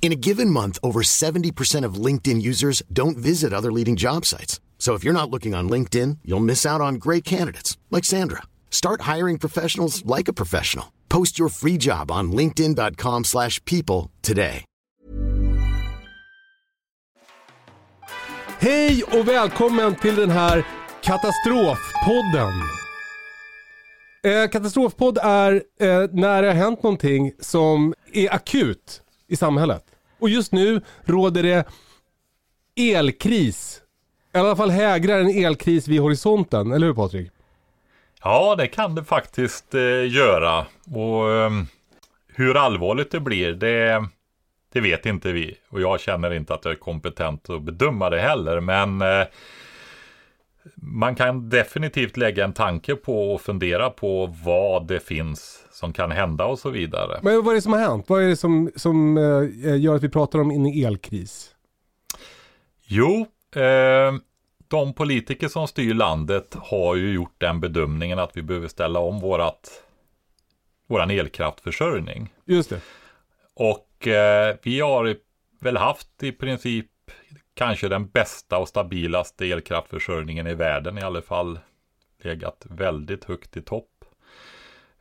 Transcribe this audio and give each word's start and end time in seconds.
In 0.00 0.12
a 0.12 0.16
given 0.16 0.48
month, 0.50 0.78
over 0.82 1.02
70% 1.02 1.84
of 1.84 2.06
LinkedIn 2.06 2.40
users 2.40 2.82
don't 2.90 3.18
visit 3.18 3.52
other 3.52 3.70
leading 3.70 3.96
job 3.96 4.24
sites. 4.24 4.58
So 4.78 4.94
if 4.94 5.04
you're 5.04 5.12
not 5.12 5.30
looking 5.30 5.54
on 5.54 5.68
LinkedIn, 5.68 6.18
you'll 6.24 6.40
miss 6.40 6.64
out 6.64 6.80
on 6.80 6.94
great 6.94 7.24
candidates 7.24 7.76
like 7.90 8.06
Sandra. 8.06 8.44
Start 8.70 9.02
hiring 9.02 9.38
professionals 9.38 10.02
like 10.06 10.28
a 10.28 10.32
professional. 10.32 10.86
Post 11.10 11.38
your 11.38 11.50
free 11.50 11.76
job 11.76 12.10
on 12.10 12.32
linkedin.com/people 12.32 14.10
today. 14.22 14.64
Hej 18.60 19.02
och 19.02 19.28
välkommen 19.28 19.94
till 19.94 20.16
den 20.16 20.30
här 20.30 20.66
katastrofpodden. 21.02 22.52
Eh, 24.22 24.50
katastrofpodd 24.50 25.18
är 25.22 25.52
eh, 25.52 25.88
när 26.12 26.42
det 26.42 26.48
har 26.48 26.54
hänt 26.54 26.82
någonting 26.82 27.32
som 27.40 27.94
är 28.12 28.34
akut 28.34 29.02
i 29.28 29.36
samhället. 29.36 29.84
Och 30.18 30.28
just 30.28 30.52
nu 30.52 30.80
råder 31.04 31.42
det 31.42 31.68
elkris. 32.76 33.82
I 34.34 34.38
alla 34.38 34.56
fall 34.56 34.70
hägrar 34.70 35.20
en 35.20 35.44
elkris 35.44 35.88
vid 35.88 36.00
horisonten, 36.00 36.72
eller 36.72 36.86
hur 36.86 36.94
Patrik? 36.94 37.30
Ja, 38.22 38.54
det 38.58 38.66
kan 38.66 38.94
det 38.94 39.04
faktiskt 39.04 39.74
eh, 39.74 40.12
göra. 40.12 40.66
Och 40.94 41.32
eh, 41.32 41.50
hur 42.34 42.56
allvarligt 42.56 43.10
det 43.10 43.20
blir, 43.20 43.52
det, 43.52 44.08
det 44.72 44.80
vet 44.80 45.06
inte 45.06 45.32
vi. 45.32 45.58
Och 45.68 45.80
jag 45.80 46.00
känner 46.00 46.32
inte 46.32 46.54
att 46.54 46.64
jag 46.64 46.72
är 46.72 46.78
kompetent 46.78 47.50
att 47.50 47.62
bedöma 47.62 48.10
det 48.10 48.20
heller. 48.20 48.60
Men 48.60 49.02
eh, 49.02 49.26
man 50.76 51.14
kan 51.14 51.48
definitivt 51.48 52.16
lägga 52.16 52.44
en 52.44 52.52
tanke 52.52 52.94
på 52.94 53.34
och 53.34 53.40
fundera 53.40 53.90
på 53.90 54.26
vad 54.44 54.86
det 54.86 55.00
finns 55.00 55.64
som 55.70 55.92
kan 55.92 56.10
hända 56.10 56.44
och 56.44 56.58
så 56.58 56.70
vidare. 56.70 57.20
Men 57.22 57.44
vad 57.44 57.52
är 57.52 57.54
det 57.54 57.62
som 57.62 57.72
har 57.72 57.80
hänt? 57.80 58.04
Vad 58.08 58.22
är 58.22 58.28
det 58.28 58.36
som, 58.36 58.70
som 58.76 59.18
eh, 59.18 59.80
gör 59.80 59.96
att 59.96 60.02
vi 60.02 60.08
pratar 60.08 60.38
om 60.38 60.50
en 60.50 60.66
elkris? 60.66 61.54
Jo, 62.84 63.26
eh, 63.54 64.14
de 64.68 64.92
politiker 64.94 65.48
som 65.48 65.68
styr 65.68 65.94
landet 65.94 66.56
har 66.58 66.96
ju 66.96 67.12
gjort 67.12 67.34
den 67.38 67.60
bedömningen 67.60 68.18
att 68.18 68.36
vi 68.36 68.42
behöver 68.42 68.68
ställa 68.68 69.00
om 69.00 69.20
vårat, 69.20 69.82
våran 70.88 71.10
elkraftförsörjning. 71.10 72.28
Just 72.44 72.70
det. 72.70 72.80
Och 73.54 74.06
eh, 74.06 74.56
vi 74.62 74.80
har 74.80 75.16
väl 75.60 75.76
haft 75.76 76.22
i 76.22 76.32
princip 76.32 76.86
kanske 77.58 77.88
den 77.88 78.08
bästa 78.08 78.58
och 78.58 78.68
stabilaste 78.68 79.46
elkraftförsörjningen 79.46 80.46
i 80.46 80.54
världen 80.54 80.98
i 80.98 81.02
alla 81.02 81.22
fall. 81.22 81.58
Legat 82.22 82.66
väldigt 82.70 83.24
högt 83.24 83.56
i 83.56 83.62
topp. 83.62 84.04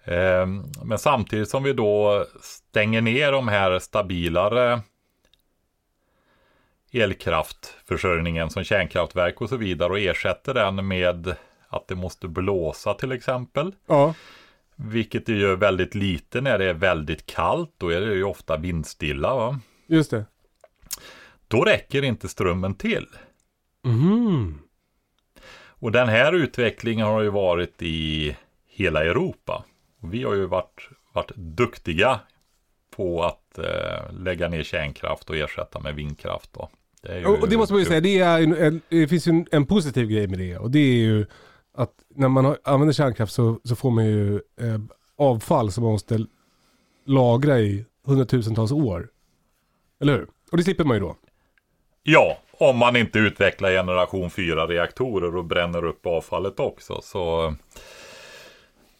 Eh, 0.03 0.47
men 0.83 0.97
samtidigt 0.97 1.50
som 1.50 1.63
vi 1.63 1.73
då 1.73 2.25
stänger 2.41 3.02
ner 3.02 3.31
de 3.31 3.47
här 3.47 3.80
stabilare 3.80 4.81
elkraftförsörjningen 6.91 8.50
som 8.50 8.63
kärnkraftverk 8.63 9.41
och 9.41 9.50
så 9.50 9.58
vidare 9.58 9.89
och 9.89 10.00
ersätter 10.00 10.53
den 10.53 10.88
med 10.88 11.35
att 11.67 11.88
det 11.88 11.95
måste 11.95 12.28
blåsa 12.28 12.94
till 12.94 13.12
exempel. 13.12 13.75
Ja. 13.88 14.13
Vilket 14.75 15.25
det 15.25 15.34
gör 15.34 15.56
väldigt 15.56 15.95
lite 15.95 16.41
när 16.41 16.57
det 16.57 16.66
är 16.66 16.74
väldigt 16.74 17.25
kallt. 17.25 17.74
Då 17.78 17.89
är 17.89 18.01
det 18.01 18.13
ju 18.13 18.24
ofta 18.24 18.57
vindstilla. 18.57 19.35
Va? 19.35 19.59
Just 19.88 20.12
det. 20.12 20.25
Då 21.47 21.63
räcker 21.63 22.03
inte 22.03 22.28
strömmen 22.28 22.75
till. 22.75 23.08
Mhm. 23.84 24.59
Och 25.80 25.91
den 25.91 26.08
här 26.08 26.34
utvecklingen 26.34 27.08
har 27.08 27.22
ju 27.22 27.30
varit 27.30 27.81
i 27.81 28.35
hela 28.66 29.03
Europa. 29.03 29.63
Vi 30.02 30.24
har 30.24 30.34
ju 30.34 30.46
varit, 30.46 30.90
varit 31.13 31.31
duktiga 31.36 32.19
på 32.96 33.24
att 33.24 33.57
eh, 33.57 34.13
lägga 34.13 34.50
ner 34.50 34.63
kärnkraft 34.63 35.30
och 35.30 35.36
ersätta 35.36 35.80
med 35.80 35.96
vindkraft. 35.96 36.53
Då. 36.53 36.69
Det 37.02 37.25
Och 37.25 37.40
och 37.40 37.50
det 37.50 37.57
måste 37.57 37.74
man 37.74 37.80
ju 37.80 37.86
säga, 37.86 38.02
det, 38.02 38.19
en, 38.19 38.53
en, 38.53 38.81
det 38.90 39.07
finns 39.07 39.28
ju 39.28 39.30
en, 39.30 39.47
en 39.52 39.66
positiv 39.66 40.07
grej 40.07 40.28
med 40.28 40.40
det. 40.40 40.57
Och 40.57 40.72
det 40.72 40.80
är 40.80 40.96
ju 40.96 41.25
att 41.74 41.94
när 42.16 42.28
man 42.30 42.46
har, 42.46 42.57
använder 42.63 42.94
kärnkraft 42.94 43.34
så, 43.34 43.59
så 43.63 43.75
får 43.75 43.91
man 43.91 44.06
ju 44.06 44.36
eh, 44.36 44.80
avfall 45.18 45.72
som 45.72 45.84
man 45.84 45.94
måste 45.94 46.25
lagra 47.06 47.59
i 47.59 47.86
hundratusentals 48.06 48.72
år. 48.72 49.09
Eller 50.02 50.13
hur? 50.13 50.28
Och 50.52 50.57
det 50.57 50.63
slipper 50.63 50.84
man 50.84 50.97
ju 50.97 51.02
då. 51.02 51.16
Ja, 52.09 52.38
om 52.51 52.78
man 52.78 52.95
inte 52.95 53.19
utvecklar 53.19 53.69
generation 53.69 54.29
4 54.29 54.68
reaktorer 54.68 55.35
och 55.35 55.45
bränner 55.45 55.85
upp 55.85 56.06
avfallet 56.06 56.59
också. 56.59 57.01
Så 57.01 57.56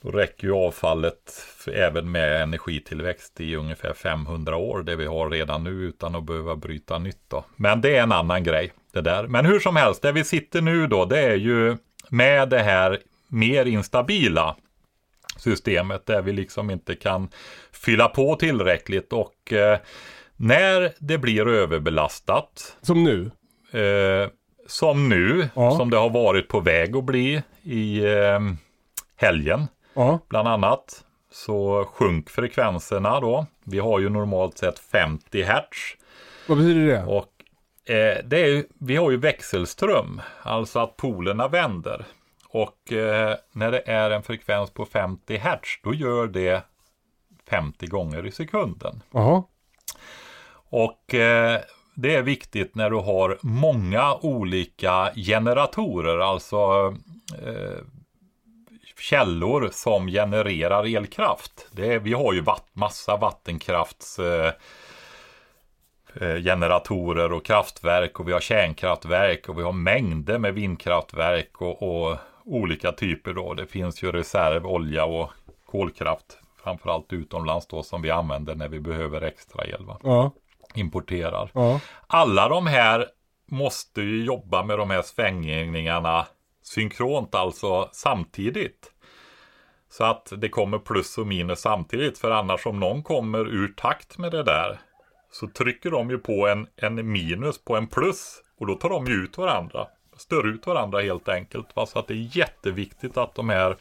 då 0.01 0.12
räcker 0.12 0.47
ju 0.47 0.53
avfallet 0.53 1.45
även 1.73 2.12
med 2.12 2.41
energitillväxt 2.41 3.41
i 3.41 3.56
ungefär 3.56 3.94
500 3.94 4.56
år. 4.56 4.84
Det 4.84 4.95
vi 4.95 5.06
har 5.06 5.29
redan 5.29 5.63
nu 5.63 5.69
utan 5.69 6.16
att 6.16 6.23
behöva 6.23 6.56
bryta 6.56 7.00
nytt. 7.00 7.22
Då. 7.28 7.45
Men 7.56 7.81
det 7.81 7.95
är 7.95 8.03
en 8.03 8.12
annan 8.12 8.44
grej. 8.44 8.72
det 8.91 9.01
där. 9.01 9.28
Men 9.28 9.45
hur 9.45 9.59
som 9.59 9.75
helst, 9.75 10.01
där 10.01 10.12
vi 10.12 10.24
sitter 10.24 10.62
nu 10.62 10.88
då, 10.88 11.06
det 11.06 11.19
är 11.19 11.35
ju 11.35 11.78
med 12.09 12.50
det 12.50 12.63
här 12.63 13.00
mer 13.28 13.66
instabila 13.66 14.56
systemet 15.38 16.06
där 16.06 16.22
vi 16.22 16.31
liksom 16.31 16.69
inte 16.69 16.95
kan 16.95 17.29
fylla 17.72 18.07
på 18.07 18.35
tillräckligt 18.35 19.13
och 19.13 19.53
eh, 19.53 19.79
när 20.38 20.94
det 21.00 21.18
blir 21.18 21.48
överbelastat 21.48 22.78
Som 22.81 23.03
nu. 23.03 23.31
eh, 23.81 24.30
som 24.68 25.09
nu, 25.09 25.50
Ja. 25.56 25.72
som 25.78 25.90
det 25.90 25.98
har 25.98 26.09
varit 26.09 26.48
på 26.48 26.59
väg 26.59 26.96
att 26.98 27.03
bli 27.03 27.44
i 27.64 28.06
eh, 28.06 28.40
helgen 29.16 29.68
Ja. 29.94 30.20
bland 30.30 30.48
annat, 30.48 31.03
så 31.31 31.86
sjönk 31.94 32.30
frekvenserna 32.30 33.20
då. 33.20 33.46
Vi 33.64 33.80
har 33.80 34.00
ju 34.00 34.09
normalt 34.09 34.58
sett 34.58 34.80
50 34.80 35.42
hertz 35.44 35.78
Vad 36.48 36.58
betyder 36.58 36.86
det? 36.88 37.04
och 37.04 37.31
eh, 37.96 38.18
det 38.25 38.38
är, 38.40 38.64
vi 38.80 38.96
har 38.96 39.12
ju 39.12 39.18
växelström, 39.18 40.22
alltså 40.42 40.80
att 40.80 40.98
polerna 40.98 41.48
vänder. 41.48 42.06
Och 42.50 42.94
eh, 42.94 43.36
när 43.52 43.72
det 43.72 43.80
är 43.86 44.12
en 44.12 44.24
frekvens 44.24 44.72
på 44.72 44.86
50 44.86 45.38
hertz, 45.38 45.80
då 45.84 45.94
gör 45.94 46.28
det 46.28 46.64
50 47.50 47.88
gånger 47.88 48.25
i 48.25 48.31
sekunden. 48.31 49.04
Jaha. 49.12 49.44
Och 50.69 51.13
eh, 51.13 51.61
det 51.95 52.16
är 52.16 52.22
viktigt 52.22 52.75
när 52.75 52.89
du 52.89 52.95
har 52.95 53.38
många 53.41 54.16
olika 54.16 55.11
generatorer, 55.16 56.19
alltså 56.19 56.94
eh, 57.45 57.83
källor 59.00 59.69
som 59.72 60.07
genererar 60.07 60.95
elkraft. 60.95 61.67
Det 61.72 61.94
är, 61.94 62.00
vi 62.00 62.13
har 62.13 62.33
ju 62.33 62.41
vatt, 62.41 62.67
massa 62.73 63.17
vattenkrafts 63.17 64.19
eh, 64.19 64.51
eh, 66.22 66.41
generatorer 66.44 67.33
och 67.33 67.45
kraftverk 67.45 68.19
och 68.19 68.27
vi 68.27 68.33
har 68.33 68.39
kärnkraftverk 68.39 69.50
och 69.50 69.59
vi 69.59 69.63
har 69.63 69.72
mängder 69.72 70.38
med 70.38 70.53
vindkraftverk 70.53 71.61
och, 71.61 71.83
och 71.83 72.17
olika 72.44 72.91
typer 72.91 73.33
då. 73.33 73.53
Det 73.53 73.66
finns 73.66 74.03
ju 74.03 74.11
reserv, 74.11 74.67
olja 74.67 75.06
och 75.06 75.29
kolkraft, 75.66 76.39
framförallt 76.63 77.13
utomlands 77.13 77.67
då 77.67 77.83
som 77.83 78.01
vi 78.01 78.11
använder 78.11 78.56
när 78.56 78.67
vi 78.67 78.79
behöver 78.79 79.22
extra 79.22 79.66
el. 79.66 79.85
Va? 79.85 80.00
Ja. 80.03 80.31
Importerar. 80.77 81.51
Ja. 81.53 81.79
Alla 82.07 82.50
de 82.50 82.68
här 82.68 83.06
måste 83.51 84.01
ju 84.01 84.25
jobba 84.25 84.63
med 84.63 84.77
de 84.77 84.89
här 84.89 85.01
svängningarna 85.01 86.27
synkront, 86.63 87.35
alltså 87.35 87.89
samtidigt. 87.91 88.91
Så 89.89 90.03
att 90.03 90.33
det 90.38 90.50
kommer 90.50 90.79
plus 90.79 91.18
och 91.18 91.27
minus 91.27 91.59
samtidigt. 91.59 92.18
För 92.18 92.31
annars 92.31 92.65
om 92.65 92.79
någon 92.79 93.03
kommer 93.03 93.39
ur 93.39 93.68
takt 93.68 94.18
med 94.18 94.31
det 94.31 94.44
där 94.44 94.79
så 95.31 95.47
trycker 95.47 95.91
de 95.91 96.09
ju 96.09 96.18
på 96.18 96.47
en, 96.47 96.68
en 96.75 97.12
minus 97.12 97.63
på 97.63 97.75
en 97.75 97.88
plus 97.88 98.41
och 98.59 98.68
då 98.68 98.75
tar 98.75 98.89
de 98.89 99.06
ju 99.06 99.13
ut 99.13 99.38
varandra. 99.38 99.88
Stör 100.18 100.47
ut 100.47 100.68
varandra 100.68 101.01
helt 101.01 101.30
enkelt. 101.30 101.75
Va? 101.75 101.85
Så 101.85 102.00
att 102.00 102.07
det 102.07 102.13
är 102.13 102.38
jätteviktigt 102.38 103.18
att 103.18 103.35
de 103.35 103.50
här 103.50 103.77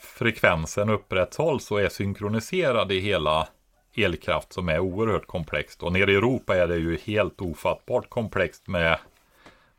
frekvensen 0.00 0.88
upprätthålls 0.88 1.70
och 1.70 1.80
är 1.80 1.88
synkroniserade 1.88 2.94
i 2.94 3.00
hela 3.00 3.48
elkraft 3.94 4.52
som 4.52 4.68
är 4.68 4.78
oerhört 4.78 5.26
komplext. 5.26 5.82
Och 5.82 5.92
nere 5.92 6.12
i 6.12 6.14
Europa 6.14 6.56
är 6.56 6.66
det 6.66 6.76
ju 6.76 6.98
helt 7.04 7.40
ofattbart 7.40 8.08
komplext 8.10 8.66
med 8.66 8.98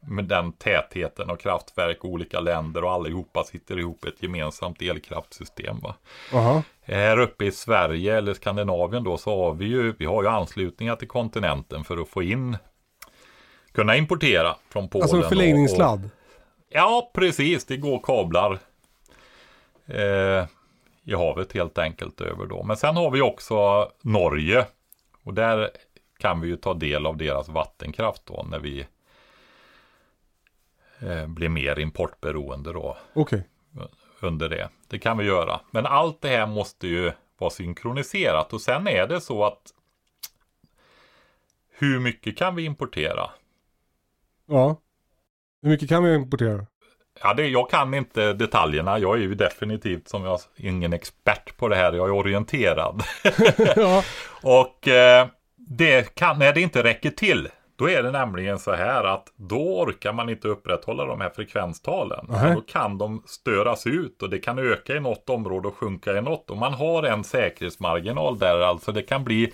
med 0.07 0.25
den 0.25 0.51
tätheten 0.51 1.29
och 1.29 1.39
kraftverk 1.39 2.03
och 2.03 2.09
olika 2.09 2.39
länder 2.39 2.83
och 2.83 2.91
allihopa 2.91 3.43
sitter 3.43 3.79
ihop 3.79 4.05
ett 4.05 4.23
gemensamt 4.23 4.81
elkraftsystem. 4.81 5.79
Va? 5.79 5.95
Aha. 6.33 6.63
Här 6.81 7.19
uppe 7.19 7.45
i 7.45 7.51
Sverige 7.51 8.17
eller 8.17 8.33
Skandinavien 8.33 9.03
då 9.03 9.17
så 9.17 9.43
har 9.43 9.53
vi 9.53 9.65
ju, 9.65 9.93
vi 9.99 10.05
har 10.05 10.23
ju 10.23 10.29
anslutningar 10.29 10.95
till 10.95 11.07
kontinenten 11.07 11.83
för 11.83 11.97
att 11.97 12.09
få 12.09 12.23
in, 12.23 12.57
kunna 13.71 13.95
importera 13.95 14.55
från 14.69 14.89
Polen. 14.89 15.03
Alltså 15.03 15.17
och- 15.19 15.25
förlängningssladd. 15.25 16.05
Och, 16.05 16.09
ja, 16.69 17.11
precis. 17.13 17.65
Det 17.65 17.77
går 17.77 17.99
kablar 17.99 18.59
eh, 19.87 20.45
i 21.05 21.13
havet 21.13 21.53
helt 21.53 21.77
enkelt 21.77 22.21
över 22.21 22.45
då. 22.45 22.63
Men 22.63 22.77
sen 22.77 22.95
har 22.95 23.11
vi 23.11 23.21
också 23.21 23.91
Norge. 24.01 24.65
Och 25.23 25.33
där 25.33 25.69
kan 26.17 26.41
vi 26.41 26.47
ju 26.47 26.57
ta 26.57 26.73
del 26.73 27.05
av 27.05 27.17
deras 27.17 27.49
vattenkraft 27.49 28.25
då 28.25 28.45
när 28.49 28.59
vi 28.59 28.87
eh, 30.99 31.27
blir 31.27 31.49
mer 31.49 31.79
importberoende 31.79 32.73
då 32.73 32.97
Okej. 33.13 33.47
under 34.19 34.49
det. 34.49 34.69
Det 34.87 34.99
kan 34.99 35.17
vi 35.17 35.25
göra. 35.25 35.59
Men 35.71 35.85
allt 35.85 36.21
det 36.21 36.29
här 36.29 36.47
måste 36.47 36.87
ju 36.87 37.11
vara 37.37 37.49
synkroniserat 37.49 38.53
och 38.53 38.61
sen 38.61 38.87
är 38.87 39.07
det 39.07 39.21
så 39.21 39.45
att 39.45 39.73
hur 41.77 41.99
mycket 41.99 42.37
kan 42.37 42.55
vi 42.55 42.65
importera? 42.65 43.29
Ja. 44.45 44.81
Hur 45.61 45.69
mycket 45.69 45.89
kan 45.89 46.03
vi 46.03 46.15
importera? 46.15 46.65
Ja, 47.21 47.33
det, 47.33 47.47
jag 47.47 47.69
kan 47.69 47.93
inte 47.93 48.33
detaljerna. 48.33 48.99
Jag 48.99 49.15
är 49.15 49.21
ju 49.21 49.35
definitivt 49.35 50.07
som 50.07 50.25
jag 50.25 50.39
ingen 50.55 50.93
expert 50.93 51.57
på 51.57 51.67
det 51.67 51.75
här. 51.75 51.93
Jag 51.93 52.07
är 52.07 52.11
orienterad. 52.11 53.03
ja. 53.75 54.03
och 54.41 54.87
eh, 54.87 55.27
det 55.55 56.15
kan, 56.15 56.39
när 56.39 56.53
det 56.53 56.61
inte 56.61 56.83
räcker 56.83 57.09
till, 57.09 57.49
då 57.75 57.89
är 57.89 58.03
det 58.03 58.11
nämligen 58.11 58.59
så 58.59 58.73
här 58.73 59.03
att 59.03 59.27
då 59.35 59.81
orkar 59.81 60.13
man 60.13 60.29
inte 60.29 60.47
upprätthålla 60.47 61.05
de 61.05 61.21
här 61.21 61.29
frekvenstalen. 61.29 62.25
Nej. 62.29 62.53
Då 62.55 62.61
kan 62.61 62.97
de 62.97 63.23
störas 63.25 63.87
ut 63.87 64.21
och 64.21 64.29
det 64.29 64.39
kan 64.39 64.59
öka 64.59 64.95
i 64.95 64.99
något 64.99 65.29
område 65.29 65.67
och 65.67 65.75
sjunka 65.75 66.17
i 66.17 66.21
något. 66.21 66.49
Och 66.49 66.57
man 66.57 66.73
har 66.73 67.03
en 67.03 67.23
säkerhetsmarginal 67.23 68.39
där, 68.39 68.59
alltså 68.59 68.91
det 68.91 69.01
kan 69.01 69.23
bli 69.23 69.53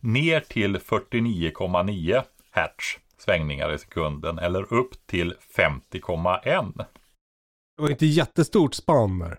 ner 0.00 0.40
till 0.40 0.76
49,9 0.76 2.22
hertz 2.50 2.98
svängningar 3.18 3.72
i 3.72 3.78
sekunden 3.78 4.38
eller 4.38 4.72
upp 4.72 5.06
till 5.06 5.34
50,1. 5.56 6.84
Det 7.76 7.82
var 7.82 7.90
inte 7.90 8.06
jättestort 8.06 8.74
spann 8.74 9.18
där. 9.18 9.38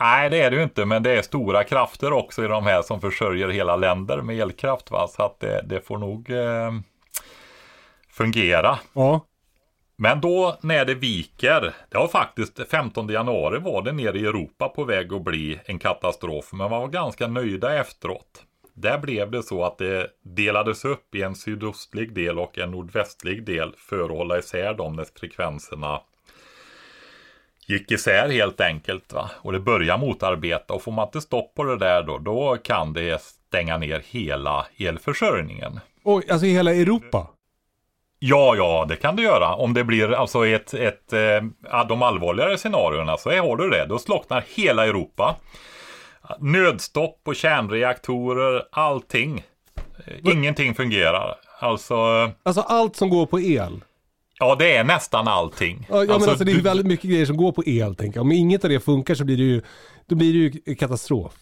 Nej, 0.00 0.30
det 0.30 0.40
är 0.40 0.50
det 0.50 0.56
ju 0.56 0.62
inte, 0.62 0.84
men 0.84 1.02
det 1.02 1.10
är 1.10 1.22
stora 1.22 1.64
krafter 1.64 2.12
också 2.12 2.44
i 2.44 2.48
de 2.48 2.66
här 2.66 2.82
som 2.82 3.00
försörjer 3.00 3.48
hela 3.48 3.76
länder 3.76 4.22
med 4.22 4.40
elkraft. 4.40 4.90
Va? 4.90 5.08
Så 5.08 5.22
att 5.22 5.40
det, 5.40 5.62
det 5.68 5.86
får 5.86 5.98
nog 5.98 6.30
eh, 6.30 6.72
fungera. 8.08 8.78
Ja. 8.92 9.20
Men 9.96 10.20
då 10.20 10.56
när 10.60 10.84
det 10.84 10.94
viker, 10.94 11.74
det 11.88 11.98
var 11.98 12.08
faktiskt 12.08 12.70
15 12.70 13.08
januari 13.08 13.58
var 13.58 13.82
det 13.82 13.92
nere 13.92 14.18
i 14.18 14.26
Europa 14.26 14.68
på 14.68 14.84
väg 14.84 15.12
att 15.12 15.24
bli 15.24 15.60
en 15.64 15.78
katastrof, 15.78 16.52
men 16.52 16.58
man 16.58 16.70
var 16.70 16.88
ganska 16.88 17.26
nöjda 17.28 17.74
efteråt. 17.74 18.44
Där 18.74 18.98
blev 18.98 19.30
det 19.30 19.42
så 19.42 19.64
att 19.64 19.78
det 19.78 20.10
delades 20.22 20.84
upp 20.84 21.14
i 21.14 21.22
en 21.22 21.34
sydostlig 21.34 22.14
del 22.14 22.38
och 22.38 22.58
en 22.58 22.70
nordvästlig 22.70 23.44
del 23.46 23.74
för 23.78 24.04
att 24.04 24.10
hålla 24.10 24.38
isär 24.38 24.74
dem 24.74 24.96
när 24.96 25.06
frekvenserna 25.20 26.00
gick 27.66 27.90
isär 27.90 28.28
helt 28.28 28.60
enkelt. 28.60 29.12
Va? 29.12 29.30
Och 29.34 29.52
det 29.52 29.60
börjar 29.60 29.98
motarbeta 29.98 30.74
och 30.74 30.82
får 30.82 30.92
man 30.92 31.08
inte 31.08 31.20
stopp 31.20 31.54
på 31.54 31.64
det 31.64 31.78
där 31.78 32.02
då, 32.02 32.18
då 32.18 32.56
kan 32.62 32.92
det 32.92 33.22
stänga 33.22 33.78
ner 33.78 34.02
hela 34.06 34.66
elförsörjningen. 34.76 35.80
Oj, 36.04 36.24
alltså 36.30 36.46
i 36.46 36.52
hela 36.52 36.74
Europa? 36.74 37.26
Ja, 38.18 38.56
ja, 38.56 38.86
det 38.88 38.96
kan 38.96 39.16
du 39.16 39.22
göra. 39.22 39.54
Om 39.54 39.74
det 39.74 39.84
blir 39.84 40.12
alltså 40.12 40.46
ett, 40.46 40.74
ett 40.74 41.12
eh, 41.12 41.84
de 41.88 42.02
allvarligare 42.02 42.58
scenarierna 42.58 43.16
så 43.16 43.30
har 43.30 43.56
du 43.56 43.70
det. 43.70 43.86
Då 43.86 43.98
slocknar 43.98 44.44
hela 44.54 44.86
Europa. 44.86 45.36
Nödstopp 46.40 47.24
på 47.24 47.34
kärnreaktorer, 47.34 48.62
allting. 48.72 49.44
Eh, 50.06 50.32
Ingenting 50.32 50.74
fungerar. 50.74 51.34
Alltså, 51.60 51.94
Alltså 52.42 52.60
allt 52.60 52.96
som 52.96 53.10
går 53.10 53.26
på 53.26 53.40
el? 53.40 53.84
ja 54.38 54.54
det 54.54 54.76
är 54.76 54.84
nästan 54.84 55.28
allting. 55.28 55.86
Ja, 55.90 56.04
ja 56.04 56.18
men 56.18 56.28
alltså 56.28 56.44
det 56.44 56.52
är 56.52 56.56
ju 56.56 56.60
väldigt 56.60 56.86
mycket 56.86 57.10
grejer 57.10 57.26
som 57.26 57.36
går 57.36 57.52
på 57.52 57.62
el 57.66 57.94
tänker 57.94 58.18
jag. 58.18 58.22
Om 58.24 58.32
inget 58.32 58.64
av 58.64 58.70
det 58.70 58.80
funkar 58.80 59.14
så 59.14 59.24
blir 59.24 59.36
det 59.36 59.42
ju, 59.42 59.62
då 60.06 60.14
blir 60.14 60.32
det 60.32 60.38
ju 60.38 60.74
katastrof. 60.74 61.32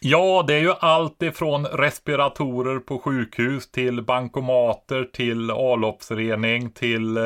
Ja, 0.00 0.44
det 0.46 0.54
är 0.54 0.60
ju 0.60 0.72
allt 0.80 1.22
ifrån 1.22 1.66
respiratorer 1.66 2.78
på 2.78 2.98
sjukhus 2.98 3.70
till 3.70 4.02
bankomater 4.02 5.04
till 5.12 5.50
avloppsrening 5.50 6.70
till 6.70 7.16
eh, 7.16 7.22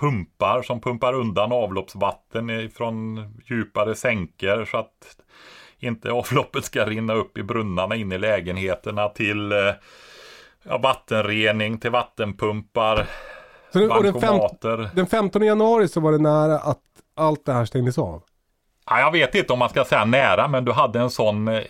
pumpar 0.00 0.62
som 0.62 0.80
pumpar 0.80 1.14
undan 1.14 1.52
avloppsvatten 1.52 2.70
från 2.70 3.18
djupare 3.50 3.94
sänkor 3.94 4.64
så 4.70 4.76
att 4.76 5.16
inte 5.84 6.12
avloppet 6.12 6.64
ska 6.64 6.84
rinna 6.84 7.14
upp 7.14 7.38
i 7.38 7.42
brunnarna 7.42 7.94
in 7.96 8.12
i 8.12 8.18
lägenheterna 8.18 9.08
till 9.08 9.52
eh, 9.52 9.58
ja, 10.62 10.78
vattenrening 10.78 11.78
till 11.78 11.90
vattenpumpar, 11.90 13.06
Så 13.72 13.78
den, 13.78 13.88
bankomater. 13.88 14.90
den 14.94 15.06
15 15.06 15.42
januari 15.42 15.88
så 15.88 16.00
var 16.00 16.12
det 16.12 16.18
nära 16.18 16.58
att 16.58 16.80
allt 17.16 17.46
det 17.46 17.52
här 17.52 17.64
stängdes 17.64 17.98
av. 17.98 18.22
Ja, 18.86 19.00
jag 19.00 19.12
vet 19.12 19.34
inte 19.34 19.52
om 19.52 19.58
man 19.58 19.68
ska 19.68 19.84
säga 19.84 20.04
nära, 20.04 20.48
men 20.48 20.64
du 20.64 20.72
hade 20.72 21.00
en 21.00 21.10
sån 21.10 21.48
eh, 21.48 21.62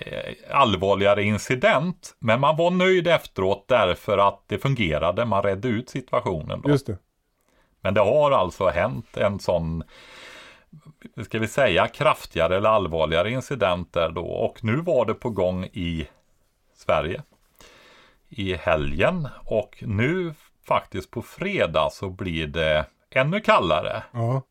allvarligare 0.51 1.23
incident. 1.23 2.15
Men 2.19 2.41
man 2.41 2.57
var 2.57 2.71
nöjd 2.71 3.09
efteråt 3.09 3.65
därför 3.69 4.19
att 4.19 4.43
det 4.47 4.59
fungerade. 4.59 5.25
Man 5.25 5.43
redde 5.43 5.69
ut 5.69 5.91
situationen. 5.91 6.61
Då. 6.65 6.71
Just 6.71 6.87
det. 6.87 6.99
Men 7.81 7.95
det 7.95 8.01
har 8.01 8.31
alltså 8.31 8.69
hänt 8.69 9.17
en 9.17 9.39
sån, 9.39 9.83
ska 11.25 11.39
vi 11.39 11.49
säga, 11.49 11.89
kraftigare 11.89 12.57
eller 12.57 12.71
allvarligare 12.71 13.31
incident 13.31 13.93
där 13.93 14.11
då. 14.11 14.27
Och 14.27 14.65
nu 14.65 14.77
var 14.77 15.07
det 15.07 15.15
på 15.15 15.31
gång 15.31 15.65
i 15.65 16.09
Sverige 16.75 17.23
i 18.29 18.55
helgen. 18.55 19.29
Och 19.45 19.77
nu 19.87 20.35
faktiskt 20.67 21.11
på 21.11 21.23
fredag 21.23 21.91
så 21.93 22.11
blir 22.11 22.47
det 22.47 22.87
ännu 23.11 23.41
kallare. 23.41 24.03
Ja. 24.13 24.43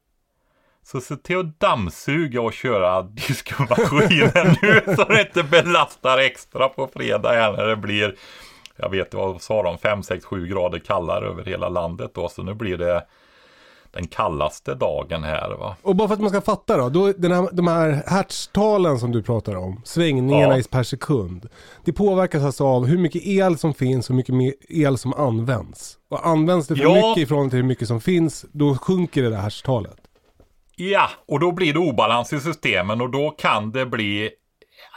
Så 0.83 1.01
se 1.01 1.15
till 1.15 1.39
att 1.39 1.59
dammsuga 1.59 2.41
och 2.41 2.53
köra 2.53 3.01
diskmaskinen 3.01 4.55
nu 4.61 4.95
så 4.95 5.03
det 5.03 5.21
inte 5.21 5.43
belastar 5.43 6.17
extra 6.17 6.69
på 6.69 6.87
fredag 6.87 7.31
här 7.31 7.51
när 7.51 7.67
det 7.67 7.75
blir, 7.75 8.15
jag 8.75 8.89
vet 8.89 9.07
inte 9.07 9.17
vad 9.17 9.41
sa 9.41 9.63
de, 9.63 9.77
5, 9.77 10.03
6, 10.03 10.25
7 10.25 10.47
grader 10.47 10.79
kallare 10.79 11.27
över 11.27 11.45
hela 11.45 11.69
landet 11.69 12.11
då. 12.13 12.29
Så 12.29 12.43
nu 12.43 12.53
blir 12.53 12.77
det 12.77 13.05
den 13.93 14.07
kallaste 14.07 14.75
dagen 14.75 15.23
här 15.23 15.49
va. 15.49 15.75
Och 15.81 15.95
bara 15.95 16.07
för 16.07 16.13
att 16.15 16.21
man 16.21 16.29
ska 16.29 16.41
fatta 16.41 16.77
då, 16.77 16.89
då 16.89 17.13
den 17.17 17.31
här, 17.31 17.49
de 17.53 17.67
här 17.67 18.03
hertztalen 18.07 18.99
som 18.99 19.11
du 19.11 19.23
pratar 19.23 19.55
om, 19.55 19.81
svängningarna 19.85 20.53
Ja. 20.53 20.59
i 20.59 20.63
per 20.63 20.83
sekund. 20.83 21.49
Det 21.85 21.93
påverkas 21.93 22.43
alltså 22.43 22.65
av 22.67 22.85
hur 22.85 22.97
mycket 22.97 23.21
el 23.25 23.57
som 23.57 23.73
finns 23.73 24.09
och 24.09 24.15
hur 24.15 24.33
mycket 24.35 24.55
el 24.69 24.97
som 24.97 25.13
används. 25.13 25.97
Och 26.09 26.27
används 26.27 26.67
det 26.67 26.75
för 26.75 26.83
Ja. 26.83 26.93
mycket 26.93 27.23
ifrån 27.23 27.50
till 27.50 27.57
hur 27.57 27.63
mycket 27.65 27.88
som 27.88 28.01
finns, 28.01 28.45
då 28.51 28.75
sjunker 28.77 29.23
det 29.23 29.29
där 29.29 29.38
hertztalet. 29.38 29.97
Ja, 30.75 31.09
och 31.27 31.39
då 31.39 31.51
blir 31.51 31.73
det 31.73 31.79
obalans 31.79 32.33
i 32.33 32.39
systemen 32.39 33.01
och 33.01 33.09
då 33.09 33.29
kan 33.29 33.71
det 33.71 33.85
bli 33.85 34.29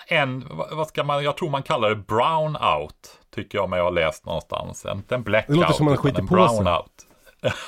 en, 0.08 0.44
vad 0.72 0.88
ska 0.88 1.04
man, 1.04 1.24
jag 1.24 1.36
tror 1.36 1.50
man 1.50 1.62
kallar 1.62 1.88
det 1.88 1.96
brownout. 1.96 3.18
Tycker 3.34 3.58
jag 3.58 3.70
mig 3.70 3.80
ha 3.80 3.90
läst 3.90 4.26
någonstans. 4.26 4.86
Inte 4.94 5.14
en 5.14 5.22
blackout, 5.22 5.48
Det 5.56 5.60
låter 5.60 5.72
som 5.72 5.84
man 5.84 5.94
utan 5.94 6.02
skiter 6.04 6.20
en 6.20 6.26
på 6.26 6.34
sig. 6.48 6.56
brownout. 6.56 7.05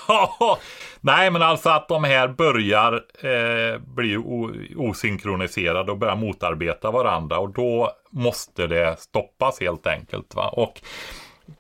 Nej, 1.01 1.31
men 1.31 1.43
alltså 1.43 1.71
att 1.71 1.89
de 1.89 2.05
här 2.05 2.29
börjar 2.29 2.93
eh, 3.21 3.79
bli 3.79 4.17
osynkroniserade 4.77 5.93
och 5.93 5.99
börjar 5.99 6.17
motarbeta 6.17 6.91
varandra 6.91 7.39
och 7.39 7.51
då 7.51 7.93
måste 8.11 8.67
det 8.67 9.01
stoppas 9.01 9.61
helt 9.61 9.87
enkelt. 9.87 10.35
Va? 10.35 10.49
Och 10.49 10.81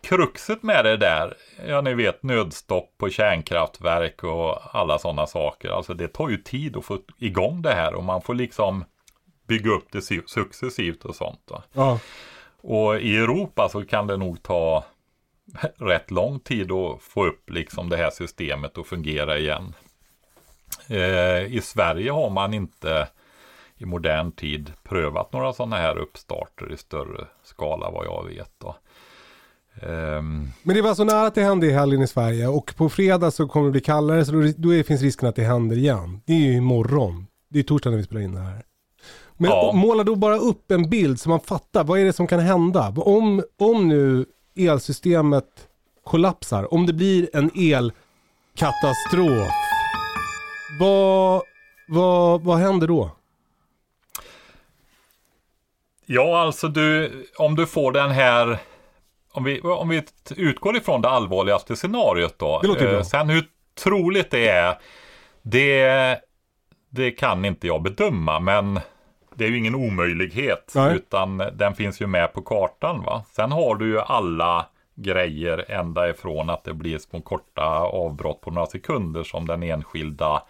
kruxet 0.02 0.62
med 0.62 0.84
det 0.84 0.96
där, 0.96 1.34
ja 1.66 1.80
ni 1.80 1.94
vet 1.94 2.22
nödstopp 2.22 2.98
på 2.98 3.10
kärnkraftverk 3.10 4.24
och 4.24 4.74
alla 4.76 4.98
sådana 4.98 5.26
saker. 5.26 5.70
Alltså 5.70 5.94
det 5.94 6.08
tar 6.08 6.28
ju 6.28 6.36
tid 6.36 6.76
att 6.76 6.84
få 6.84 6.98
igång 7.18 7.62
det 7.62 7.74
här 7.74 7.94
och 7.94 8.04
man 8.04 8.22
får 8.22 8.34
liksom 8.34 8.84
bygga 9.48 9.70
upp 9.70 9.86
det 9.92 9.98
su- 9.98 10.26
successivt 10.26 11.04
och 11.04 11.14
sånt. 11.14 11.50
Ja. 11.72 11.98
Och 12.60 13.00
i 13.00 13.16
Europa 13.16 13.68
så 13.68 13.84
kan 13.84 14.06
det 14.06 14.16
nog 14.16 14.42
ta 14.42 14.84
rätt 15.78 16.10
lång 16.10 16.40
tid 16.40 16.72
att 16.72 17.02
få 17.02 17.26
upp 17.26 17.50
liksom 17.50 17.88
det 17.88 17.96
här 17.96 18.10
systemet 18.10 18.78
att 18.78 18.86
fungera 18.86 19.38
igen. 19.38 19.74
Eh, 20.88 21.54
I 21.54 21.60
Sverige 21.62 22.10
har 22.10 22.30
man 22.30 22.54
inte 22.54 23.08
i 23.76 23.84
modern 23.84 24.32
tid 24.32 24.72
prövat 24.82 25.32
några 25.32 25.52
sådana 25.52 25.76
här 25.76 25.98
uppstarter 25.98 26.72
i 26.72 26.76
större 26.76 27.26
skala 27.44 27.90
vad 27.90 28.06
jag 28.06 28.24
vet. 28.26 28.52
Då. 28.58 28.76
Ehm, 29.82 30.48
Men 30.62 30.76
det 30.76 30.82
var 30.82 30.94
så 30.94 31.04
nära 31.04 31.26
att 31.26 31.34
det 31.34 31.42
hände 31.42 31.66
i 31.66 31.72
helgen 31.72 32.02
i 32.02 32.06
Sverige 32.06 32.48
och 32.48 32.74
på 32.76 32.88
fredag 32.88 33.30
så 33.30 33.48
kommer 33.48 33.66
det 33.66 33.72
bli 33.72 33.80
kallare 33.80 34.24
så 34.24 34.32
då, 34.32 34.42
då 34.56 34.82
finns 34.82 35.02
risken 35.02 35.28
att 35.28 35.36
det 35.36 35.44
händer 35.44 35.76
igen. 35.76 36.20
Det 36.26 36.32
är 36.32 36.38
ju 36.38 36.52
imorgon. 36.56 37.26
Det 37.48 37.58
är 37.58 37.62
torsdag 37.62 37.90
när 37.90 37.96
vi 37.96 38.02
spelar 38.04 38.20
in 38.22 38.34
det 38.34 38.40
här. 38.40 38.62
Men 39.36 39.50
Ja. 39.50 39.72
måla 39.74 40.04
då 40.04 40.14
bara 40.16 40.36
upp 40.36 40.70
en 40.70 40.90
bild 40.90 41.20
så 41.20 41.28
man 41.28 41.40
fattar 41.40 41.84
vad 41.84 42.00
är 42.00 42.04
det 42.04 42.12
som 42.12 42.26
kan 42.26 42.40
hända. 42.40 42.88
Om, 42.96 43.42
om 43.58 43.88
nu 43.88 44.26
elsystemet 44.58 45.68
kollapsar, 46.04 46.74
om 46.74 46.86
det 46.86 46.92
blir 46.92 47.36
en 47.36 47.50
katastrof. 48.56 49.48
Vad, 50.80 51.42
vad, 51.88 52.42
vad 52.42 52.58
händer 52.58 52.86
då? 52.86 53.10
Ja, 56.06 56.40
alltså 56.40 56.68
du, 56.68 57.12
om 57.36 57.56
du 57.56 57.66
får 57.66 57.92
den 57.92 58.10
här, 58.10 58.58
om 59.32 59.44
vi, 59.44 59.60
om 59.60 59.88
vi 59.88 60.02
utgår 60.36 60.76
ifrån 60.76 61.02
det 61.02 61.08
allvarligaste 61.08 61.76
scenariot 61.76 62.38
då. 62.38 62.60
Det 62.62 62.68
låter 62.68 62.88
bra. 62.88 62.96
Eh, 62.96 63.02
sen 63.02 63.28
hur 63.28 63.44
troligt 63.82 64.30
det 64.30 64.48
är, 64.48 64.78
det, 65.42 66.20
det 66.90 67.10
kan 67.10 67.44
inte 67.44 67.66
jag 67.66 67.82
bedöma, 67.82 68.40
men 68.40 68.80
det 69.38 69.44
är 69.44 69.48
ju 69.48 69.58
ingen 69.58 69.74
omöjlighet, 69.74 70.72
Nej. 70.74 70.96
utan 70.96 71.38
den 71.38 71.74
finns 71.74 72.00
ju 72.02 72.06
med 72.06 72.32
på 72.32 72.42
kartan. 72.42 73.02
va. 73.02 73.24
Sen 73.30 73.52
har 73.52 73.74
du 73.74 73.86
ju 73.88 74.00
alla 74.00 74.66
grejer 74.94 75.64
ända 75.70 76.08
ifrån 76.10 76.50
att 76.50 76.64
det 76.64 76.74
blir 76.74 76.98
små 76.98 77.20
korta 77.20 77.64
avbrott 77.78 78.40
på 78.40 78.50
några 78.50 78.66
sekunder 78.66 79.22
som 79.22 79.46
den 79.46 79.62
enskilda 79.62 80.42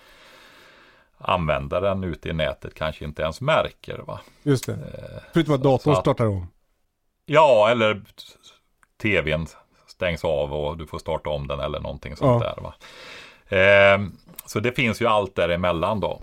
användaren 1.18 2.04
ute 2.04 2.28
i 2.28 2.32
nätet 2.32 2.74
kanske 2.74 3.04
inte 3.04 3.22
ens 3.22 3.40
märker. 3.40 3.98
va. 3.98 4.20
Just 4.42 4.66
det. 4.66 4.78
Förutom 5.32 5.54
att 5.54 5.62
datorn 5.62 5.92
att- 5.94 6.00
startar 6.00 6.26
om. 6.26 6.46
Ja, 7.26 7.68
eller 7.70 8.02
tvn 9.02 9.46
stängs 9.86 10.24
av 10.24 10.54
och 10.54 10.76
du 10.78 10.86
får 10.86 10.98
starta 10.98 11.30
om 11.30 11.46
den 11.46 11.60
eller 11.60 11.80
någonting 11.80 12.16
sånt 12.16 12.44
Ja. 12.44 12.54
där. 12.54 12.62
Va? 12.62 12.74
Eh, 13.58 14.00
så 14.46 14.60
det 14.60 14.72
finns 14.72 15.00
ju 15.02 15.06
allt 15.06 15.34
däremellan 15.34 16.00
då. 16.00 16.22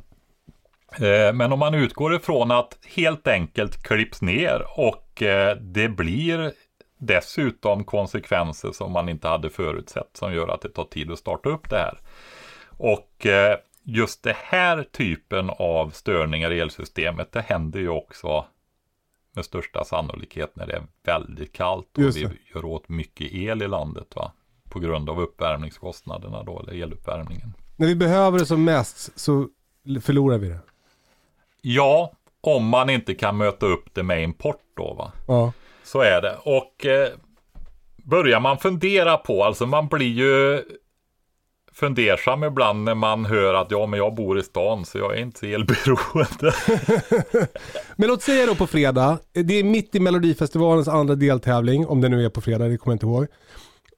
Eh, 0.99 1.33
men 1.33 1.51
om 1.51 1.59
man 1.59 1.73
utgår 1.73 2.15
ifrån 2.15 2.51
att 2.51 2.77
helt 2.95 3.27
enkelt 3.27 3.83
klipps 3.83 4.21
ner 4.21 4.65
och 4.75 5.21
eh, 5.21 5.57
det 5.57 5.89
blir 5.89 6.53
dessutom 6.97 7.83
konsekvenser 7.83 8.71
som 8.71 8.91
man 8.91 9.09
inte 9.09 9.27
hade 9.27 9.49
förutsett 9.49 10.09
som 10.13 10.33
gör 10.33 10.47
att 10.47 10.61
det 10.61 10.69
tar 10.69 10.83
tid 10.83 11.11
att 11.11 11.19
starta 11.19 11.49
upp 11.49 11.69
det 11.69 11.77
här. 11.77 11.99
Och 12.67 13.25
eh, 13.25 13.57
just 13.83 14.23
det 14.23 14.35
här 14.37 14.83
typen 14.83 15.49
av 15.49 15.89
störningar 15.89 16.51
i 16.51 16.59
elsystemet 16.59 17.31
det 17.31 17.41
händer 17.41 17.79
ju 17.79 17.89
också 17.89 18.45
med 19.33 19.45
största 19.45 19.83
sannolikhet 19.83 20.55
när 20.55 20.67
det 20.67 20.73
är 20.73 20.83
väldigt 21.03 21.53
kallt 21.53 21.97
och 21.97 22.15
vi 22.15 22.27
gör 22.53 22.65
åt 22.65 22.89
mycket 22.89 23.33
el 23.33 23.61
i 23.61 23.67
landet 23.67 24.07
va. 24.15 24.31
På 24.69 24.79
grund 24.79 25.09
av 25.09 25.19
uppvärmningskostnaderna 25.19 26.43
då, 26.43 26.59
eller 26.59 26.73
eluppvärmningen. 26.83 27.53
När 27.75 27.87
vi 27.87 27.95
behöver 27.95 28.39
det 28.39 28.45
som 28.45 28.63
mest 28.63 29.19
så 29.19 29.47
förlorar 30.01 30.37
vi 30.37 30.49
det. 30.49 30.59
Ja, 31.67 32.12
om 32.41 32.65
man 32.65 32.89
inte 32.89 33.13
kan 33.13 33.38
möta 33.38 33.65
upp 33.65 33.86
det 33.93 34.03
med 34.03 34.24
import 34.24 34.62
då 34.77 34.93
va. 34.93 35.12
Ja. 35.27 35.53
Så 35.84 36.01
är 36.01 36.22
det. 36.22 36.38
Och 36.43 36.86
eh, 36.86 37.10
börjar 38.03 38.39
man 38.39 38.57
fundera 38.57 39.17
på, 39.17 39.43
alltså 39.43 39.65
man 39.65 39.88
blir 39.88 40.07
ju 40.07 40.63
fundersam 41.74 42.43
ibland 42.43 42.84
när 42.84 42.95
man 42.95 43.25
hör 43.25 43.53
att 43.53 43.72
ja 43.72 43.86
men 43.86 44.00
jag 44.00 44.15
bor 44.15 44.39
i 44.39 44.43
stan 44.43 44.86
så 44.86 44.98
jag 44.98 45.17
är 45.17 45.22
inte 45.22 45.39
så 45.39 45.45
elberoende. 45.45 46.53
Men 47.95 48.10
låt 48.10 48.22
säga 48.22 48.45
då 48.45 48.55
på 48.55 48.67
fredag, 48.67 49.19
det 49.34 49.53
är 49.53 49.63
mitt 49.63 49.95
i 49.95 50.00
Melodifestivalens 50.00 50.88
andra 50.88 51.15
deltävling, 51.15 51.88
om 51.88 52.01
det 52.01 52.10
nu 52.10 52.25
är 52.25 52.29
på 52.29 52.41
fredag, 52.41 52.67
det 52.67 52.77
kommer 52.77 52.93
jag 52.93 52.95
inte 52.95 53.05
ihåg. 53.05 53.27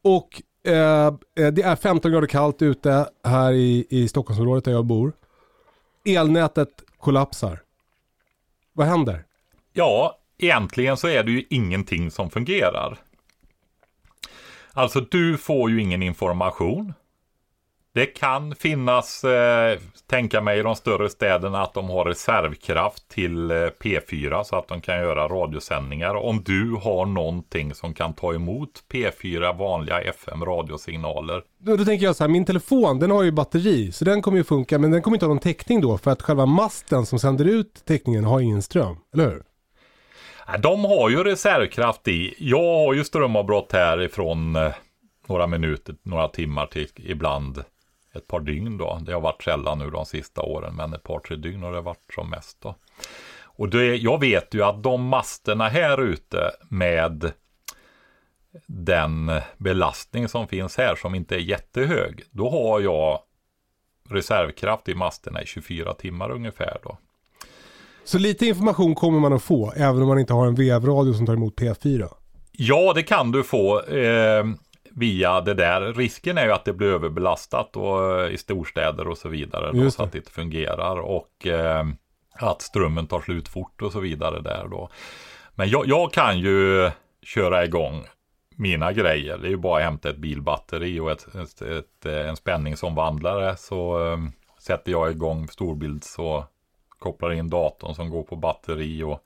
Och 0.03 0.41
eh, 0.71 1.07
eh, 1.39 1.53
det 1.53 1.61
är 1.61 1.75
15 1.75 2.11
grader 2.11 2.27
kallt 2.27 2.61
ute 2.61 3.09
här 3.23 3.53
i, 3.53 3.87
i 3.89 4.07
Stockholmsområdet 4.07 4.65
där 4.65 4.71
jag 4.71 4.85
bor. 4.85 5.13
Elnätet 6.05 6.83
kollapsar. 6.97 7.61
Vad 8.73 8.87
händer? 8.87 9.23
Ja, 9.73 10.19
egentligen 10.37 10.97
så 10.97 11.07
är 11.07 11.23
det 11.23 11.31
ju 11.31 11.43
ingenting 11.49 12.11
som 12.11 12.29
fungerar. 12.29 12.97
Alltså 14.73 15.01
du 15.01 15.37
får 15.37 15.69
ju 15.69 15.81
ingen 15.81 16.03
information. 16.03 16.93
Det 17.97 18.05
kan 18.05 18.55
finnas, 18.55 19.23
eh, 19.23 19.79
tänka 20.09 20.41
mig 20.41 20.59
i 20.59 20.61
de 20.61 20.75
större 20.75 21.09
städerna 21.09 21.61
att 21.61 21.73
de 21.73 21.89
har 21.89 22.05
reservkraft 22.05 23.07
till 23.07 23.51
eh, 23.51 23.55
P4 23.55 24.43
så 24.43 24.55
att 24.55 24.67
de 24.67 24.81
kan 24.81 24.99
göra 24.99 25.27
radiosändningar. 25.27 26.15
Om 26.15 26.43
du 26.43 26.75
har 26.83 27.05
någonting 27.05 27.73
som 27.73 27.93
kan 27.93 28.13
ta 28.13 28.33
emot 28.33 28.69
P4 28.91 29.57
vanliga 29.57 30.01
FM 30.01 30.45
radiosignaler. 30.45 31.41
Då, 31.59 31.75
då 31.75 31.85
tänker 31.85 32.05
jag 32.05 32.15
så 32.15 32.23
här, 32.23 32.29
min 32.29 32.45
telefon 32.45 32.99
den 32.99 33.11
har 33.11 33.23
ju 33.23 33.31
batteri 33.31 33.91
så 33.91 34.05
den 34.05 34.21
kommer 34.21 34.37
ju 34.37 34.43
funka 34.43 34.79
men 34.79 34.91
den 34.91 35.01
kommer 35.01 35.15
inte 35.17 35.25
ha 35.25 35.33
någon 35.33 35.39
täckning 35.39 35.81
då 35.81 35.97
för 35.97 36.11
att 36.11 36.21
själva 36.21 36.45
masten 36.45 37.05
som 37.05 37.19
sänder 37.19 37.45
ut 37.45 37.85
täckningen 37.85 38.23
har 38.23 38.39
ingen 38.39 38.61
ström, 38.61 38.95
eller 39.13 39.29
hur? 39.29 39.43
De 40.59 40.85
har 40.85 41.09
ju 41.09 41.23
reservkraft 41.23 42.07
i. 42.07 42.35
Jag 42.37 42.85
har 42.85 42.93
ju 42.93 43.03
strömavbrott 43.03 43.71
här 43.73 44.01
ifrån 44.01 44.55
eh, 44.55 44.71
några 45.27 45.47
minuter, 45.47 45.95
några 46.03 46.27
timmar 46.27 46.65
till 46.65 46.87
ibland 46.95 47.63
ett 48.17 48.27
par 48.27 48.39
dygn 48.39 48.77
då. 48.77 48.99
Det 49.01 49.13
har 49.13 49.21
varit 49.21 49.43
sällan 49.43 49.79
nu 49.79 49.89
de 49.89 50.05
sista 50.05 50.41
åren, 50.41 50.75
men 50.75 50.93
ett 50.93 51.03
par, 51.03 51.19
tre 51.19 51.35
dygn 51.35 51.63
har 51.63 51.73
det 51.73 51.81
varit 51.81 52.13
som 52.15 52.29
mest 52.29 52.61
då. 52.61 52.75
Och 53.43 53.69
det, 53.69 53.95
jag 53.95 54.19
vet 54.19 54.53
ju 54.53 54.63
att 54.63 54.83
de 54.83 55.03
masterna 55.03 55.67
här 55.67 56.01
ute 56.01 56.51
med 56.69 57.31
den 58.65 59.31
belastning 59.57 60.27
som 60.27 60.47
finns 60.47 60.77
här 60.77 60.95
som 60.95 61.15
inte 61.15 61.35
är 61.35 61.39
jättehög, 61.39 62.23
då 62.31 62.49
har 62.49 62.79
jag 62.79 63.19
reservkraft 64.09 64.89
i 64.89 64.95
masterna 64.95 65.41
i 65.41 65.45
24 65.45 65.93
timmar 65.93 66.31
ungefär 66.31 66.77
då. 66.83 66.97
Så 68.03 68.17
lite 68.17 68.45
information 68.45 68.95
kommer 68.95 69.19
man 69.19 69.33
att 69.33 69.43
få 69.43 69.73
även 69.75 70.01
om 70.01 70.07
man 70.07 70.19
inte 70.19 70.33
har 70.33 70.47
en 70.47 70.55
vevradio 70.55 71.13
som 71.13 71.25
tar 71.25 71.33
emot 71.33 71.55
P4. 71.55 72.09
Ja, 72.51 72.93
det 72.95 73.03
kan 73.03 73.31
du 73.31 73.43
få 73.43 73.81
eh, 73.81 74.45
via 74.97 75.41
det 75.41 75.53
där. 75.53 75.93
Risken 75.93 76.37
är 76.37 76.45
ju 76.45 76.51
att 76.51 76.65
det 76.65 76.73
blir 76.73 76.87
överbelastat 76.87 77.75
och, 77.75 78.19
eh, 78.19 78.33
i 78.33 78.37
storstäder 78.37 79.07
och 79.07 79.17
så 79.17 79.29
vidare. 79.29 79.71
Då, 79.71 79.91
så 79.91 80.03
att 80.03 80.11
det 80.11 80.17
inte 80.17 80.31
fungerar 80.31 80.99
och 80.99 81.47
eh, 81.47 81.85
att 82.33 82.61
strömmen 82.61 83.07
tar 83.07 83.21
slut 83.21 83.47
fort 83.47 83.81
och 83.81 83.91
så 83.91 83.99
vidare 83.99 84.41
där 84.41 84.67
då. 84.71 84.89
Men 85.55 85.69
jag, 85.69 85.87
jag 85.87 86.13
kan 86.13 86.39
ju 86.39 86.89
köra 87.21 87.65
igång 87.65 88.05
mina 88.55 88.91
grejer. 88.91 89.37
Det 89.37 89.47
är 89.47 89.49
ju 89.49 89.57
bara 89.57 89.77
att 89.77 89.83
hämta 89.83 90.09
ett 90.09 90.17
bilbatteri 90.17 90.99
och 90.99 91.11
ett, 91.11 91.35
ett, 91.35 91.61
ett, 91.61 92.05
eh, 92.05 92.29
en 92.29 92.35
spänningsomvandlare. 92.35 93.57
Så 93.57 94.07
eh, 94.07 94.17
sätter 94.59 94.91
jag 94.91 95.11
igång 95.11 95.47
storbilds 95.47 96.19
och 96.19 96.43
kopplar 96.99 97.31
in 97.31 97.49
datorn 97.49 97.95
som 97.95 98.09
går 98.09 98.23
på 98.23 98.35
batteri 98.35 99.03
och 99.03 99.23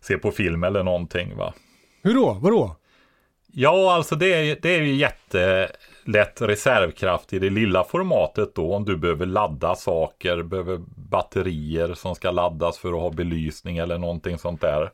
ser 0.00 0.18
på 0.18 0.30
film 0.30 0.64
eller 0.64 0.82
någonting 0.82 1.36
va. 1.36 1.54
Hur 2.02 2.14
då? 2.14 2.32
Vadå? 2.32 2.76
Ja, 3.52 3.94
alltså 3.94 4.16
det 4.16 4.34
är, 4.34 4.58
det 4.62 4.76
är 4.76 4.82
ju 4.82 4.94
jättelätt 4.94 6.42
reservkraft 6.42 7.32
i 7.32 7.38
det 7.38 7.50
lilla 7.50 7.84
formatet 7.84 8.54
då. 8.54 8.74
Om 8.74 8.84
du 8.84 8.96
behöver 8.96 9.26
ladda 9.26 9.74
saker, 9.74 10.42
behöver 10.42 10.80
batterier 10.96 11.94
som 11.94 12.14
ska 12.14 12.30
laddas 12.30 12.78
för 12.78 12.88
att 12.88 13.00
ha 13.00 13.10
belysning 13.10 13.78
eller 13.78 13.98
någonting 13.98 14.38
sånt 14.38 14.60
där. 14.60 14.90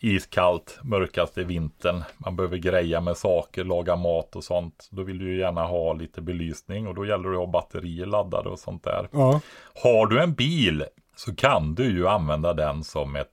Iskallt, 0.00 0.78
mörkaste 0.82 1.44
vintern. 1.44 2.02
Man 2.16 2.36
behöver 2.36 2.56
greja 2.56 3.00
med 3.00 3.16
saker, 3.16 3.64
laga 3.64 3.96
mat 3.96 4.36
och 4.36 4.44
sånt. 4.44 4.88
Då 4.90 5.02
vill 5.02 5.18
du 5.18 5.32
ju 5.32 5.38
gärna 5.38 5.62
ha 5.62 5.92
lite 5.92 6.20
belysning 6.20 6.86
och 6.86 6.94
då 6.94 7.06
gäller 7.06 7.28
det 7.28 7.34
att 7.34 7.46
ha 7.46 7.46
batterier 7.46 8.06
laddade 8.06 8.48
och 8.48 8.58
sånt 8.58 8.84
där. 8.84 9.08
Ja. 9.12 9.40
Har 9.82 10.06
du 10.06 10.20
en 10.20 10.34
bil 10.34 10.84
så 11.16 11.34
kan 11.34 11.74
du 11.74 11.84
ju 11.84 12.08
använda 12.08 12.54
den 12.54 12.84
som 12.84 13.16
ett 13.16 13.28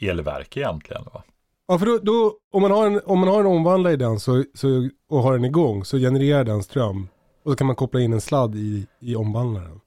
elverk 0.00 0.56
egentligen. 0.56 1.04
Va? 1.12 1.22
Ja, 1.66 1.78
för 1.78 1.86
då, 1.86 1.98
då, 1.98 2.34
om, 2.52 2.62
man 2.62 2.70
har 2.70 2.86
en, 2.86 3.00
om 3.04 3.18
man 3.18 3.28
har 3.28 3.40
en 3.40 3.46
omvandlare 3.46 3.92
i 3.92 3.96
den 3.96 4.20
så, 4.20 4.44
så, 4.54 4.88
och 5.08 5.18
har 5.18 5.32
den 5.32 5.44
igång 5.44 5.84
så 5.84 5.98
genererar 5.98 6.44
den 6.44 6.62
ström. 6.62 7.08
Och 7.42 7.50
så 7.50 7.56
kan 7.56 7.66
man 7.66 7.76
koppla 7.76 8.00
in 8.00 8.12
en 8.12 8.20
sladd 8.20 8.54
i, 8.54 8.86
i 9.00 9.16
omvandlaren. 9.16 9.80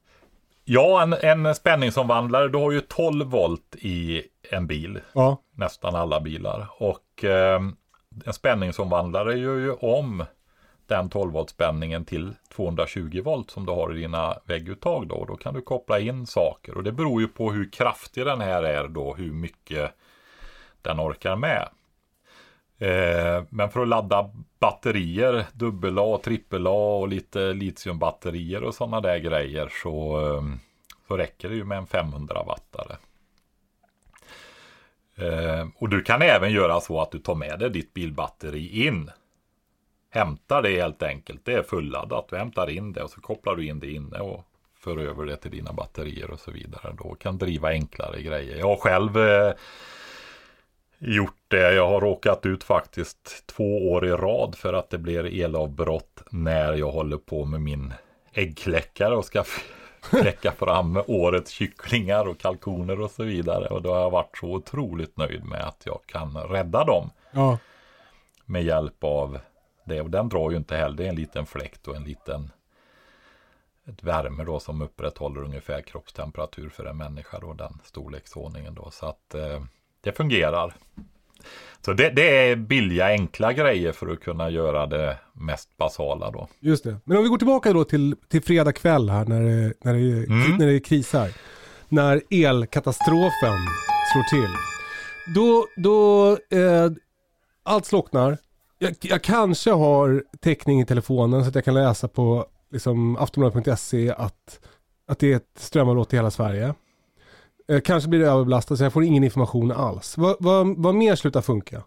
Ja, 0.66 1.04
en, 1.04 1.14
en 1.46 1.56
spänningsomvandlare, 1.56 2.48
du 2.48 2.58
har 2.58 2.72
ju 2.72 2.82
12 2.82 3.26
volt 3.26 3.76
i 3.76 4.24
en 4.52 4.68
bil. 4.68 5.00
Ja, 5.14 5.38
Nästan 5.56 5.96
alla 5.96 6.20
bilar. 6.20 6.68
Och 6.78 7.24
eh, 7.24 7.62
en 8.26 8.34
spänningsomvandlare 8.34 9.38
gör 9.38 9.58
ju 9.58 9.72
om 9.72 10.26
den 10.88 11.10
12 11.10 11.34
volt 11.34 11.50
spänningen 11.50 12.06
till 12.06 12.34
220 12.56 13.22
volt 13.26 13.52
som 13.52 13.66
du 13.66 13.72
har 13.72 13.96
i 13.96 14.02
dina 14.02 14.38
vägguttag 14.46 15.08
då. 15.08 15.26
Då 15.26 15.36
kan 15.36 15.54
du 15.54 15.62
koppla 15.62 16.00
in 16.00 16.28
saker 16.28 16.78
och 16.78 16.84
det 16.84 16.92
beror 16.92 17.22
ju 17.22 17.28
på 17.28 17.52
hur 17.52 17.72
kraftig 17.72 18.26
den 18.26 18.42
här 18.42 18.64
är 18.64 18.88
då, 18.88 19.14
hur 19.14 19.32
mycket 19.32 19.92
den 20.88 21.00
orkar 21.00 21.36
med. 21.36 21.70
Eh, 22.79 23.44
men 23.50 23.70
för 23.70 23.82
att 23.82 23.88
ladda 23.88 24.29
batterier, 24.60 25.46
dubbel 25.53 26.00
A, 26.00 26.20
trippel 26.24 26.67
A 26.67 26.98
och 26.98 27.08
lite 27.08 27.53
litiumbatterier 27.53 28.63
och 28.63 28.75
sådana 28.75 29.01
där 29.01 29.17
grejer 29.17 29.72
så, 29.84 30.20
eh, 30.20 30.44
så 31.08 31.17
räcker 31.17 31.50
det 31.50 31.56
ju 31.56 31.63
med 31.63 31.77
en 31.77 31.88
500 31.88 32.44
wattare. 32.44 32.98
Eh, 35.15 35.67
och 35.75 35.89
du 35.89 36.03
kan 36.03 36.22
även 36.22 36.51
göra 36.51 36.82
så 36.82 37.01
att 37.01 37.12
du 37.12 37.20
tar 37.20 37.36
med 37.36 37.60
dig 37.60 37.70
ditt 37.70 37.94
bilbatteri 37.94 38.86
in. 38.88 39.12
Hämtar 40.10 40.62
det 40.62 40.82
helt 40.82 41.03
enkelt. 41.03 41.46
Det 41.46 41.53
är 41.53 41.63
fulladdat. 41.63 42.27
Du 42.29 42.38
hämtar 42.38 42.70
in 42.70 42.94
det 42.94 43.03
och 43.03 43.10
så 43.10 43.22
kopplar 43.22 43.56
du 43.56 43.67
in 43.67 43.79
det 43.79 43.91
inne 43.91 44.20
och 44.20 44.44
för 44.79 44.98
över 44.98 45.25
det 45.25 45.38
till 45.38 45.51
dina 45.51 45.74
batterier 45.74 46.32
och 46.32 46.39
så 46.39 46.51
vidare. 46.51 46.96
Då 46.98 47.15
kan 47.15 47.38
driva 47.38 47.70
enklare 47.70 48.22
grejer. 48.22 48.58
Jag 48.58 48.67
har 48.67 48.77
själv 48.77 49.17
eh, 49.17 49.53
gjort 51.00 51.42
det. 51.48 51.74
Jag 51.74 51.88
har 51.88 52.01
råkat 52.01 52.46
ut 52.46 52.63
faktiskt 52.63 53.48
två 53.48 53.92
år 53.92 54.06
i 54.06 54.12
rad 54.12 54.56
för 54.56 54.74
att 54.74 54.89
det 54.89 54.98
blir 54.98 55.44
elavbrott 55.44 56.24
när 56.32 56.74
jag 56.74 56.92
håller 56.92 57.18
på 57.18 57.46
med 57.46 57.62
min 57.62 57.94
äggkläckare 58.34 59.16
och 59.16 59.25
ska 59.25 59.44
kläcka 60.01 60.51
fram 60.51 61.04
årets 61.08 61.51
kycklingar 61.51 62.27
och 62.27 62.39
kalkoner 62.39 63.01
och 63.01 63.12
så 63.12 63.24
vidare. 63.24 63.68
Och 63.68 63.82
då 63.82 63.94
har 63.94 64.01
jag 64.01 64.10
varit 64.10 64.38
så 64.38 64.48
otroligt 64.48 65.18
nöjd 65.18 65.46
med 65.46 65.62
att 65.62 65.82
jag 65.86 66.00
kan 66.06 66.38
rädda 66.38 66.84
dem. 66.84 67.10
Ja. 67.32 67.58
Med 68.46 68.63
hjälp 68.63 69.04
av 69.04 69.39
det. 69.84 70.01
Och 70.01 70.10
den 70.10 70.30
drar 70.30 70.51
ju 70.51 70.58
inte 70.58 70.75
heller. 70.77 70.98
Det 70.98 71.06
är 71.06 71.10
en 71.10 71.16
liten 71.16 71.46
fläkt 71.46 71.88
och 71.88 71.96
en 71.96 72.04
liten 72.04 72.51
ett 73.86 74.04
värme 74.04 74.44
då 74.44 74.60
som 74.60 74.82
upprätthåller 74.82 75.44
ungefär 75.44 75.82
kroppstemperatur 75.82 76.70
för 76.70 76.86
en 76.86 76.98
människa 76.98 77.39
då 77.39 77.54
den 77.54 77.80
storleksordningen 77.84 78.74
då. 78.74 78.92
Så 78.92 79.06
att 79.06 79.36
eh, 79.36 79.62
det 80.01 80.12
fungerar. 80.12 80.74
Så 81.86 81.94
det, 81.94 82.10
det, 82.10 82.50
är 82.50 82.56
billiga 82.56 83.06
enkla 83.06 83.54
grejer 83.54 83.92
för 83.92 84.08
att 84.08 84.20
kunna 84.20 84.50
göra 84.50 84.86
det 84.86 85.18
mest 85.34 85.77
basala 85.77 86.32
då. 86.32 86.48
Just 86.60 86.84
det. 86.84 86.98
Men 87.04 87.18
om 87.18 87.24
vi 87.24 87.30
går 87.30 87.38
tillbaka 87.38 87.74
då 87.74 87.84
till, 87.84 88.16
till 88.27 88.42
fredag 88.42 88.74
kväll 88.74 89.10
här 89.10 89.25
när 89.25 89.42
det, 89.42 89.74
när, 89.82 89.94
det, 89.94 90.27
mm. 90.27 90.58
när 90.58 90.68
det 90.68 90.80
krisar. 90.80 91.30
När 91.89 92.22
elkatastrofen 92.30 93.58
slår 94.13 94.30
till. 94.30 94.54
Då, 95.36 95.68
då 95.75 96.32
eh, 96.58 96.92
allt 97.63 97.86
slocknar. 97.86 98.38
Jag, 98.80 98.96
jag, 99.01 99.22
kanske 99.22 99.72
har 99.72 100.24
täckning 100.39 100.82
i 100.82 100.86
telefonen 100.86 101.44
så 101.44 101.50
att 101.50 101.56
jag 101.56 101.66
kan 101.66 101.74
läsa 101.74 102.08
på 102.08 102.46
liksom, 102.72 103.18
aftonbladet.se 103.18 104.12
att, 104.12 104.60
att 105.08 105.20
det 105.20 105.32
är 105.32 105.36
ett 105.36 105.51
strömavbrott 105.56 106.13
i 106.13 106.16
hela 106.16 106.32
Sverige. 106.32 106.74
Eh, 107.68 107.82
kanske 107.82 108.10
blir 108.10 108.20
det 108.20 108.30
överbelastat 108.30 108.78
så 108.78 108.84
jag 108.84 108.94
får 108.94 109.04
ingen 109.04 109.24
information 109.24 109.72
alls. 109.72 110.18
Vad, 110.18 110.36
vad, 110.40 110.78
vad 110.78 110.96
mer 110.96 111.16
slutar 111.16 111.42
funka? 111.42 111.84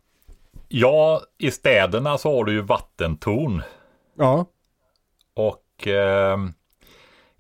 Ja, 0.69 1.23
i 1.39 1.51
städerna 1.51 2.19
så 2.19 2.37
har 2.37 2.45
du 2.45 2.53
ju 2.53 2.61
vattentorn. 2.61 3.63
Ja. 4.15 4.47
Och 5.35 5.89
eh, 5.89 6.39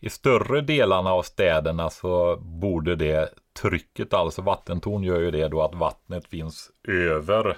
i 0.00 0.10
större 0.10 0.60
delarna 0.60 1.12
av 1.12 1.22
städerna 1.22 1.90
så 1.90 2.36
borde 2.36 2.96
det 2.96 3.34
trycket, 3.60 4.14
alltså 4.14 4.42
vattentorn 4.42 5.02
gör 5.02 5.20
ju 5.20 5.30
det 5.30 5.48
då 5.48 5.62
att 5.62 5.74
vattnet 5.74 6.26
finns 6.26 6.70
över 6.88 7.56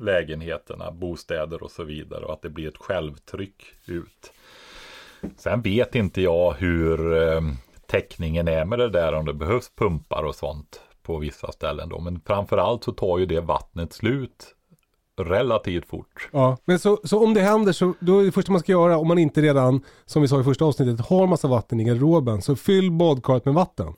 lägenheterna, 0.00 0.90
bostäder 0.90 1.62
och 1.62 1.70
så 1.70 1.84
vidare 1.84 2.24
och 2.24 2.32
att 2.32 2.42
det 2.42 2.50
blir 2.50 2.68
ett 2.68 2.76
självtryck 2.76 3.64
ut. 3.86 4.32
Sen 5.36 5.62
vet 5.62 5.94
inte 5.94 6.22
jag 6.22 6.52
hur 6.52 7.16
eh, 7.22 7.40
täckningen 7.86 8.48
är 8.48 8.64
med 8.64 8.78
det 8.78 8.88
där 8.88 9.12
om 9.12 9.26
det 9.26 9.34
behövs 9.34 9.70
pumpar 9.76 10.22
och 10.22 10.34
sånt 10.34 10.80
på 11.02 11.18
vissa 11.18 11.52
ställen 11.52 11.88
då. 11.88 12.00
Men 12.00 12.20
framförallt 12.26 12.84
så 12.84 12.92
tar 12.92 13.18
ju 13.18 13.26
det 13.26 13.40
vattnet 13.40 13.92
slut 13.92 14.54
relativt 15.20 15.88
fort. 15.88 16.28
Ja, 16.32 16.56
men 16.64 16.78
så, 16.78 17.00
så 17.04 17.24
om 17.24 17.34
det 17.34 17.40
händer 17.40 17.72
så 17.72 17.94
då 18.00 18.18
är 18.18 18.24
det 18.24 18.32
första 18.32 18.52
man 18.52 18.60
ska 18.60 18.72
göra 18.72 18.98
om 18.98 19.08
man 19.08 19.18
inte 19.18 19.42
redan, 19.42 19.84
som 20.06 20.22
vi 20.22 20.28
sa 20.28 20.40
i 20.40 20.44
första 20.44 20.64
avsnittet, 20.64 21.06
har 21.06 21.26
massa 21.26 21.48
vatten 21.48 21.80
i 21.80 21.84
garderoben. 21.84 22.42
Så 22.42 22.56
fyll 22.56 22.92
badkaret 22.92 23.44
med 23.44 23.54
vatten. 23.54 23.94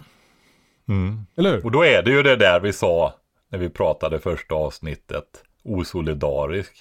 Mm. 0.88 1.26
Eller 1.36 1.50
hur? 1.50 1.64
Och 1.64 1.70
då 1.70 1.84
är 1.84 2.02
det 2.02 2.10
ju 2.10 2.22
det 2.22 2.36
där 2.36 2.60
vi 2.60 2.72
sa 2.72 3.14
när 3.50 3.58
vi 3.58 3.68
pratade 3.68 4.18
första 4.18 4.54
avsnittet. 4.54 5.24
Osolidarisk. 5.64 6.74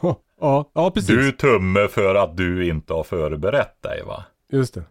ja, 0.40 0.70
ja, 0.74 0.90
precis. 0.90 1.08
Du 1.08 1.32
tummer 1.32 1.88
för 1.88 2.14
att 2.14 2.36
du 2.36 2.68
inte 2.68 2.94
har 2.94 3.02
förberett 3.02 3.82
dig 3.82 4.02
va? 4.06 4.24
Just 4.52 4.74
det. 4.74 4.82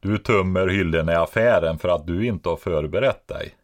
Du 0.00 0.18
tömmer 0.18 0.68
hyllorna 0.68 1.12
i 1.12 1.16
affären 1.16 1.78
för 1.78 1.88
att 1.88 2.06
du 2.06 2.26
inte 2.26 2.48
har 2.48 2.56
förberett 2.56 3.28
dig. 3.28 3.54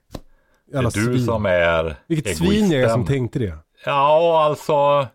Jävla 0.72 0.90
det 0.90 0.98
är 1.00 1.00
du 1.06 1.12
svin. 1.14 1.24
som 1.24 1.46
är 1.46 1.96
Vilket 2.06 2.26
egoisten. 2.26 2.46
svin 2.46 2.70
jag 2.70 2.82
är 2.82 2.88
som 2.88 3.06
tänkte 3.06 3.38
det. 3.38 3.58
Ja, 3.84 4.42
alltså 4.44 5.06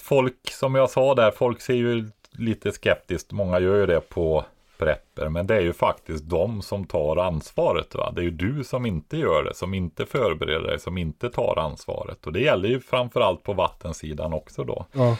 folk 0.00 0.50
som 0.50 0.74
jag 0.74 0.90
sa 0.90 1.14
där, 1.14 1.30
folk 1.30 1.60
ser 1.60 1.74
ju 1.74 2.10
lite 2.30 2.72
skeptiskt, 2.72 3.32
många 3.32 3.60
gör 3.60 3.76
ju 3.76 3.86
det 3.86 4.00
på 4.00 4.44
prepper, 4.78 5.28
men 5.28 5.46
det 5.46 5.54
är 5.56 5.60
ju 5.60 5.72
faktiskt 5.72 6.24
de 6.28 6.62
som 6.62 6.84
tar 6.84 7.16
ansvaret. 7.16 7.94
Va? 7.94 8.12
Det 8.14 8.20
är 8.20 8.24
ju 8.24 8.30
du 8.30 8.64
som 8.64 8.86
inte 8.86 9.16
gör 9.16 9.44
det, 9.44 9.54
som 9.54 9.74
inte 9.74 10.06
förbereder 10.06 10.66
dig, 10.68 10.78
som 10.80 10.98
inte 10.98 11.30
tar 11.30 11.58
ansvaret. 11.58 12.26
Och 12.26 12.32
det 12.32 12.40
gäller 12.40 12.68
ju 12.68 12.80
framförallt 12.80 13.42
på 13.42 13.52
vattensidan 13.52 14.32
också 14.32 14.64
då. 14.64 14.86
Ja. 14.92 15.16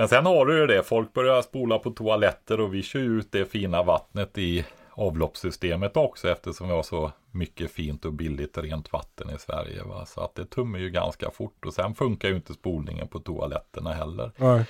Men 0.00 0.08
sen 0.08 0.26
har 0.26 0.46
du 0.46 0.58
ju 0.58 0.66
det, 0.66 0.82
folk 0.82 1.12
börjar 1.12 1.42
spola 1.42 1.78
på 1.78 1.90
toaletter 1.90 2.60
och 2.60 2.74
vi 2.74 2.82
kör 2.82 3.00
ut 3.00 3.32
det 3.32 3.44
fina 3.44 3.82
vattnet 3.82 4.38
i 4.38 4.64
avloppssystemet 4.90 5.96
också 5.96 6.28
eftersom 6.30 6.68
vi 6.68 6.74
har 6.74 6.82
så 6.82 7.12
mycket 7.30 7.70
fint 7.70 8.04
och 8.04 8.12
billigt 8.12 8.58
rent 8.58 8.92
vatten 8.92 9.30
i 9.30 9.38
Sverige. 9.38 9.82
Va? 9.82 10.06
Så 10.06 10.20
att 10.20 10.34
det 10.34 10.44
tummar 10.44 10.78
ju 10.78 10.90
ganska 10.90 11.30
fort 11.30 11.66
och 11.66 11.74
sen 11.74 11.94
funkar 11.94 12.28
ju 12.28 12.34
inte 12.34 12.54
spolningen 12.54 13.08
på 13.08 13.18
toaletterna 13.18 13.92
heller. 13.92 14.30
Nej. 14.36 14.64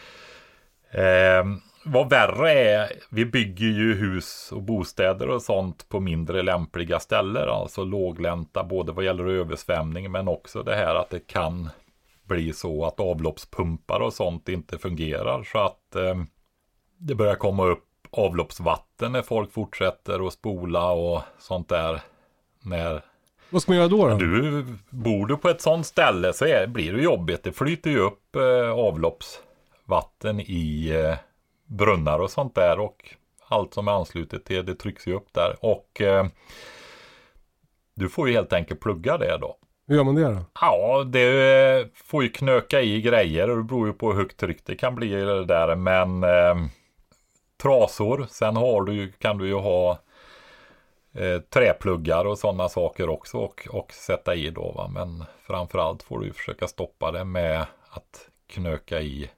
Eh, 0.90 1.44
vad 1.84 2.10
värre 2.10 2.52
är, 2.52 2.92
vi 3.08 3.24
bygger 3.24 3.66
ju 3.66 3.94
hus 3.94 4.52
och 4.52 4.62
bostäder 4.62 5.28
och 5.28 5.42
sånt 5.42 5.88
på 5.88 6.00
mindre 6.00 6.42
lämpliga 6.42 7.00
ställen, 7.00 7.48
alltså 7.48 7.84
låglänta 7.84 8.64
både 8.64 8.92
vad 8.92 9.04
gäller 9.04 9.26
översvämning 9.26 10.10
men 10.10 10.28
också 10.28 10.62
det 10.62 10.74
här 10.74 10.94
att 10.94 11.10
det 11.10 11.26
kan 11.26 11.70
bli 12.30 12.52
så 12.52 12.84
att 12.84 13.00
avloppspumpar 13.00 14.00
och 14.00 14.12
sånt 14.12 14.48
inte 14.48 14.78
fungerar 14.78 15.42
så 15.42 15.58
att 15.58 15.96
eh, 15.96 16.22
det 16.98 17.14
börjar 17.14 17.34
komma 17.34 17.66
upp 17.66 17.86
avloppsvatten 18.10 19.12
när 19.12 19.22
folk 19.22 19.52
fortsätter 19.52 20.26
att 20.26 20.32
spola 20.32 20.90
och 20.92 21.22
sånt 21.38 21.68
där. 21.68 22.00
När 22.62 23.02
Vad 23.50 23.62
ska 23.62 23.72
man 23.72 23.78
göra 23.78 23.88
då? 23.88 24.08
då? 24.08 24.16
du 24.16 24.64
bor 24.90 25.26
du 25.26 25.36
på 25.36 25.48
ett 25.48 25.60
sånt 25.60 25.86
ställe 25.86 26.32
så 26.32 26.44
är, 26.44 26.66
blir 26.66 26.92
det 26.92 27.02
jobbigt. 27.02 27.42
Det 27.42 27.52
flyter 27.52 27.90
ju 27.90 27.98
upp 27.98 28.36
eh, 28.36 28.70
avloppsvatten 28.70 30.40
i 30.40 30.88
eh, 30.88 31.16
brunnar 31.66 32.18
och 32.18 32.30
sånt 32.30 32.54
där 32.54 32.80
och 32.80 33.14
allt 33.48 33.74
som 33.74 33.88
är 33.88 33.92
anslutet 33.92 34.44
till 34.44 34.66
det 34.66 34.74
trycks 34.74 35.06
ju 35.06 35.14
upp 35.14 35.32
där 35.32 35.56
och 35.60 36.00
eh, 36.00 36.26
du 37.94 38.08
får 38.08 38.28
ju 38.28 38.34
helt 38.34 38.52
enkelt 38.52 38.80
plugga 38.80 39.18
det 39.18 39.38
då. 39.40 39.56
Hur 39.90 39.96
gör 39.96 40.04
man 40.04 40.14
det 40.14 40.24
då? 40.24 40.44
Ja, 40.60 41.04
det 41.04 41.88
får 41.94 42.22
ju 42.22 42.28
knöka 42.28 42.80
i 42.80 43.00
grejer 43.00 43.50
och 43.50 43.56
det 43.56 43.62
beror 43.62 43.86
ju 43.86 43.92
på 43.92 44.12
hur 44.12 44.18
högt 44.18 44.36
tryck 44.36 44.64
det 44.64 44.76
kan 44.76 44.94
bli 44.94 45.08
det 45.08 45.44
där. 45.44 45.76
Men 45.76 46.24
eh, 46.24 46.66
trasor, 47.62 48.26
sen 48.30 48.56
har 48.56 48.82
du, 48.82 49.12
kan 49.12 49.38
du 49.38 49.46
ju 49.46 49.54
ha 49.54 49.98
eh, 51.12 51.40
träpluggar 51.40 52.24
och 52.24 52.38
sådana 52.38 52.68
saker 52.68 53.08
också 53.08 53.38
och, 53.38 53.68
och 53.70 53.92
sätta 53.92 54.34
i 54.34 54.50
då. 54.50 54.72
Va? 54.72 54.88
Men 54.88 55.24
framförallt 55.46 56.02
får 56.02 56.20
du 56.20 56.26
ju 56.26 56.32
försöka 56.32 56.68
stoppa 56.68 57.10
det 57.10 57.24
med 57.24 57.66
att 57.90 58.28
knöka 58.46 59.00
i 59.00 59.30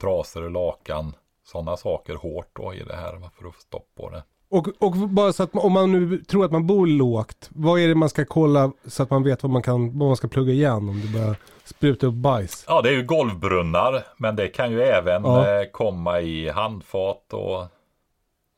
trasor, 0.00 0.50
lakan, 0.50 1.14
sådana 1.44 1.76
saker 1.76 2.14
hårt 2.14 2.50
då 2.52 2.74
i 2.74 2.82
det 2.82 2.96
här 2.96 3.16
va? 3.16 3.30
för 3.38 3.48
att 3.48 3.54
få 3.54 3.60
stopp 3.60 3.88
på 3.96 4.10
det. 4.10 4.22
Och, 4.50 4.68
och 4.78 4.92
bara 4.92 5.32
så 5.32 5.42
att 5.42 5.50
om 5.56 5.72
man 5.72 5.92
nu 5.92 6.18
tror 6.18 6.44
att 6.44 6.52
man 6.52 6.66
bor 6.66 6.86
lågt, 6.86 7.48
vad 7.52 7.80
är 7.80 7.88
det 7.88 7.94
man 7.94 8.08
ska 8.08 8.24
kolla 8.24 8.72
så 8.86 9.02
att 9.02 9.10
man 9.10 9.22
vet 9.22 9.42
vad 9.42 9.52
man, 9.52 9.62
kan, 9.62 9.98
vad 9.98 10.08
man 10.08 10.16
ska 10.16 10.28
plugga 10.28 10.52
igen 10.52 10.88
om 10.88 11.00
det 11.00 11.12
börjar 11.18 11.36
spruta 11.64 12.06
upp 12.06 12.14
bajs? 12.14 12.64
Ja, 12.68 12.82
det 12.82 12.88
är 12.88 12.92
ju 12.92 13.02
golvbrunnar, 13.02 14.04
men 14.16 14.36
det 14.36 14.48
kan 14.48 14.72
ju 14.72 14.82
även 14.82 15.22
Ja. 15.24 15.60
eh, 15.60 15.64
komma 15.72 16.20
i 16.20 16.48
handfat 16.48 17.32
och 17.32 17.66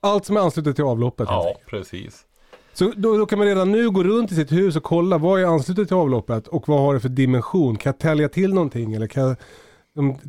Allt 0.03 0.25
som 0.27 0.37
är 0.37 0.41
anslutet 0.41 0.77
till 0.77 0.85
avloppet. 0.85 1.29
ja, 1.31 1.55
precis. 1.67 2.27
Så 2.73 2.93
då, 2.97 3.17
då 3.17 3.27
kan 3.27 3.39
man 3.39 3.49
redan 3.49 3.73
nu 3.73 3.91
gå 3.91 4.03
runt 4.03 4.33
i 4.33 4.35
sitt 4.35 4.53
hus 4.53 4.77
och 4.77 4.83
kolla 4.83 5.19
vad 5.19 5.41
är 5.41 5.45
anslutet 5.47 5.89
till 5.89 5.97
avloppet 5.97 6.49
och 6.49 6.69
vad 6.69 6.81
har 6.81 6.95
det 6.95 7.01
för 7.01 7.09
dimension. 7.09 7.77
Kan 7.77 7.91
jag 7.91 7.99
tälja 7.99 8.29
till 8.29 8.55
någonting 8.55 8.95
eller 8.95 9.07
kan 9.07 9.23
jag 9.23 9.37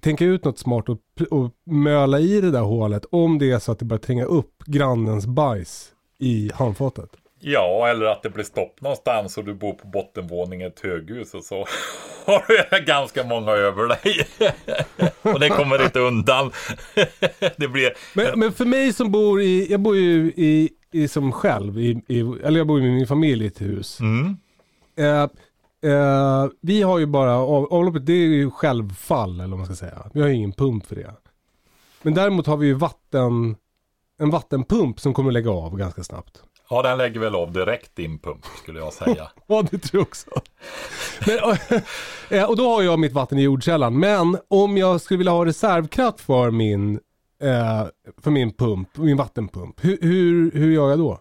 tänka 0.01 0.25
ut 0.25 0.45
något 0.45 0.59
smart 0.59 0.89
och, 0.89 0.97
och 1.29 1.51
möla 1.65 2.19
i 2.19 2.41
det 2.41 2.51
där 2.51 2.61
hålet 2.61 3.05
om 3.11 3.39
det 3.39 3.51
är 3.51 3.59
så 3.59 3.71
att 3.71 3.79
det 3.79 3.85
börjar 3.85 3.99
tränga 3.99 4.25
upp 4.25 4.63
grannens 4.65 5.25
bajs 5.25 5.91
i 6.19 6.51
handfatet. 6.53 7.09
Ja, 7.43 7.87
eller 7.87 8.05
att 8.05 8.23
det 8.23 8.29
blir 8.29 8.43
stopp 8.43 8.81
någonstans 8.81 9.37
och 9.37 9.45
du 9.45 9.53
bor 9.53 9.73
på 9.73 9.87
bottenvåningen 9.87 10.67
i 10.67 10.71
ett 10.71 10.79
höghus 10.79 11.33
och 11.33 11.43
så 11.43 11.55
har 12.25 12.45
du 12.47 12.85
ganska 12.85 13.23
många 13.23 13.51
över 13.51 13.87
dig. 13.87 14.27
och 15.33 15.39
det 15.39 15.49
kommer 15.49 15.83
inte 15.85 15.99
undan. 15.99 16.51
det 17.57 17.67
blir... 17.67 17.93
Men, 18.15 18.39
men 18.39 18.51
för 18.51 18.65
mig 18.65 18.93
som 18.93 19.11
bor 19.11 19.41
i, 19.41 19.71
jag 19.71 19.79
bor 19.79 19.95
ju 19.95 20.33
i, 20.35 20.69
i 20.91 21.07
som 21.07 21.31
själv, 21.31 21.79
i, 21.79 22.03
i, 22.07 22.19
eller 22.19 22.57
jag 22.57 22.67
bor 22.67 22.81
med 22.81 22.91
min 22.91 23.07
familj 23.07 23.43
i 23.43 23.47
ett 23.47 23.61
hus. 23.61 23.99
Mm. 23.99 24.37
Eh, 24.97 25.29
eh, 25.81 26.47
vi 26.61 26.81
har 26.81 26.99
ju 26.99 27.05
bara, 27.05 27.35
av, 27.35 27.73
avloppet 27.73 28.05
det 28.05 28.13
är 28.13 28.27
ju 28.27 28.51
självfall 28.51 29.39
eller 29.39 29.49
vad 29.49 29.57
man 29.57 29.65
ska 29.65 29.75
säga. 29.75 30.09
Vi 30.13 30.21
har 30.21 30.27
ju 30.27 30.33
ingen 30.33 30.53
pump 30.53 30.85
för 30.85 30.95
det. 30.95 31.13
Men 32.01 32.13
däremot 32.13 32.47
har 32.47 32.57
vi 32.57 32.67
ju 32.67 32.73
vatten, 32.73 33.55
en 34.19 34.29
vattenpump 34.29 34.99
som 34.99 35.13
kommer 35.13 35.31
lägga 35.31 35.51
av 35.51 35.77
ganska 35.77 36.03
snabbt. 36.03 36.43
Ja, 36.69 36.81
den 36.81 36.97
lägger 36.97 37.19
väl 37.19 37.35
av 37.35 37.51
direkt 37.51 37.95
din 37.95 38.19
pump 38.19 38.45
skulle 38.63 38.79
jag 38.79 38.93
säga. 38.93 39.31
Ja, 39.47 39.63
det 39.71 39.77
tror 39.77 39.99
jag 39.99 40.07
också. 40.07 40.29
Men, 41.27 41.57
eh, 42.39 42.49
och 42.49 42.57
då 42.57 42.69
har 42.69 42.81
jag 42.81 42.99
mitt 42.99 43.13
vatten 43.13 43.37
i 43.37 43.41
jordkällan. 43.41 43.99
Men 43.99 44.37
om 44.47 44.77
jag 44.77 45.01
skulle 45.01 45.17
vilja 45.17 45.31
ha 45.31 45.45
reservkraft 45.45 46.21
för 46.21 46.51
min, 46.51 46.99
eh, 47.41 47.87
för 48.21 48.31
min 48.31 48.53
pump, 48.53 48.97
min 48.97 49.17
vattenpump. 49.17 49.85
Hur, 49.85 49.97
hur, 50.01 50.51
hur 50.51 50.71
gör 50.71 50.89
jag 50.89 50.99
då? 50.99 51.19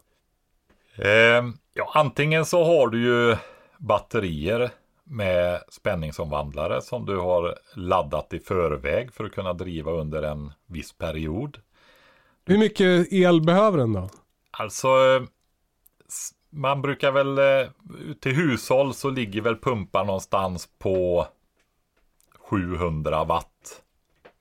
Eh, 0.97 1.45
ja, 1.75 1.91
antingen 1.95 2.45
så 2.45 2.65
har 2.65 2.89
du 2.89 3.03
ju 3.03 3.37
batterier 3.81 4.71
med 5.05 5.63
spänningsomvandlare 5.69 6.83
som 6.83 7.07
du 7.07 7.17
har 7.17 7.59
laddat 7.75 8.35
i 8.35 8.39
förväg 8.39 9.13
för 9.13 9.25
att 9.25 9.33
kunna 9.33 9.53
driva 9.53 9.93
under 9.93 10.23
en 10.23 10.53
viss 10.67 10.93
period. 10.93 11.59
Hur 12.45 12.59
mycket 12.59 13.13
el 13.13 13.43
behöver 13.43 13.79
den 13.79 13.93
då? 13.93 14.09
Alltså, 14.51 14.89
man 16.51 16.83
brukar 16.83 17.13
väl, 17.13 17.39
eh, 17.39 17.71
till 18.21 18.33
hushåll 18.33 18.95
så 18.95 19.11
ligger 19.11 19.41
väl 19.41 19.57
pumpar 19.57 20.05
någonstans 20.05 20.69
på 20.79 21.27
700 22.39 23.25
watt 23.25 23.83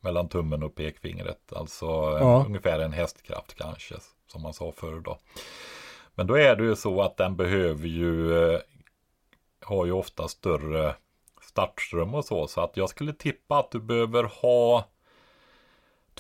mellan 0.02 0.30
tummen 0.30 0.64
och 0.64 0.76
pekfingret. 0.76 1.54
Alltså 1.56 1.86
ja. 1.86 2.44
ungefär 2.48 2.80
en 2.80 2.94
hästkraft 2.94 3.56
kanske, 3.56 3.96
som 4.28 4.42
man 4.42 4.54
sa 4.54 4.72
förr 4.72 5.00
då. 5.00 5.18
Men 6.16 6.28
då 6.28 6.38
är 6.38 6.56
det 6.56 6.64
ju 6.64 6.76
så 6.76 7.02
att 7.02 7.18
den 7.18 7.36
behöver 7.36 7.88
ju, 7.88 8.44
eh, 8.44 8.60
har 9.70 9.86
ju 9.86 9.92
ofta 9.92 10.28
större 10.28 10.96
startström 11.42 12.14
och 12.14 12.26
så. 12.26 12.48
Så 12.48 12.62
att 12.62 12.78
jag 12.78 12.90
skulle 12.90 13.14
tippa 13.14 13.60
att 13.60 13.72
du 13.72 13.80
behöver 13.80 14.24
ha 14.24 14.86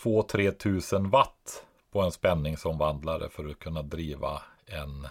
2-3 0.01 0.51
tusen 0.51 1.09
watt 1.09 1.63
på 1.91 2.01
en 2.01 2.12
spänningsomvandlare 2.12 3.29
för 3.29 3.49
att 3.49 3.59
kunna 3.59 3.81
driva 3.81 4.41
en 4.65 5.07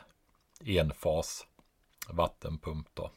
enfas 0.65 1.47
vattenpump 2.09 2.87
då. 2.95 3.11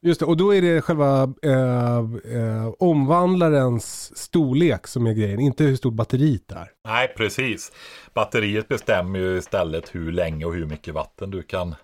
Just 0.00 0.20
det, 0.20 0.26
och 0.26 0.36
då 0.36 0.54
är 0.54 0.62
det 0.62 0.82
själva 0.82 1.32
eh, 1.42 1.98
eh, 2.36 2.72
omvandlarens 2.78 4.18
storlek 4.18 4.86
som 4.86 5.06
är 5.06 5.12
grejen, 5.12 5.40
inte 5.40 5.64
hur 5.64 5.76
stort 5.76 5.94
batteriet 5.94 6.52
är. 6.52 6.72
Nej, 6.84 7.14
precis. 7.16 7.72
Batteriet 8.14 8.68
bestämmer 8.68 9.18
ju 9.18 9.38
istället 9.38 9.94
hur 9.94 10.12
länge 10.12 10.44
och 10.44 10.54
hur 10.54 10.66
mycket 10.66 10.94
vatten 10.94 11.30
du 11.30 11.42
kan 11.42 11.74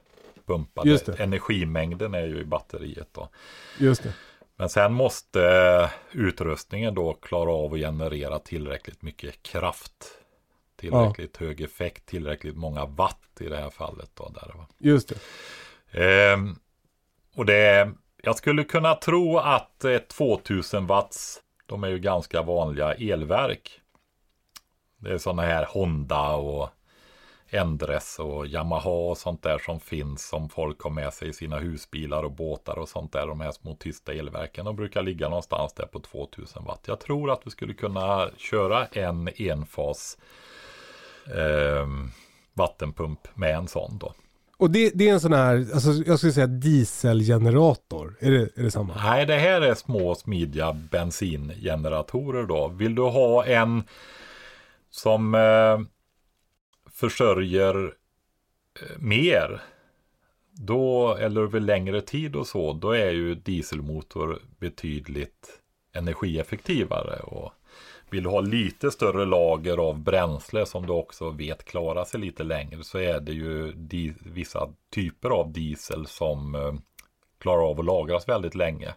pumpa. 0.49 0.83
Just 0.85 1.07
det. 1.07 1.21
Energimängden 1.23 2.15
är 2.15 2.27
ju 2.27 2.41
i 2.41 2.45
batteriet 2.45 3.09
då. 3.13 3.29
Just 3.79 4.03
det. 4.03 4.13
Men 4.57 4.69
sen 4.69 4.93
måste 4.93 5.91
utrustningen 6.13 6.95
då 6.95 7.15
klara 7.15 7.53
av 7.53 7.75
att 7.75 7.81
generera 7.81 8.39
tillräckligt 8.39 9.03
mycket 9.03 9.43
kraft. 9.43 10.05
Tillräckligt 10.77 11.37
ja. 11.41 11.47
hög 11.47 11.61
effekt, 11.61 12.07
tillräckligt 12.07 12.57
många 12.57 12.87
watt 12.87 13.41
i 13.41 13.49
det 13.49 13.57
här 13.57 13.71
fallet. 13.71 14.11
Då, 14.15 14.29
där, 14.29 14.53
va? 14.57 14.67
Just 14.79 15.13
det. 15.93 16.33
Eh, 16.33 16.39
och 17.35 17.47
det 17.47 17.93
jag 18.23 18.37
skulle 18.37 18.65
kunna 18.65 18.95
tro 18.95 19.39
att 19.39 19.85
ett 19.85 20.09
2000 20.09 20.87
watts, 20.87 21.43
de 21.67 21.85
är 21.85 21.89
ju 21.89 21.99
ganska 21.99 22.43
vanliga 22.43 22.95
elverk. 22.95 23.81
Det 24.97 25.11
är 25.11 25.19
sådana 25.19 25.43
här 25.43 25.65
Honda 25.65 26.31
och 26.31 26.71
Endres 27.51 28.19
och 28.19 28.47
Yamaha 28.47 28.91
och 28.91 29.19
sånt 29.19 29.43
där 29.43 29.59
som 29.59 29.81
finns 29.81 30.29
som 30.29 30.49
folk 30.49 30.83
har 30.83 30.91
med 30.91 31.13
sig 31.13 31.29
i 31.29 31.33
sina 31.33 31.59
husbilar 31.59 32.23
och 32.23 32.33
båtar 32.33 32.79
och 32.79 32.89
sånt 32.89 33.13
där. 33.13 33.27
De 33.27 33.41
här 33.41 33.53
små 33.53 33.75
tysta 33.75 34.13
elverken. 34.13 34.65
De 34.65 34.77
brukar 34.77 35.03
ligga 35.03 35.29
någonstans 35.29 35.73
där 35.73 35.87
på 35.87 36.01
2000 36.01 36.65
watt. 36.65 36.85
Jag 36.87 37.01
tror 37.01 37.31
att 37.31 37.43
du 37.45 37.51
skulle 37.51 37.75
kunna 37.75 38.31
köra 38.37 38.87
en 38.87 39.29
enfas 39.37 40.19
eh, 41.27 41.87
vattenpump 42.55 43.29
med 43.35 43.57
en 43.57 43.69
sån 43.69 43.99
då. 43.99 44.15
Och 44.57 44.71
det, 44.71 44.91
det, 44.95 45.09
är 45.09 45.13
en 45.13 45.21
sån 45.21 45.33
här, 45.33 45.67
alltså 45.75 45.91
jag 45.91 46.19
skulle 46.19 46.33
säga 46.33 46.47
dieselgenerator. 46.47 48.17
Är 48.21 48.31
det, 48.31 48.49
är 48.57 48.63
det 48.63 48.71
samma? 48.71 48.95
Nej, 48.95 49.27
det 49.27 49.37
här 49.37 49.61
är 49.61 49.75
små 49.75 50.15
smidiga 50.15 50.73
bensingeneratorer 50.73 52.47
då. 52.47 52.69
Vill 52.69 52.95
du 52.95 53.03
ha 53.03 53.45
en 53.45 53.83
som 54.91 55.35
eh, 55.35 55.79
försörjer 57.01 57.95
eh, 58.81 58.99
mer 58.99 59.63
då, 60.53 61.15
eller 61.15 61.41
över 61.41 61.61
längre 61.61 62.01
tid 62.01 62.37
och 62.37 62.47
så, 62.47 62.73
då 62.73 62.91
är 62.91 63.11
ju 63.11 63.35
dieselmotor 63.35 64.39
betydligt 64.59 65.61
energieffektivare. 65.93 67.21
Och 67.21 67.53
vill 68.11 68.23
du 68.23 68.29
ha 68.29 68.41
lite 68.41 68.91
större 68.91 69.25
lager 69.25 69.77
av 69.79 69.99
bränsle 69.99 70.67
som 70.67 70.87
du 70.87 70.93
också 70.93 71.31
vet 71.31 71.65
klarar 71.65 72.05
sig 72.05 72.21
lite 72.21 72.45
längre 72.45 72.85
så 72.85 72.99
är 72.99 73.21
det 73.21 73.33
ju 73.33 73.75
vissa 74.21 74.69
typer 74.95 75.31
av 75.31 75.53
diesel 75.53 76.07
som 76.07 76.55
eh, 76.55 76.75
klarar 77.39 77.71
av 77.71 77.81
att 77.81 77.87
lagras 77.87 78.29
väldigt 78.29 78.55
länge. 78.55 78.95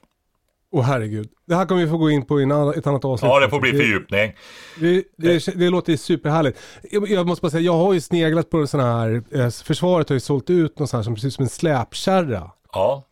Åh 0.73 0.79
oh, 0.79 0.83
herregud. 0.83 1.29
Det 1.45 1.55
här 1.55 1.65
kommer 1.65 1.81
vi 1.81 1.89
få 1.89 1.97
gå 1.97 2.09
in 2.09 2.25
på 2.25 2.41
i 2.41 2.43
ett 2.43 2.87
annat 2.87 3.05
avsnitt. 3.05 3.31
Ja, 3.31 3.39
det 3.39 3.49
får 3.49 3.59
bli 3.59 3.71
fördjupning. 3.71 4.35
Det, 4.79 5.03
det, 5.17 5.45
det, 5.45 5.53
det 5.55 5.69
låter 5.69 5.97
superhärligt. 5.97 6.59
Jag, 6.91 7.09
jag, 7.09 7.27
måste 7.27 7.41
bara 7.41 7.51
säga, 7.51 7.61
jag 7.61 7.73
har 7.73 7.93
ju 7.93 8.01
sneglat 8.01 8.49
på 8.49 8.67
sån 8.67 8.79
här, 8.79 9.23
eh, 9.31 9.49
försvaret 9.49 10.09
har 10.09 10.13
ju 10.13 10.19
sålt 10.19 10.49
ut 10.49 10.79
någon 10.79 10.87
sån 10.87 10.97
här 10.97 11.03
som 11.03 11.15
precis 11.15 11.35
som 11.35 11.43
en 11.43 11.49
släpkärra. 11.49 12.51
Ja. 12.73 13.03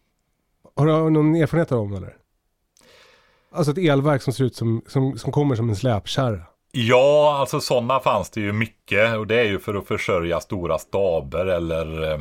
Har 0.76 0.86
du 0.86 1.10
någon 1.10 1.36
erfarenhet 1.36 1.72
av 1.72 1.78
dem 1.78 1.94
eller? 1.94 2.16
Alltså 3.52 3.72
ett 3.72 3.78
elverk 3.78 4.22
som 4.22 4.34
ser 4.34 4.44
ut 4.44 4.56
som, 4.56 4.82
som, 4.88 5.18
som 5.18 5.32
kommer 5.32 5.56
som 5.56 5.70
en 5.70 5.76
släpkärra. 5.76 6.42
Ja, 6.72 7.38
alltså 7.40 7.60
sådana 7.60 8.00
fanns 8.00 8.30
det 8.30 8.42
ju 8.42 8.52
mycket 8.52 9.18
och 9.18 9.28
det 9.28 9.40
är 9.40 9.46
ju 9.46 9.60
för 9.60 9.76
att 9.76 9.88
försörja 9.88 10.40
stora 10.40 10.78
staber 10.78 11.46
eller 11.46 12.12
eh, 12.12 12.20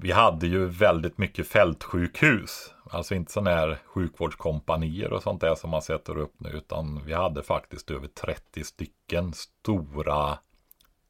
vi 0.00 0.12
hade 0.12 0.46
ju 0.46 0.66
väldigt 0.66 1.18
mycket 1.18 1.46
fältsjukhus. 1.48 2.73
Alltså 2.94 3.14
inte 3.14 3.32
sådana 3.32 3.50
här 3.50 3.78
sjukvårdskompanier 3.86 5.12
och 5.12 5.22
sånt 5.22 5.40
där 5.40 5.54
som 5.54 5.70
man 5.70 5.82
sätter 5.82 6.18
upp 6.18 6.34
nu 6.38 6.48
utan 6.48 7.04
vi 7.06 7.12
hade 7.12 7.42
faktiskt 7.42 7.90
över 7.90 8.08
30 8.08 8.64
stycken 8.64 9.32
stora 9.32 10.38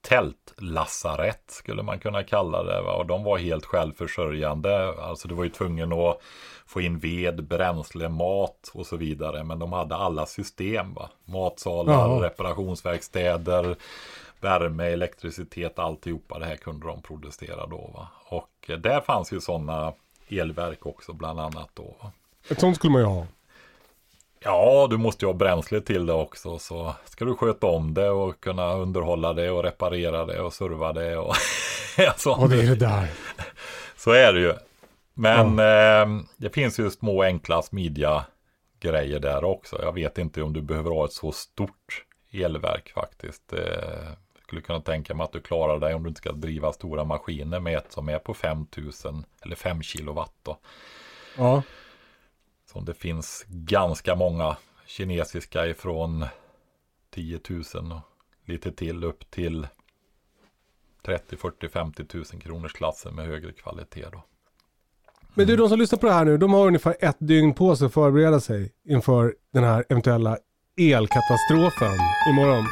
tältlasarett 0.04 1.44
skulle 1.46 1.82
man 1.82 1.98
kunna 1.98 2.22
kalla 2.22 2.62
det. 2.62 2.82
Va? 2.82 2.92
Och 2.92 3.06
de 3.06 3.24
var 3.24 3.38
helt 3.38 3.64
självförsörjande. 3.64 4.94
Alltså 5.02 5.28
du 5.28 5.34
var 5.34 5.44
ju 5.44 5.50
tvungen 5.50 5.92
att 5.92 6.20
få 6.66 6.80
in 6.80 6.98
ved, 6.98 7.44
bränsle, 7.44 8.08
mat 8.08 8.70
och 8.74 8.86
så 8.86 8.96
vidare. 8.96 9.44
Men 9.44 9.58
de 9.58 9.72
hade 9.72 9.96
alla 9.96 10.26
system. 10.26 10.94
Va? 10.94 11.10
Matsalar, 11.24 11.92
Jaha. 11.92 12.24
reparationsverkstäder, 12.26 13.76
värme, 14.40 14.84
elektricitet, 14.84 15.78
alltihopa. 15.78 16.38
Det 16.38 16.46
här 16.46 16.56
kunde 16.56 16.86
de 16.86 17.02
producera 17.02 17.66
då. 17.66 17.90
Va? 17.94 18.08
Och 18.28 18.70
där 18.78 19.00
fanns 19.00 19.32
ju 19.32 19.40
sådana 19.40 19.92
elverk 20.28 20.86
också 20.86 21.12
bland 21.12 21.40
annat 21.40 21.70
då. 21.74 21.96
Ett 22.48 22.60
sånt 22.60 22.76
skulle 22.76 22.92
man 22.92 23.00
ju 23.00 23.06
ha. 23.06 23.26
Ja, 24.40 24.86
du 24.90 24.96
måste 24.96 25.24
ju 25.24 25.28
ha 25.28 25.34
bränsle 25.34 25.80
till 25.80 26.06
det 26.06 26.12
också. 26.12 26.58
Så 26.58 26.94
ska 27.04 27.24
du 27.24 27.34
sköta 27.34 27.66
om 27.66 27.94
det 27.94 28.10
och 28.10 28.40
kunna 28.40 28.74
underhålla 28.74 29.32
det 29.32 29.50
och 29.50 29.62
reparera 29.62 30.26
det 30.26 30.40
och 30.40 30.52
serva 30.52 30.92
det. 30.92 31.16
Och 31.16 31.34
och 32.38 32.48
det 32.48 32.62
är 32.62 32.66
det 32.66 32.74
där. 32.74 33.10
Så 33.96 34.10
är 34.10 34.32
det 34.32 34.40
ju. 34.40 34.54
Men 35.14 35.58
ja. 35.58 36.02
eh, 36.02 36.08
det 36.36 36.50
finns 36.50 36.78
ju 36.80 36.90
små 36.90 37.22
enkla 37.22 37.62
smidiga 37.62 38.24
grejer 38.80 39.20
där 39.20 39.44
också. 39.44 39.82
Jag 39.82 39.92
vet 39.92 40.18
inte 40.18 40.42
om 40.42 40.52
du 40.52 40.62
behöver 40.62 40.90
ha 40.90 41.04
ett 41.04 41.12
så 41.12 41.32
stort 41.32 42.04
elverk 42.32 42.92
faktiskt. 42.92 43.52
Eh, 43.52 44.08
skulle 44.46 44.60
kunna 44.60 44.80
tänka 44.80 45.14
mig 45.14 45.24
att 45.24 45.32
du 45.32 45.40
klarar 45.40 45.78
dig 45.78 45.94
om 45.94 46.02
du 46.02 46.08
inte 46.08 46.18
ska 46.18 46.32
driva 46.32 46.72
stora 46.72 47.04
maskiner 47.04 47.60
med 47.60 47.78
ett 47.78 47.92
som 47.92 48.08
är 48.08 48.18
på 48.18 48.34
5000 48.34 49.24
eller 49.42 49.56
5 49.56 49.82
kilowatt. 49.82 50.34
Då. 50.42 50.58
Ja. 51.36 51.62
Som 52.72 52.84
det 52.84 52.94
finns 52.94 53.44
ganska 53.48 54.14
många 54.14 54.56
kinesiska 54.86 55.66
ifrån 55.66 56.26
10 57.10 57.40
000 57.48 57.92
och 57.92 58.00
lite 58.44 58.72
till 58.72 59.04
upp 59.04 59.30
till 59.30 59.66
30, 61.02 61.36
40, 61.36 61.68
50 61.68 62.04
000 62.14 62.24
kronors 62.24 62.72
klassen 62.72 63.14
med 63.14 63.26
högre 63.26 63.52
kvalitet 63.52 64.06
då. 64.12 64.24
Men 65.34 65.46
du, 65.46 65.56
de 65.56 65.68
som 65.68 65.78
lyssnar 65.78 65.98
på 65.98 66.06
det 66.06 66.12
här 66.12 66.24
nu, 66.24 66.38
de 66.38 66.52
har 66.52 66.66
ungefär 66.66 66.96
ett 67.00 67.16
dygn 67.18 67.54
på 67.54 67.76
sig 67.76 67.86
att 67.86 67.94
förbereda 67.94 68.40
sig 68.40 68.72
inför 68.84 69.34
den 69.52 69.64
här 69.64 69.84
eventuella 69.88 70.38
elkatastrofen 70.76 71.98
imorgon. 72.30 72.64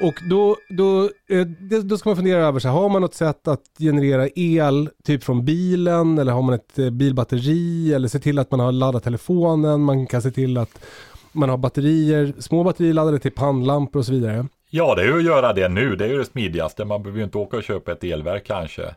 Och 0.00 0.14
då, 0.30 0.56
då, 0.68 1.02
eh, 1.28 1.46
då 1.84 1.98
ska 1.98 2.08
man 2.08 2.16
fundera 2.16 2.46
över, 2.46 2.58
så 2.60 2.68
här, 2.68 2.74
har 2.74 2.88
man 2.88 3.02
något 3.02 3.14
sätt 3.14 3.48
att 3.48 3.62
generera 3.78 4.28
el, 4.34 4.90
typ 5.04 5.24
från 5.24 5.44
bilen, 5.44 6.18
eller 6.18 6.32
har 6.32 6.42
man 6.42 6.54
ett 6.54 6.78
eh, 6.78 6.90
bilbatteri, 6.90 7.94
eller 7.94 8.08
se 8.08 8.18
till 8.18 8.38
att 8.38 8.50
man 8.50 8.60
har 8.60 8.72
laddat 8.72 9.04
telefonen, 9.04 9.80
man 9.80 10.06
kan 10.06 10.22
se 10.22 10.30
till 10.30 10.58
att 10.58 10.84
man 11.32 11.48
har 11.48 11.56
batterier, 11.56 12.32
små 12.38 12.64
batterier 12.64 12.92
laddade 12.92 13.18
till 13.18 13.32
pannlampor 13.32 13.98
och 13.98 14.06
så 14.06 14.12
vidare. 14.12 14.46
Ja, 14.70 14.94
det 14.94 15.02
är 15.02 15.06
ju 15.06 15.18
att 15.18 15.24
göra 15.24 15.52
det 15.52 15.68
nu, 15.68 15.96
det 15.96 16.04
är 16.04 16.08
ju 16.08 16.18
det 16.18 16.24
smidigaste, 16.24 16.84
man 16.84 17.02
behöver 17.02 17.18
ju 17.18 17.24
inte 17.24 17.38
åka 17.38 17.56
och 17.56 17.62
köpa 17.62 17.92
ett 17.92 18.04
elverk 18.04 18.46
kanske 18.46 18.94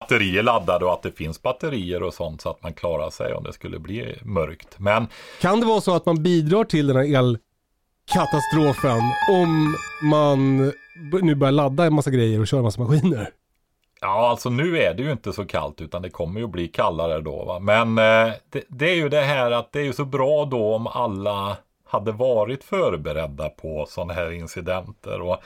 batterier 0.00 0.42
laddade 0.42 0.84
och 0.84 0.92
att 0.92 1.02
det 1.02 1.12
finns 1.12 1.42
batterier 1.42 2.02
och 2.02 2.14
sånt 2.14 2.40
så 2.40 2.50
att 2.50 2.62
man 2.62 2.72
klarar 2.72 3.10
sig 3.10 3.34
om 3.34 3.44
det 3.44 3.52
skulle 3.52 3.78
bli 3.78 4.18
mörkt. 4.22 4.78
Men 4.78 5.06
kan 5.40 5.60
det 5.60 5.66
vara 5.66 5.80
så 5.80 5.94
att 5.94 6.06
man 6.06 6.22
bidrar 6.22 6.64
till 6.64 6.86
den 6.86 6.96
här 6.96 7.04
Katastrofen 8.04 9.02
om 9.32 9.74
man 10.02 10.72
nu 11.22 11.34
börjar 11.34 11.52
ladda 11.52 11.84
en 11.84 11.94
massa 11.94 12.10
grejer 12.10 12.40
och 12.40 12.46
köra 12.46 12.58
en 12.58 12.64
massa 12.64 12.82
maskiner? 12.82 13.30
Ja, 14.00 14.28
alltså 14.28 14.50
nu 14.50 14.78
är 14.78 14.94
det 14.94 15.02
ju 15.02 15.12
inte 15.12 15.32
så 15.32 15.44
kallt 15.44 15.80
utan 15.80 16.02
det 16.02 16.10
kommer 16.10 16.40
ju 16.40 16.46
bli 16.46 16.68
kallare 16.68 17.20
då. 17.20 17.44
Va? 17.44 17.58
Men 17.58 17.98
eh, 17.98 18.34
det, 18.50 18.64
det, 18.68 18.90
är 18.90 18.94
ju 18.94 19.08
det 19.08 19.20
här 19.20 19.50
att 19.50 19.72
det 19.72 19.80
är 19.80 19.84
ju 19.84 19.92
så 19.92 20.04
bra 20.04 20.44
då 20.44 20.74
om 20.74 20.86
alla 20.86 21.56
hade 21.84 22.12
varit 22.12 22.64
förberedda 22.64 23.48
på 23.48 23.86
sådana 23.88 24.12
här 24.12 24.32
incidenter. 24.32 25.20
Och 25.20 25.42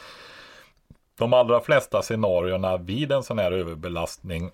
de 1.18 1.32
allra 1.32 1.60
flesta 1.60 2.02
scenarierna 2.02 2.76
vid 2.76 3.12
en 3.12 3.22
sån 3.22 3.38
här 3.38 3.52
överbelastning 3.52 4.50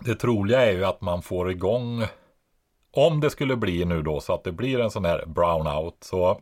det 0.00 0.14
troliga 0.14 0.60
är 0.60 0.72
ju 0.72 0.84
att 0.84 1.00
man 1.00 1.22
får 1.22 1.50
igång 1.50 2.04
om 2.90 3.20
det 3.20 3.30
skulle 3.30 3.56
bli 3.56 3.84
nu 3.84 4.02
då 4.02 4.20
så 4.20 4.34
att 4.34 4.44
det 4.44 4.52
blir 4.52 4.80
en 4.80 4.90
sån 4.90 5.04
här 5.04 5.24
brownout 5.26 5.96
så 6.00 6.40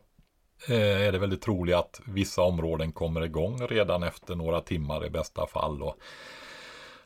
är 0.67 1.11
det 1.11 1.19
väldigt 1.19 1.41
troligt 1.41 1.75
att 1.75 2.01
vissa 2.05 2.41
områden 2.41 2.91
kommer 2.91 3.21
igång 3.23 3.67
redan 3.67 4.03
efter 4.03 4.35
några 4.35 4.61
timmar 4.61 5.05
i 5.05 5.09
bästa 5.09 5.47
fall. 5.47 5.81
Och 5.83 5.95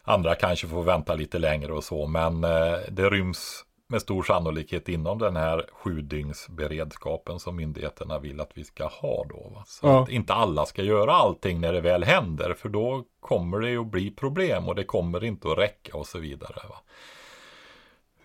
andra 0.04 0.36
kanske 0.36 0.68
får 0.68 0.84
vänta 0.84 1.16
lite 1.16 1.40
längre 1.40 1.74
och 1.74 1.84
så, 1.84 2.08
men 2.08 2.44
eh, 2.44 2.78
det 2.92 3.10
ryms 3.10 3.66
med 3.88 4.02
stor 4.02 4.24
sannolikhet 4.24 4.90
inom 4.90 5.20
den 5.20 5.36
här 5.36 5.66
sjudygnsberedskapen 5.74 7.40
som 7.40 7.56
myndigheterna 7.56 8.20
vill 8.20 8.42
att 8.42 8.52
vi 8.54 8.64
ska 8.64 8.86
ha 8.88 9.26
då. 9.30 9.52
Va? 9.56 9.64
Så 9.68 9.88
Ja. 9.88 10.04
att 10.04 10.10
inte 10.10 10.34
alla 10.34 10.66
ska 10.66 10.82
göra 10.84 11.14
allting 11.14 11.62
när 11.62 11.74
det 11.74 11.82
väl 11.82 12.04
händer, 12.04 12.54
för 12.54 12.70
då 12.70 13.04
kommer 13.20 13.60
det 13.60 13.78
att 13.78 13.88
bli 13.88 14.12
problem 14.12 14.68
och 14.68 14.76
det 14.76 14.84
kommer 14.84 15.24
inte 15.24 15.52
att 15.52 15.58
räcka 15.58 15.98
och 15.98 16.08
så 16.08 16.20
vidare. 16.20 16.62
Va? 16.70 16.76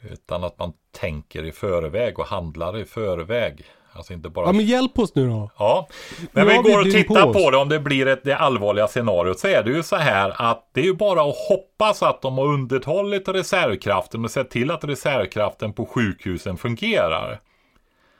Utan 0.00 0.44
att 0.44 0.58
man 0.58 0.72
tänker 0.90 1.44
i 1.44 1.52
förväg 1.52 2.18
och 2.18 2.26
handlar 2.26 2.78
i 2.78 2.84
förväg. 2.84 3.64
Alltså 3.92 4.12
inte 4.12 4.28
bara 4.28 4.46
Ja 4.46 4.52
men 4.52 4.66
hjälp 4.66 4.98
oss 4.98 5.14
nu 5.14 5.28
då. 5.28 5.50
Ja, 5.58 5.88
men 6.32 6.46
vi 6.46 6.56
går 6.56 6.80
och 6.80 6.84
tittar 6.90 7.22
på 7.22 7.32
på, 7.32 7.50
det 7.50 7.56
om 7.56 7.68
det 7.68 7.80
blir 7.80 8.06
ett, 8.06 8.24
det 8.24 8.36
allvarliga 8.36 8.86
scenariot 8.86 9.38
så 9.38 9.48
är 9.48 9.62
det 9.62 9.70
ju 9.70 9.82
så 9.82 9.96
här 9.96 10.50
att 10.50 10.68
det 10.72 10.80
är 10.80 10.84
ju 10.84 10.94
bara 10.94 11.22
att 11.22 11.36
hoppas 11.48 12.02
att 12.02 12.22
de 12.22 12.38
har 12.38 12.44
underhållit 12.44 13.28
reservkraften 13.28 14.24
och 14.24 14.30
sett 14.30 14.50
till 14.50 14.70
att 14.70 14.84
reservkraften 14.84 15.72
på 15.72 15.86
sjukhusen 15.86 16.56
fungerar. 16.56 17.40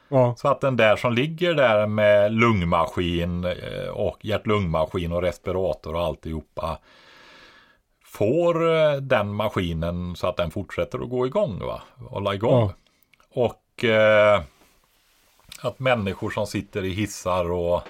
Ja. 0.09 0.35
Så 0.39 0.49
att 0.49 0.61
den 0.61 0.77
där 0.77 0.97
som 0.97 1.13
ligger 1.13 1.55
där 1.55 1.87
med 1.87 2.33
lungmaskin 2.33 3.45
eh, 3.45 3.89
och 3.93 4.19
hjärt-lungmaskin 4.25 5.13
och 5.13 5.23
respirator 5.23 5.95
och 5.95 6.03
alltihopa 6.03 6.79
får 8.05 8.75
eh, 8.75 8.93
den 8.93 9.35
maskinen 9.35 10.17
så 10.17 10.27
att 10.27 10.37
den 10.37 10.51
fortsätter 10.51 10.99
att 10.99 11.11
gå 11.11 11.27
igång 11.27 11.59
va? 11.59 11.83
Hålla 12.09 12.35
igång. 12.35 12.73
Ja. 13.35 13.45
Och 13.45 13.85
eh, 13.85 14.41
att 15.61 15.79
människor 15.79 16.31
som 16.31 16.47
sitter 16.47 16.85
i 16.85 16.91
hissar 16.91 17.51
och 17.51 17.83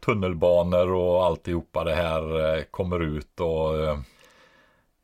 tunnelbanor 0.00 0.94
och 0.94 1.24
alltihopa 1.24 1.84
det 1.84 1.94
här 1.94 2.56
eh, 2.56 2.62
kommer 2.62 3.02
ut 3.02 3.40
och 3.40 3.78
eh, 3.78 3.98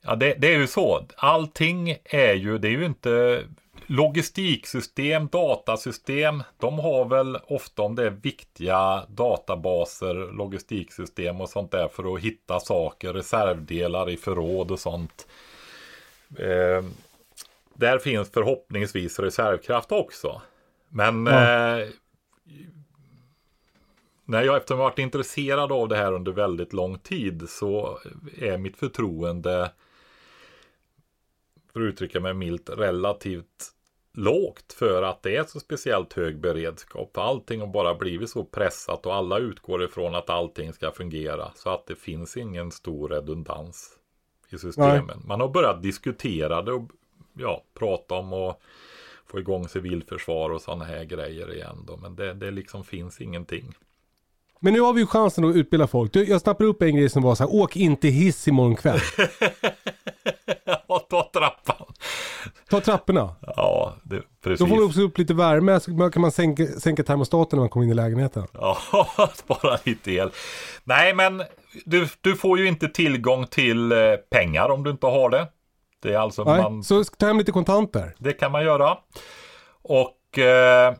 Ja 0.03 0.15
det, 0.15 0.35
det 0.39 0.55
är 0.55 0.59
ju 0.59 0.67
så. 0.67 1.07
Allting 1.17 1.97
är 2.05 2.35
ju, 2.35 2.59
det 2.59 2.69
är 2.69 2.73
ju 2.73 2.87
inte 2.87 3.45
logistiksystem, 3.87 5.29
datasystem. 5.33 6.43
De 6.59 6.79
har 6.79 7.05
väl 7.05 7.39
ofta 7.47 7.83
om 7.83 7.95
det 7.95 8.07
är 8.07 8.11
viktiga 8.11 9.05
databaser, 9.09 10.15
logistiksystem 10.33 11.41
och 11.41 11.49
sånt 11.49 11.71
där 11.71 11.89
för 11.89 12.15
att 12.15 12.21
hitta 12.21 12.61
saker, 12.61 13.13
reservdelar 13.13 14.11
i 14.11 14.17
förråd 14.17 14.71
och 14.71 14.81
sånt. 14.81 15.27
Eh, 16.39 16.85
där 17.75 17.99
finns 17.99 18.31
förhoppningsvis 18.31 19.19
reservkraft 19.19 19.93
också. 19.93 20.43
Men 20.91 21.27
Ja. 21.27 21.79
eh, 21.81 21.89
när 24.25 24.43
jag 24.43 24.57
efter 24.57 24.75
att 24.75 24.79
ha 24.79 24.85
varit 24.85 24.99
intresserad 24.99 25.73
av 25.73 25.89
det 25.89 25.97
här 25.97 26.13
under 26.13 26.33
väldigt 26.33 26.73
lång 26.73 26.99
tid 26.99 27.49
så 27.49 27.99
är 28.39 28.59
mitt 28.59 28.77
förtroende 28.77 29.73
för 31.73 31.81
att 31.81 31.85
uttrycka 31.85 32.21
mig 32.21 32.35
milt 32.35 32.71
relativt 32.71 33.73
lågt 34.15 34.73
för 34.73 35.03
att 35.03 35.23
det 35.23 35.37
är 35.37 35.45
så 35.45 35.61
speciellt 35.61 36.13
hög 36.13 36.41
beredskap. 36.41 37.19
Allting 37.19 37.61
har 37.61 37.67
bara 37.67 37.95
blivit 37.95 38.31
så 38.31 38.45
pressat 38.45 39.07
och 39.07 39.15
alla 39.15 39.39
utgår 39.39 39.85
ifrån 39.85 40.15
att 40.15 40.31
allting 40.31 40.73
ska 40.73 40.91
fungera 40.93 41.51
så 41.55 41.71
att 41.71 41.87
det 41.87 41.97
finns 41.97 42.37
ingen 42.37 42.71
stor 42.73 43.09
redundans 43.09 43.91
i 44.49 44.59
systemen. 44.59 45.23
Man 45.27 45.41
har 45.41 45.49
börjat 45.49 45.83
diskutera 45.83 46.63
det 46.63 46.73
och 46.73 46.91
ja, 47.35 47.65
prata 47.75 48.15
om 48.15 48.33
och 48.33 48.61
få 49.31 49.41
igång 49.41 49.69
civilförsvar 49.69 50.51
och 50.51 50.63
sådana 50.63 50.85
här 50.85 51.05
grejer 51.05 51.55
igen 51.55 51.85
då. 51.87 51.97
Men 51.97 52.17
det, 52.17 52.35
det 52.35 52.51
liksom 52.51 52.85
finns 52.85 53.21
ingenting. 53.21 53.75
Men 54.61 54.73
nu 54.73 54.81
har 54.81 54.93
vi 54.93 55.01
ju 55.01 55.07
chansen 55.07 55.45
att 55.45 55.57
utbilda 55.57 55.87
folk. 55.87 56.13
Du, 56.13 56.25
jag 56.25 56.41
snappar 56.41 56.65
upp 56.65 56.83
en 56.83 56.97
grej 56.97 57.09
som 57.09 57.23
var 57.23 57.35
så 57.35 57.45
här, 57.45 57.55
åk 57.55 57.77
inte 57.77 58.09
hiss 58.09 58.49
imorgon 58.49 58.77
kväll. 58.77 59.01
Ja, 60.89 60.99
ta 60.99 61.31
trappan. 61.33 61.87
Ta 62.71 62.81
trapporna. 62.81 63.35
Ja, 63.57 63.95
det, 64.03 64.23
precis. 64.43 64.59
Då 64.59 64.67
får 64.67 64.77
man 64.77 64.85
också 64.85 65.01
upp 65.01 65.19
lite 65.19 65.35
värme, 65.35 65.81
så 65.81 66.11
kan 66.11 66.23
man 66.23 66.33
sänka, 66.33 66.67
sänka 66.67 67.03
termostaten 67.03 67.57
när 67.57 67.63
man 67.63 67.69
kommer 67.69 67.87
in 67.87 67.93
i 67.93 67.95
lägenheten. 67.95 68.47
Ja, 68.55 68.79
spara 69.35 69.79
lite 69.85 70.13
el. 70.13 70.31
Nej, 70.85 71.15
men 71.15 71.43
du, 71.85 72.09
du 72.21 72.37
får 72.37 72.59
ju 72.59 72.69
inte 72.69 72.89
tillgång 72.89 73.47
till 73.47 73.93
eh, 73.93 73.99
pengar 74.31 74.69
om 74.69 74.85
du 74.85 74.91
inte 74.91 75.07
har 75.07 75.31
det. 75.31 75.49
Det 76.01 76.15
är 76.15 76.19
alltså 76.19 76.45
Nej, 76.45 76.63
man, 76.63 76.83
så 76.85 77.05
ta 77.05 77.27
hem 77.27 77.39
lite 77.39 77.53
kontanter. 77.53 78.15
det 78.19 78.33
kan 78.33 78.53
man 78.53 78.63
göra. 78.65 78.99
Och 79.83 80.39
eh, 80.39 80.95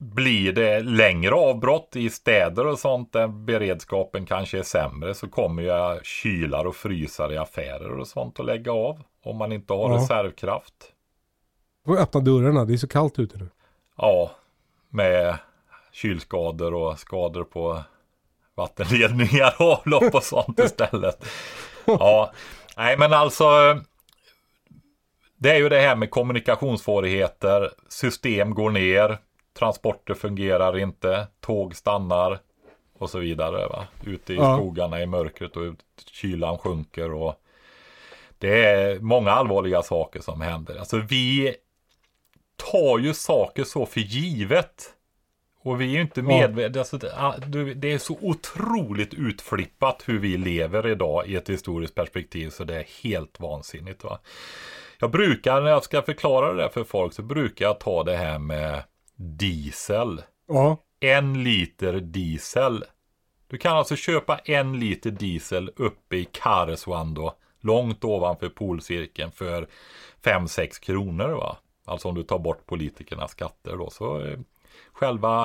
blir 0.00 0.52
det 0.52 0.80
längre 0.80 1.34
avbrott 1.34 1.96
i 1.96 2.10
städer 2.10 2.66
och 2.66 2.78
sånt 2.78 3.12
där 3.12 3.28
beredskapen 3.28 4.26
kanske 4.26 4.58
är 4.58 4.62
sämre 4.62 5.14
så 5.14 5.28
kommer 5.28 5.62
ju 5.62 6.00
kylar 6.02 6.64
och 6.64 6.76
frysar 6.76 7.32
i 7.32 7.36
affärer 7.38 7.98
och 7.98 8.06
sånt 8.08 8.40
att 8.40 8.46
lägga 8.46 8.72
av. 8.72 9.02
Om 9.24 9.36
man 9.36 9.52
inte 9.52 9.72
har 9.72 9.90
Ja. 9.90 9.96
reservkraft. 9.96 10.74
Får 11.86 11.98
öppna 11.98 12.20
dörrarna, 12.20 12.64
det 12.64 12.72
är 12.72 12.76
så 12.76 12.88
kallt 12.88 13.18
ute 13.18 13.38
nu. 13.38 13.48
Ja, 13.96 14.30
med 14.88 15.38
kylskador 15.92 16.74
och 16.74 16.98
skador 16.98 17.44
på 17.44 17.82
vattenledningar 18.54 19.54
och 19.58 19.78
avlopp 19.78 20.14
och 20.14 20.22
sånt 20.22 20.58
istället. 20.64 21.24
Ja, 21.84 22.32
nej 22.78 22.96
men 22.98 23.12
alltså. 23.12 23.80
Det 25.36 25.50
är 25.50 25.56
ju 25.58 25.68
det 25.68 25.80
här 25.80 25.96
med 25.96 26.10
kommunikationssvårigheter. 26.10 27.70
System 27.88 28.54
går 28.54 28.70
ner. 28.70 29.18
Transporter 29.58 30.14
fungerar 30.14 30.78
inte. 30.78 31.26
Tåg 31.40 31.76
stannar. 31.76 32.38
Och 32.98 33.10
så 33.10 33.18
vidare. 33.18 33.66
Va? 33.66 33.86
Ute 34.04 34.32
i 34.32 34.36
Ja. 34.36 34.56
skogarna 34.56 35.02
i 35.02 35.06
mörkret 35.06 35.56
och 35.56 35.62
ut, 35.62 35.84
kylan 36.12 36.58
sjunker. 36.58 37.12
Och 37.12 37.42
det 38.38 38.64
är 38.64 39.00
många 39.00 39.30
allvarliga 39.30 39.82
saker 39.82 40.20
som 40.20 40.40
händer. 40.40 40.76
Alltså 40.78 40.96
vi 40.96 41.54
tar 42.72 42.98
ju 42.98 43.14
saker 43.14 43.64
så 43.64 43.86
för 43.86 44.00
givet. 44.00 44.94
Och 45.62 45.80
vi 45.80 45.84
är 45.84 45.88
ju 45.88 46.00
inte 46.00 46.22
medvetna. 46.22 46.80
Alltså, 46.80 46.98
det- 46.98 47.14
ah, 47.16 47.36
det 47.76 47.92
är 47.92 47.98
så 47.98 48.18
otroligt 48.20 49.14
utflippat 49.14 50.02
hur 50.06 50.18
vi 50.18 50.36
lever 50.36 50.86
idag 50.86 51.26
i 51.26 51.36
ett 51.36 51.48
historiskt 51.48 51.94
perspektiv. 51.94 52.50
Så 52.50 52.64
det 52.64 52.76
är 52.76 52.86
helt 53.02 53.40
vansinnigt. 53.40 54.04
Va? 54.04 54.18
Jag 55.00 55.10
brukar, 55.10 55.60
när 55.60 55.70
jag 55.70 55.84
ska 55.84 56.02
förklara 56.02 56.52
det 56.52 56.62
där 56.62 56.68
för 56.68 56.84
folk, 56.84 57.12
så 57.12 57.22
brukar 57.22 57.64
jag 57.64 57.80
ta 57.80 58.04
det 58.04 58.16
här 58.16 58.38
med 58.38 58.82
diesel. 59.16 60.22
Ja. 60.48 60.76
En 61.00 61.42
liter 61.44 61.92
diesel. 61.92 62.84
Du 63.46 63.58
kan 63.58 63.76
alltså 63.76 63.96
köpa 63.96 64.38
en 64.38 64.78
liter 64.80 65.10
diesel 65.10 65.70
uppe 65.76 66.16
i 66.16 66.24
Karesuando. 66.24 67.32
Långt 67.60 68.04
ovanför 68.04 68.48
polcirkeln 68.48 69.30
för 69.32 69.68
5-6 70.24 70.80
kronor 70.80 71.28
va. 71.28 71.56
Alltså 71.86 72.08
om 72.08 72.14
du 72.14 72.22
tar 72.22 72.38
bort 72.38 72.66
politikernas 72.66 73.30
skatter 73.30 73.76
då. 73.76 73.90
Så 73.90 74.20
eh, 74.26 74.38
själva 74.92 75.44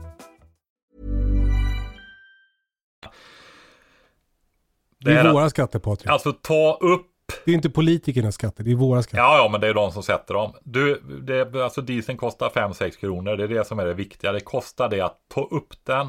Det 5.01 5.11
är 5.11 5.23
här- 5.23 5.33
våra 5.33 5.49
skatter 5.49 5.79
Patrik. 5.79 6.09
Alltså 6.09 6.33
ta 6.33 6.77
upp 6.81 7.07
Det 7.45 7.51
är 7.51 7.55
inte 7.55 7.69
politikernas 7.69 8.35
skatter, 8.35 8.63
det 8.63 8.71
är 8.71 8.75
våra 8.75 9.01
skatter. 9.03 9.17
Ja, 9.17 9.37
ja, 9.37 9.49
men 9.51 9.61
det 9.61 9.67
är 9.67 9.73
de 9.73 9.91
som 9.91 10.03
sätter 10.03 10.33
dem. 10.33 10.53
Du, 10.63 11.01
det, 11.21 11.63
alltså 11.63 11.81
dieseln 11.81 12.17
kostar 12.17 12.49
5-6 12.49 12.99
kronor. 12.99 13.37
Det 13.37 13.43
är 13.43 13.47
det 13.47 13.67
som 13.67 13.79
är 13.79 13.85
det 13.85 13.93
viktiga. 13.93 14.31
Det 14.31 14.39
kostar 14.39 14.89
det 14.89 15.01
att 15.01 15.17
ta 15.33 15.43
upp 15.43 15.73
den, 15.83 16.07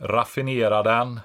raffinera 0.00 0.82
den, 0.82 1.20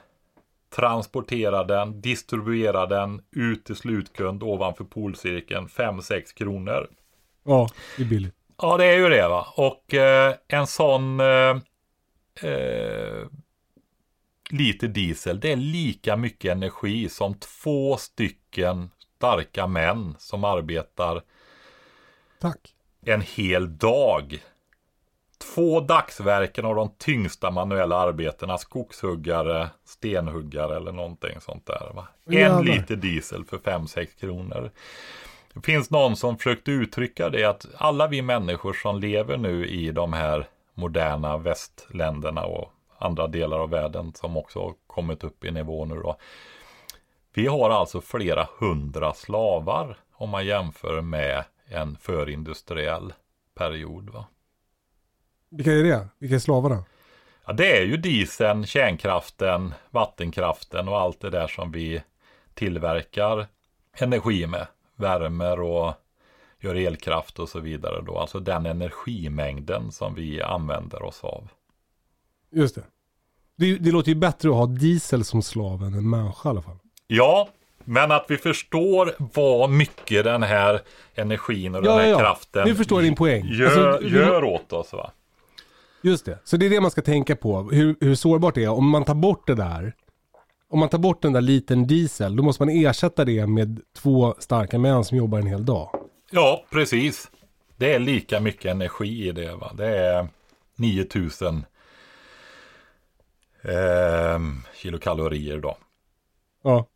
transportera 0.76 1.64
den, 1.64 2.02
distribuera 2.02 2.86
den 2.86 3.22
ut 3.32 3.66
till 3.66 3.76
slutkund 3.76 4.44
ovanför 4.44 4.84
polcirkeln. 4.84 5.68
5-6 5.68 6.34
kronor. 6.38 6.88
Ja, 7.46 7.70
det 7.98 8.04
är 8.04 8.08
billigt. 8.08 8.36
Ja, 8.62 8.78
det 8.78 8.86
är 8.86 8.98
ju 8.98 9.10
det 9.10 9.28
va. 9.28 9.48
Och 9.56 9.94
eh, 9.94 10.34
en 10.48 10.68
sån 10.68 11.20
eh, 11.20 11.58
eh, 12.50 13.28
liter 14.54 14.88
diesel, 14.88 15.40
det 15.40 15.52
är 15.52 15.56
lika 15.56 16.16
mycket 16.18 16.52
energi 16.52 17.10
som 17.10 17.34
två 17.34 17.98
stycken 17.98 18.90
starka 19.24 19.68
män 19.68 20.16
som 20.20 20.44
arbetar 20.44 21.22
Tack. 22.40 22.76
en 23.06 23.22
hel 23.22 23.78
dag. 23.78 24.44
Två 25.56 25.80
dagsverken 25.80 26.66
av 26.66 26.76
de 26.76 26.90
tyngsta 26.98 27.52
manuella 27.52 27.98
arbetena, 27.98 28.58
skogshuggare, 28.58 29.70
stenhuggare 29.86 30.78
eller 30.78 30.92
någonting 30.92 31.42
sånt 31.42 31.66
där. 31.66 31.92
Va? 31.96 32.08
En 32.26 32.34
Jävlar. 32.34 32.64
liter 32.64 32.96
diesel 32.96 33.46
för 33.46 33.58
5-6 33.58 34.20
kronor. 34.20 34.72
Det 35.54 35.62
finns 35.62 35.90
någon 35.90 36.16
som 36.16 36.38
försökt 36.38 36.68
uttrycka 36.68 37.30
det 37.30 37.44
att 37.44 37.66
alla 37.78 38.08
vi 38.08 38.22
människor 38.22 38.74
som 38.74 39.00
lever 39.00 39.38
nu 39.38 39.68
i 39.68 39.92
de 39.92 40.14
här 40.14 40.48
moderna 40.74 41.38
västländerna 41.38 42.46
och 42.46 42.73
andra 43.04 43.28
delar 43.28 43.60
av 43.60 43.70
världen 43.70 44.14
som 44.14 44.38
också 44.38 44.60
har 44.60 44.74
kommit 44.88 45.24
upp 45.24 45.46
i 45.46 45.52
nivå 45.52 45.86
nu 45.86 45.96
då. 45.96 46.18
Vi 47.34 47.48
har 47.48 47.70
alltså 47.70 48.02
flera 48.02 48.48
hundra 48.60 49.14
slavar 49.14 49.98
om 50.14 50.30
man 50.30 50.46
jämför 50.46 51.02
med 51.02 51.44
en 51.68 51.98
förindustriell 51.98 53.14
period. 53.56 54.10
Va? 54.10 54.26
Vilka 55.50 55.72
är 55.72 55.84
det? 55.84 56.08
Vilka 56.20 56.36
är 56.36 56.40
slavarna? 56.40 56.84
Ja, 57.46 57.54
det 57.54 57.78
är 57.78 57.86
ju 57.86 57.98
dieseln, 57.98 58.66
kärnkraften, 58.66 59.74
vattenkraften 59.90 60.88
och 60.88 61.00
allt 61.00 61.22
det 61.22 61.30
där 61.30 61.48
som 61.48 61.72
vi 61.72 62.04
tillverkar 62.54 63.48
energi 63.94 64.48
med. 64.48 64.68
Värmer 64.96 65.60
och 65.60 65.94
gör 66.60 66.76
elkraft 66.76 67.40
och 67.40 67.50
så 67.50 67.60
vidare 67.60 68.02
då. 68.02 68.18
Alltså 68.18 68.40
den 68.40 68.66
energimängden 68.66 69.92
som 69.92 70.16
vi 70.16 70.42
använder 70.42 71.04
oss 71.04 71.24
av. 71.24 71.48
Just 72.54 72.76
det. 72.76 72.84
det. 73.58 73.76
Det 73.78 73.92
låter 73.92 74.10
ju 74.10 74.16
bättre 74.16 74.50
att 74.50 74.56
ha 74.56 74.66
diesel 74.66 75.24
som 75.24 75.42
slav 75.42 75.84
än 75.84 75.94
en 75.94 76.10
människa 76.10 76.42
i 76.46 76.50
alla 76.50 76.62
fall. 76.62 76.78
Ja, 77.08 77.50
men 77.84 78.12
att 78.12 78.26
vi 78.30 78.38
förstår 78.38 79.16
vad 79.34 79.70
mycket 79.70 80.24
den 80.24 80.44
här 80.44 80.82
energin 81.16 81.76
och 81.76 81.82
den 81.82 81.92
Ja, 81.92 81.98
här 81.98 82.06
ja, 82.06 82.12
ja. 82.12 82.20
kraften 82.20 82.68
Nu 82.68 82.76
förstår 82.76 83.02
jag 83.02 83.08
din 83.08 83.16
poäng. 83.16 83.46
Gör, 83.46 83.88
Alltså, 83.92 84.08
gör 84.08 84.44
åt 84.44 84.74
oss 84.74 84.94
va. 84.94 85.12
Just 86.02 86.26
det. 86.26 86.40
Så 86.44 86.58
det 86.58 86.66
är 86.66 86.70
det 86.70 86.82
man 86.82 86.92
ska 86.92 87.02
tänka 87.02 87.36
på. 87.36 87.62
Hur, 87.62 87.96
hur 88.00 88.16
sårbart 88.16 88.56
det 88.56 88.64
är. 88.64 88.70
Om 88.70 88.90
man 88.90 89.04
tar 89.06 89.16
bort 89.16 89.48
det 89.48 89.56
där. 89.56 89.94
Om 90.70 90.80
man 90.80 90.90
tar 90.90 90.98
bort 90.98 91.22
den 91.22 91.34
där 91.34 91.42
liten 91.42 91.88
diesel. 91.88 92.36
Då 92.36 92.44
måste 92.44 92.66
man 92.66 92.70
ersätta 92.70 93.26
det 93.26 93.48
med 93.48 93.82
två 93.98 94.36
starka 94.40 94.80
män 94.80 95.04
som 95.06 95.18
jobbar 95.18 95.40
en 95.40 95.48
hel 95.48 95.66
dag. 95.66 95.90
Ja, 96.32 96.66
precis. 96.70 97.32
Det 97.78 97.94
är 97.94 98.00
lika 98.00 98.40
mycket 98.40 98.72
energi 98.72 99.28
i 99.28 99.32
det. 99.32 99.56
Va? 99.56 99.72
Det 99.78 99.98
är 99.98 100.28
9000 100.76 101.66
ehm, 103.64 104.62
kilokalorier 104.76 105.58
då. 105.58 105.78
Ja. 106.64 106.88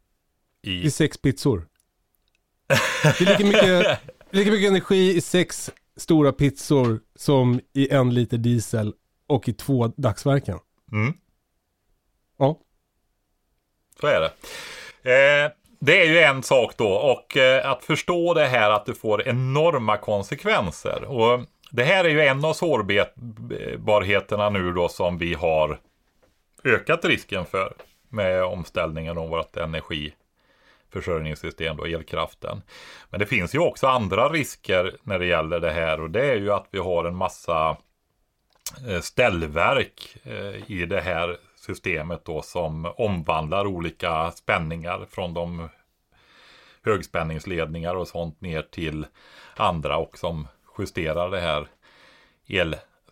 I, 0.61 0.83
I 0.85 0.91
sex 0.91 1.17
pizzor. 1.17 1.67
Det 3.03 3.21
är 3.21 3.25
lika 3.25 3.45
mycket, 3.45 3.99
lika 4.31 4.51
mycket 4.51 4.69
energi 4.69 5.15
i 5.15 5.21
sex 5.21 5.71
stora 5.97 6.31
pizzor 6.31 6.99
som 7.15 7.59
i 7.73 7.89
en 7.89 8.13
liter 8.13 8.37
diesel 8.37 8.93
och 9.27 9.49
i 9.49 9.53
två 9.53 9.87
dagsverken. 9.87 10.59
mm, 10.91 11.13
Ja. 12.39 12.59
så 14.01 14.07
är 14.07 14.19
det. 14.19 14.31
Eh, 15.11 15.51
det 15.79 16.01
är 16.01 16.05
ju 16.05 16.19
en 16.19 16.43
sak 16.43 16.73
då 16.77 16.87
och 16.89 17.37
eh, 17.37 17.71
att 17.71 17.83
förstå 17.83 18.33
det 18.33 18.45
här 18.47 18.69
att 18.71 18.85
det 18.85 18.93
får 18.95 19.27
enorma 19.27 19.97
konsekvenser. 19.97 21.03
Och 21.03 21.45
det 21.71 21.83
här 21.83 22.05
är 22.05 22.09
ju 22.09 22.21
en 22.21 22.45
av 22.45 22.53
sårbarheterna 22.53 24.49
nu 24.49 24.73
då 24.73 24.89
som 24.89 25.17
vi 25.17 25.33
har 25.33 25.79
ökat 26.63 27.05
risken 27.05 27.45
för 27.45 27.73
med 28.09 28.43
omställningen 28.43 29.17
av 29.17 29.29
vårt 29.29 29.57
energiförsörjningssystem 29.57 31.77
då, 31.77 31.85
elkraften. 31.85 32.61
Men 33.09 33.19
det 33.19 33.25
finns 33.25 33.55
ju 33.55 33.59
också 33.59 33.87
andra 33.87 34.29
risker 34.29 34.97
när 35.03 35.19
det 35.19 35.25
gäller 35.25 35.59
det 35.59 35.71
här 35.71 36.01
och 36.01 36.09
det 36.09 36.31
är 36.31 36.35
ju 36.35 36.51
att 36.51 36.67
vi 36.71 36.79
har 36.79 37.05
en 37.05 37.15
massa 37.15 37.77
eh, 38.89 39.01
ställverk 39.01 40.17
eh, 40.23 40.71
i 40.71 40.85
det 40.85 41.01
här 41.01 41.37
systemet 41.55 42.25
då 42.25 42.41
som 42.41 42.93
omvandlar 42.97 43.67
olika 43.67 44.31
spänningar 44.31 45.05
från 45.09 45.33
de 45.33 45.69
högspänningsledningar 46.83 47.95
och 47.95 48.07
sånt 48.07 48.41
ner 48.41 48.61
till 48.61 49.05
andra 49.55 49.97
och 49.97 50.17
som 50.17 50.47
justerar 50.79 51.29
det 51.29 51.39
här 51.39 51.67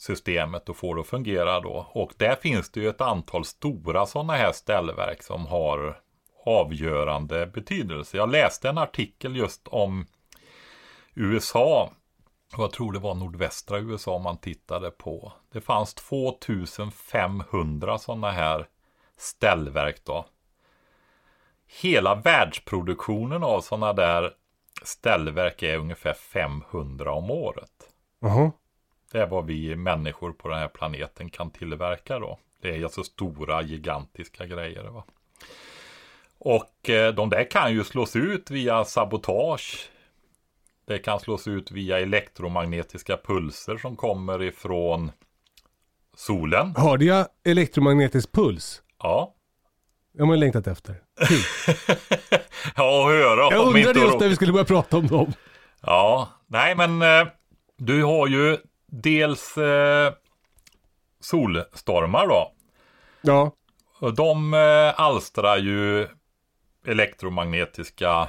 systemet 0.05 0.69
och 0.69 0.77
får 0.77 0.95
det 0.95 1.01
att 1.01 1.07
fungera 1.07 1.59
då. 1.59 1.87
Och 1.91 2.13
där 2.17 2.35
finns 2.35 2.71
det 2.71 2.79
ju 2.79 2.89
ett 2.89 3.01
antal 3.01 3.45
stora 3.45 4.05
sådana 4.05 4.33
här 4.33 4.51
ställverk 4.51 5.23
som 5.23 5.45
har 5.45 5.99
avgörande 6.45 7.47
betydelse. 7.47 8.17
Jag 8.17 8.31
läste 8.31 8.69
en 8.69 8.77
artikel 8.77 9.35
just 9.35 9.67
om 9.67 10.05
USA. 11.13 11.91
Och 12.55 12.63
Jag 12.63 12.71
tror 12.71 12.91
det 12.91 12.99
var 12.99 13.15
nordvästra 13.15 13.79
USA 13.79 14.19
man 14.19 14.37
tittade 14.37 14.91
på. 14.91 15.33
Det 15.51 15.61
fanns 15.61 15.93
2500 15.93 17.97
sådana 17.97 18.31
här 18.31 18.67
ställverk 19.17 20.05
då. 20.05 20.25
Hela 21.81 22.15
världsproduktionen 22.15 23.43
av 23.43 23.61
sådana 23.61 23.93
där 23.93 24.31
ställverk 24.83 25.63
är 25.63 25.77
ungefär 25.77 26.13
500 26.13 27.13
om 27.13 27.31
året. 27.31 27.89
Jaha. 28.19 28.51
Det 29.15 29.21
är 29.21 29.27
vad 29.27 29.45
vi 29.45 29.75
människor 29.75 30.31
på 30.31 30.47
den 30.47 30.59
här 30.59 30.67
planeten 30.67 31.29
kan 31.29 31.51
tillverka 31.51 32.19
då. 32.19 32.39
Det 32.61 32.75
är 32.75 32.83
alltså 32.83 33.03
stora 33.03 33.61
gigantiska 33.61 34.45
grejer. 34.45 34.83
Va? 34.83 35.03
Och 36.37 36.89
eh, 36.89 37.13
de 37.13 37.29
där 37.29 37.51
kan 37.51 37.73
ju 37.73 37.83
slås 37.83 38.15
ut 38.15 38.51
via 38.51 38.85
sabotage. 38.85 39.89
Det 40.85 40.97
kan 40.97 41.19
slås 41.19 41.47
ut 41.47 41.71
via 41.71 41.99
elektromagnetiska 41.99 43.17
pulser 43.17 43.77
som 43.77 43.95
kommer 43.95 44.43
ifrån 44.43 45.11
solen. 46.15 46.73
Hörde 46.77 47.05
jag 47.05 47.27
elektromagnetisk 47.43 48.31
puls? 48.31 48.81
Ja. 48.99 49.33
Det 50.13 50.21
har 50.21 50.27
man 50.27 50.39
längtat 50.39 50.67
efter. 50.67 50.95
Ja, 52.75 53.03
och 53.03 53.11
höra 53.11 53.55
Jag 53.55 53.67
undrade 53.67 53.99
just 53.99 54.19
när 54.19 54.27
vi 54.27 54.35
skulle 54.35 54.51
börja 54.51 54.65
prata 54.65 54.97
om 54.97 55.07
dem. 55.07 55.33
Ja, 55.81 56.29
nej 56.47 56.75
men 56.75 57.01
eh, 57.01 57.27
du 57.77 58.03
har 58.03 58.27
ju 58.27 58.57
dels 58.87 59.57
eh, 59.57 60.13
solstormar 61.19 62.27
då. 62.27 62.51
Ja. 63.21 63.51
De 64.15 64.53
eh, 64.53 64.99
alstrar 64.99 65.57
ju 65.57 66.07
elektromagnetiska 66.85 68.27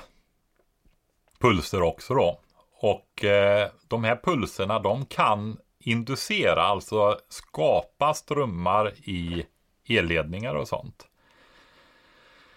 pulser 1.38 1.82
också 1.82 2.14
då. 2.14 2.40
Och 2.80 3.24
eh, 3.24 3.68
de 3.88 4.04
här 4.04 4.20
pulserna 4.24 4.78
de 4.78 5.06
kan 5.06 5.56
inducera, 5.78 6.62
alltså 6.62 7.18
skapa 7.28 8.14
strömmar 8.14 8.92
i 8.96 9.46
elledningar 9.88 10.54
och 10.54 10.68
sånt. 10.68 11.06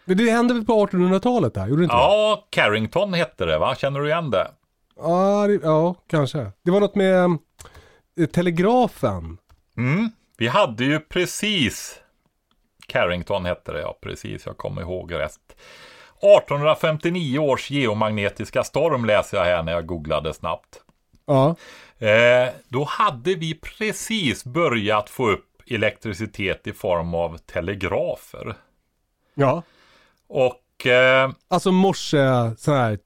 Men 0.05 0.17
det 0.17 0.31
hände 0.31 0.53
väl 0.53 0.65
på 0.65 0.85
1800-talet 0.85 1.53
där? 1.53 1.67
Gjorde 1.67 1.81
det 1.81 1.83
inte 1.83 1.95
det? 1.95 2.01
Ja, 2.01 2.47
Carrington 2.49 3.13
hette 3.13 3.45
det 3.45 3.57
va? 3.57 3.75
Känner 3.75 3.99
du 3.99 4.07
igen 4.07 4.29
det? 4.29 4.51
Ja, 4.95 5.47
det, 5.47 5.59
ja, 5.63 5.95
kanske. 6.07 6.51
Det 6.61 6.71
var 6.71 6.79
något 6.79 6.95
med 6.95 7.37
telegrafen. 8.27 9.37
Mm. 9.77 10.09
Vi 10.37 10.47
hade 10.47 10.85
ju 10.85 10.99
precis, 10.99 11.99
Carrington 12.87 13.45
hette 13.45 13.71
det 13.71 13.79
ja, 13.79 13.97
precis, 14.01 14.45
jag 14.45 14.57
kommer 14.57 14.81
ihåg 14.81 15.13
rätt. 15.13 15.55
1859 16.21 17.39
års 17.39 17.71
geomagnetiska 17.71 18.63
storm 18.63 19.05
läser 19.05 19.37
jag 19.37 19.45
här 19.45 19.63
när 19.63 19.71
jag 19.71 19.85
googlade 19.85 20.33
snabbt. 20.33 20.81
Ja. 21.25 21.55
Eh, 22.07 22.49
då 22.67 22.83
hade 22.83 23.35
vi 23.35 23.55
precis 23.55 24.45
börjat 24.45 25.09
få 25.09 25.29
upp 25.29 25.45
elektricitet 25.67 26.67
i 26.67 26.73
form 26.73 27.13
av 27.13 27.37
telegrafer. 27.37 28.55
Ja. 29.33 29.63
Och 30.27 30.87
eh, 30.87 31.31
Alltså 31.47 31.71
morse, 31.71 32.17
så 32.57 32.73
här. 32.73 32.99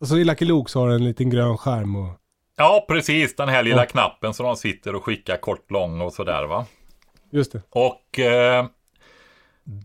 Och 0.00 0.08
så 0.08 0.18
i 0.18 0.24
Lucky 0.24 0.44
Luke 0.44 0.70
så 0.70 0.80
har 0.80 0.88
en 0.88 1.04
liten 1.04 1.30
grön 1.30 1.58
skärm 1.58 1.96
och... 1.96 2.10
ja, 2.58 2.84
precis 2.88 3.36
den 3.36 3.48
här 3.48 3.62
lilla 3.62 3.82
Ja. 3.82 3.86
knappen 3.86 4.34
som 4.34 4.46
de 4.46 4.56
sitter 4.56 4.94
och 4.94 5.04
skickar 5.04 5.36
kort, 5.36 5.70
lång 5.70 6.00
och 6.00 6.12
sådär 6.12 6.44
va. 6.44 6.66
Just 7.30 7.52
det. 7.52 7.62
Och 7.70 8.18
eh, 8.18 8.66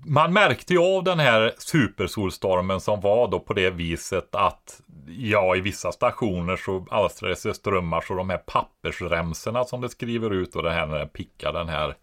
man 0.05 0.33
märkte 0.33 0.73
ju 0.73 0.79
av 0.79 1.03
den 1.03 1.19
här 1.19 1.53
supersolstormen 1.57 2.79
som 2.81 3.01
var 3.01 3.27
då 3.27 3.39
på 3.39 3.53
det 3.53 3.69
viset 3.69 4.35
att 4.35 4.81
ja, 5.07 5.55
i 5.55 5.61
vissa 5.61 5.91
stationer 5.91 6.55
så 6.55 6.85
alstrades 6.91 7.43
det 7.43 7.53
strömmar 7.53 8.01
så 8.01 8.13
de 8.13 8.29
här 8.29 8.37
pappersremsorna 8.37 9.63
som 9.63 9.81
det 9.81 9.89
skriver 9.89 10.33
ut 10.33 10.55
och 10.55 10.63
det 10.63 10.71
här 10.71 10.85
när 10.85 10.99
det 10.99 11.07
pickar 11.07 11.53
den 11.53 11.69
här 11.69 11.95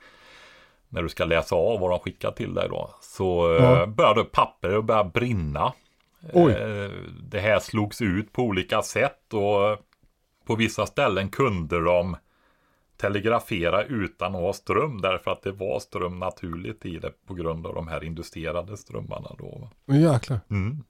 när 0.89 1.03
du 1.03 1.09
ska 1.09 1.25
läsa 1.25 1.57
av 1.57 1.81
vad 1.81 1.91
de 1.91 1.99
skickar 1.99 2.31
till 2.31 2.55
dig 2.55 2.69
då 2.69 2.91
så 3.01 3.57
eh, 3.57 3.65
Ja. 3.65 3.87
började 3.87 4.25
papper 4.25 4.79
att 4.79 4.85
börja 4.85 5.05
brinna. 5.05 5.73
Oj. 6.33 6.53
Eh, 6.53 6.91
det 7.23 7.41
här 7.41 7.59
slogs 7.59 8.03
ut 8.03 8.33
på 8.33 8.43
olika 8.43 8.83
sätt 8.83 9.35
och 9.35 9.79
på 10.47 10.55
vissa 10.57 10.87
ställen 10.87 11.29
kunde 11.29 11.81
de 11.85 12.17
telegrafera 12.97 13.85
utan 13.85 14.35
att 14.35 14.41
ha 14.41 14.53
ström 14.53 15.01
därför 15.01 15.31
att 15.31 15.43
det 15.43 15.53
var 15.53 15.81
ström 15.81 16.19
naturligt 16.19 16.87
i 16.87 16.99
det 16.99 17.13
på 17.27 17.35
grund 17.35 17.67
av 17.67 17.75
de 17.75 17.89
här 17.89 18.05
inducerade 18.05 18.77
strömmarna 18.77 19.31
då. 19.39 19.71
Jäklar. 19.87 20.41
Mm. 20.51 20.85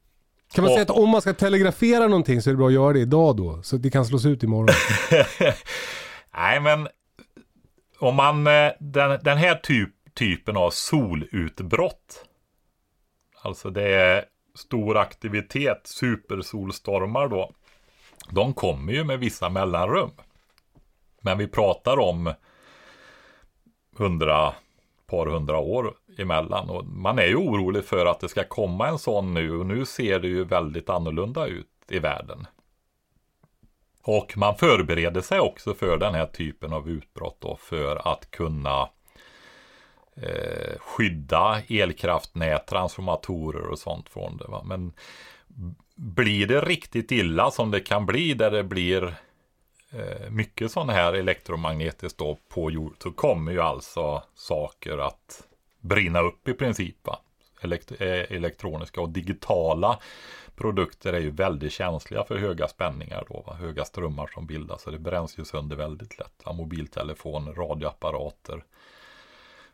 Kan 0.52 0.64
man 0.64 0.70
Och- 0.70 0.74
säga 0.74 0.82
att 0.82 0.90
om 0.90 1.08
man 1.08 1.20
ska 1.20 1.34
telegrafera 1.34 2.06
någonting 2.08 2.42
så 2.42 2.50
är 2.50 2.52
det 2.52 2.58
bra 2.58 2.66
att 2.66 2.72
göra 2.72 2.92
det 2.92 3.00
idag 3.00 3.36
då? 3.36 3.62
Så 3.62 3.76
att 3.76 3.82
det 3.82 3.90
kan 3.90 4.04
slås 4.06 4.26
ut 4.26 4.42
imorgon. 4.42 4.68
Nej 6.36 6.60
men 6.60 6.88
om 7.98 8.14
man 8.16 8.46
eh, 8.46 8.70
den, 8.80 9.18
den 9.22 9.38
här 9.38 9.54
typ, 9.54 9.90
typen 10.14 10.56
av 10.56 10.70
solutbrott. 10.70 12.24
Alltså 13.42 13.70
det 13.70 13.94
är 13.94 14.24
stor 14.54 14.96
aktivitet, 14.96 15.80
supersolstormar 15.84 17.28
då. 17.28 17.54
De 18.32 18.54
kommer 18.54 18.92
ju 18.92 19.04
med 19.04 19.18
vissa 19.18 19.48
mellanrum. 19.48 20.10
Men 21.20 21.38
vi 21.38 21.48
pratar 21.48 21.98
om 21.98 22.34
hundra, 23.96 24.54
par 25.06 25.26
hundra 25.26 25.58
år 25.58 25.94
emellan. 26.18 26.70
Och 26.70 26.84
man 26.86 27.18
är 27.18 27.26
ju 27.26 27.36
orolig 27.36 27.84
för 27.84 28.06
att 28.06 28.20
det 28.20 28.28
ska 28.28 28.44
komma 28.44 28.88
en 28.88 28.98
sån 28.98 29.34
nu. 29.34 29.58
Och 29.58 29.66
nu 29.66 29.84
ser 29.84 30.20
det 30.20 30.28
ju 30.28 30.44
väldigt 30.44 30.90
annorlunda 30.90 31.46
ut 31.46 31.66
i 31.88 31.98
världen. 31.98 32.46
Och 34.02 34.36
man 34.36 34.56
förbereder 34.56 35.20
sig 35.20 35.40
också 35.40 35.74
för 35.74 35.96
den 35.96 36.14
här 36.14 36.26
typen 36.26 36.72
av 36.72 36.88
utbrott 36.88 37.36
då 37.40 37.56
för 37.56 38.12
att 38.12 38.30
kunna 38.30 38.88
eh, 40.16 40.78
skydda 40.78 41.62
elkraftnät, 41.68 42.66
transformatorer 42.66 43.66
och 43.66 43.78
sånt 43.78 44.08
från 44.08 44.36
det. 44.36 44.46
Va? 44.48 44.62
Men 44.64 44.92
blir 45.94 46.46
det 46.46 46.60
riktigt 46.60 47.12
illa 47.12 47.50
som 47.50 47.70
det 47.70 47.80
kan 47.80 48.06
bli 48.06 48.34
där 48.34 48.50
det 48.50 48.64
blir 48.64 49.14
eh, 49.90 50.30
mycket 50.30 50.70
sån 50.70 50.88
här 50.88 51.12
elektromagnetiskt 51.12 52.18
då 52.18 52.38
på 52.48 52.70
jord 52.70 52.94
så 53.02 53.12
kommer 53.12 53.52
ju 53.52 53.60
alltså 53.60 54.22
saker 54.34 54.98
att 54.98 55.48
brinna 55.80 56.20
upp 56.20 56.48
i 56.48 56.54
princip. 56.54 56.96
Va? 57.06 57.18
Elekt- 57.60 58.02
eh, 58.02 58.36
elektroniska 58.36 59.00
och 59.00 59.08
digitala 59.08 59.98
produkter 60.56 61.12
är 61.12 61.20
ju 61.20 61.30
väldigt 61.30 61.72
känsliga 61.72 62.24
för 62.24 62.38
höga 62.38 62.68
spänningar 62.68 63.24
då, 63.28 63.44
va? 63.46 63.54
höga 63.54 63.84
strömmar 63.84 64.26
som 64.26 64.46
bildas 64.46 64.86
och 64.86 64.92
det 64.92 64.98
bränns 64.98 65.38
ju 65.38 65.44
sönder 65.44 65.76
väldigt 65.76 66.18
lätt. 66.18 66.42
Va? 66.44 66.52
Mobiltelefoner, 66.52 67.52
radioapparater, 67.52 68.64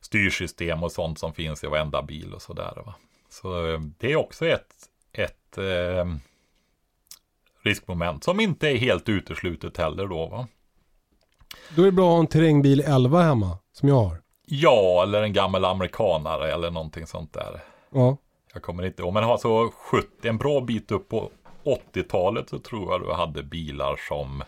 styrsystem 0.00 0.82
och 0.82 0.92
sånt 0.92 1.18
som 1.18 1.32
finns 1.34 1.64
i 1.64 1.66
varenda 1.66 2.02
bil 2.02 2.34
och 2.34 2.42
sådär. 2.42 2.82
Va? 2.86 2.94
Så 3.28 3.72
eh, 3.72 3.80
det 3.98 4.12
är 4.12 4.16
också 4.16 4.46
ett, 4.46 4.74
ett 5.16 5.58
eh, 5.58 6.06
riskmoment 7.62 8.24
som 8.24 8.40
inte 8.40 8.68
är 8.68 8.76
helt 8.76 9.08
uteslutet 9.08 9.76
heller 9.76 10.06
då. 10.06 10.26
Va? 10.26 10.46
Då 11.76 11.82
är 11.82 11.86
det 11.86 11.92
bra 11.92 12.06
att 12.06 12.12
ha 12.12 12.20
en 12.20 12.26
terrängbil 12.26 12.80
11 12.80 13.22
hemma, 13.22 13.58
som 13.72 13.88
jag 13.88 13.96
har. 13.96 14.22
Ja, 14.46 15.02
eller 15.02 15.22
en 15.22 15.32
gammal 15.32 15.64
amerikanare 15.64 16.52
eller 16.52 16.70
någonting 16.70 17.06
sånt 17.06 17.32
där. 17.32 17.60
Ja. 17.90 18.16
Jag 18.52 18.62
kommer 18.62 18.86
inte 18.86 19.02
ihåg, 19.02 19.12
men 19.14 19.24
har 19.24 19.38
så 19.38 19.70
70, 19.70 20.28
en 20.28 20.38
bra 20.38 20.60
bit 20.60 20.90
upp 20.90 21.08
på 21.08 21.30
80-talet 21.64 22.48
så 22.48 22.58
tror 22.58 22.92
jag 22.92 23.00
du 23.00 23.12
hade 23.12 23.42
bilar 23.42 23.96
som 24.08 24.42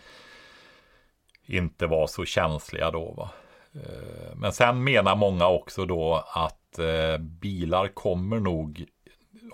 inte 1.45 1.87
var 1.87 2.07
så 2.07 2.25
känsliga 2.25 2.91
då. 2.91 3.13
Va? 3.17 3.29
Eh, 3.73 4.35
Men 4.35 4.51
sen 4.53 4.83
menar 4.83 5.15
många 5.15 5.47
också 5.47 5.85
då 5.85 6.23
att 6.33 6.79
eh, 6.79 7.17
bilar 7.17 7.87
kommer 7.87 8.39
nog 8.39 8.85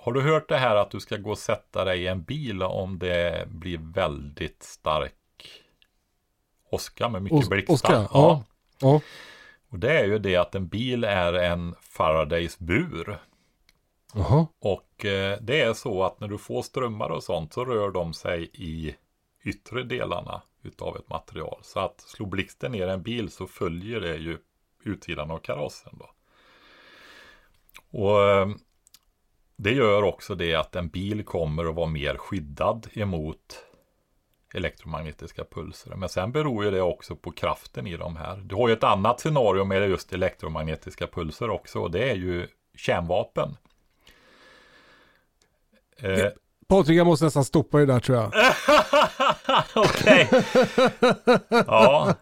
Har 0.05 0.13
du 0.13 0.21
hört 0.21 0.49
det 0.49 0.57
här 0.57 0.75
att 0.75 0.91
du 0.91 0.99
ska 0.99 1.17
gå 1.17 1.31
och 1.31 1.37
sätta 1.37 1.85
dig 1.85 2.03
i 2.03 2.07
en 2.07 2.23
bil 2.23 2.63
om 2.63 2.99
det 2.99 3.47
blir 3.47 3.77
väldigt 3.77 4.63
stark 4.63 5.13
åska 6.71 7.09
med 7.09 7.23
mycket 7.23 7.49
blixtar? 7.49 8.07
ja. 8.13 8.43
Ja. 8.79 9.01
Och 9.69 9.79
det 9.79 9.99
är 9.99 10.05
ju 10.05 10.19
det 10.19 10.35
att 10.35 10.55
en 10.55 10.67
bil 10.67 11.03
är 11.03 11.33
en 11.33 11.75
Faradays 11.81 12.59
bur. 12.59 13.17
Jaha. 14.13 14.47
Och 14.59 15.05
eh, 15.05 15.39
det 15.41 15.61
är 15.61 15.73
så 15.73 16.03
att 16.03 16.19
när 16.19 16.27
du 16.27 16.37
får 16.37 16.61
strömmar 16.61 17.09
och 17.09 17.23
sånt 17.23 17.53
så 17.53 17.65
rör 17.65 17.91
de 17.91 18.13
sig 18.13 18.49
i 18.53 18.95
yttre 19.43 19.83
delarna 19.83 20.41
utav 20.63 20.97
ett 20.97 21.09
material. 21.09 21.59
Så 21.61 21.79
att 21.79 22.01
slår 22.01 22.27
blixten 22.27 22.71
ner 22.71 22.87
en 22.87 23.03
bil 23.03 23.31
så 23.31 23.47
följer 23.47 24.01
det 24.01 24.15
ju 24.15 24.37
utsidan 24.83 25.31
av 25.31 25.37
karossen 25.37 25.99
då. 25.99 26.09
Och 27.99 28.21
eh, 28.23 28.47
det 29.55 29.71
gör 29.71 30.03
också 30.03 30.35
det 30.35 30.55
att 30.55 30.75
en 30.75 30.87
bil 30.87 31.23
kommer 31.23 31.65
att 31.65 31.75
vara 31.75 31.87
mer 31.87 32.17
skyddad 32.17 32.87
emot 32.93 33.65
elektromagnetiska 34.53 35.43
pulser. 35.43 35.95
Men 35.95 36.09
sen 36.09 36.31
beror 36.31 36.65
ju 36.65 36.71
det 36.71 36.81
också 36.81 37.15
på 37.15 37.31
kraften 37.31 37.87
i 37.87 37.97
de 37.97 38.15
här. 38.15 38.37
Du 38.37 38.55
har 38.55 38.67
ju 38.67 38.73
ett 38.73 38.83
annat 38.83 39.19
scenario 39.19 39.63
med 39.63 39.89
just 39.89 40.13
elektromagnetiska 40.13 41.07
pulser 41.07 41.49
också 41.49 41.79
och 41.79 41.91
det 41.91 42.09
är 42.09 42.15
ju 42.15 42.47
kärnvapen. 42.77 43.57
Eh, 45.97 46.27
Patrik, 46.67 46.97
jag 46.97 47.07
måste 47.07 47.25
nästan 47.25 47.45
stoppa 47.45 47.77
det 47.77 47.85
där 47.85 47.99
tror 47.99 48.17
jag. 48.17 48.31
Okej. 49.75 50.29
ja, 51.67 52.15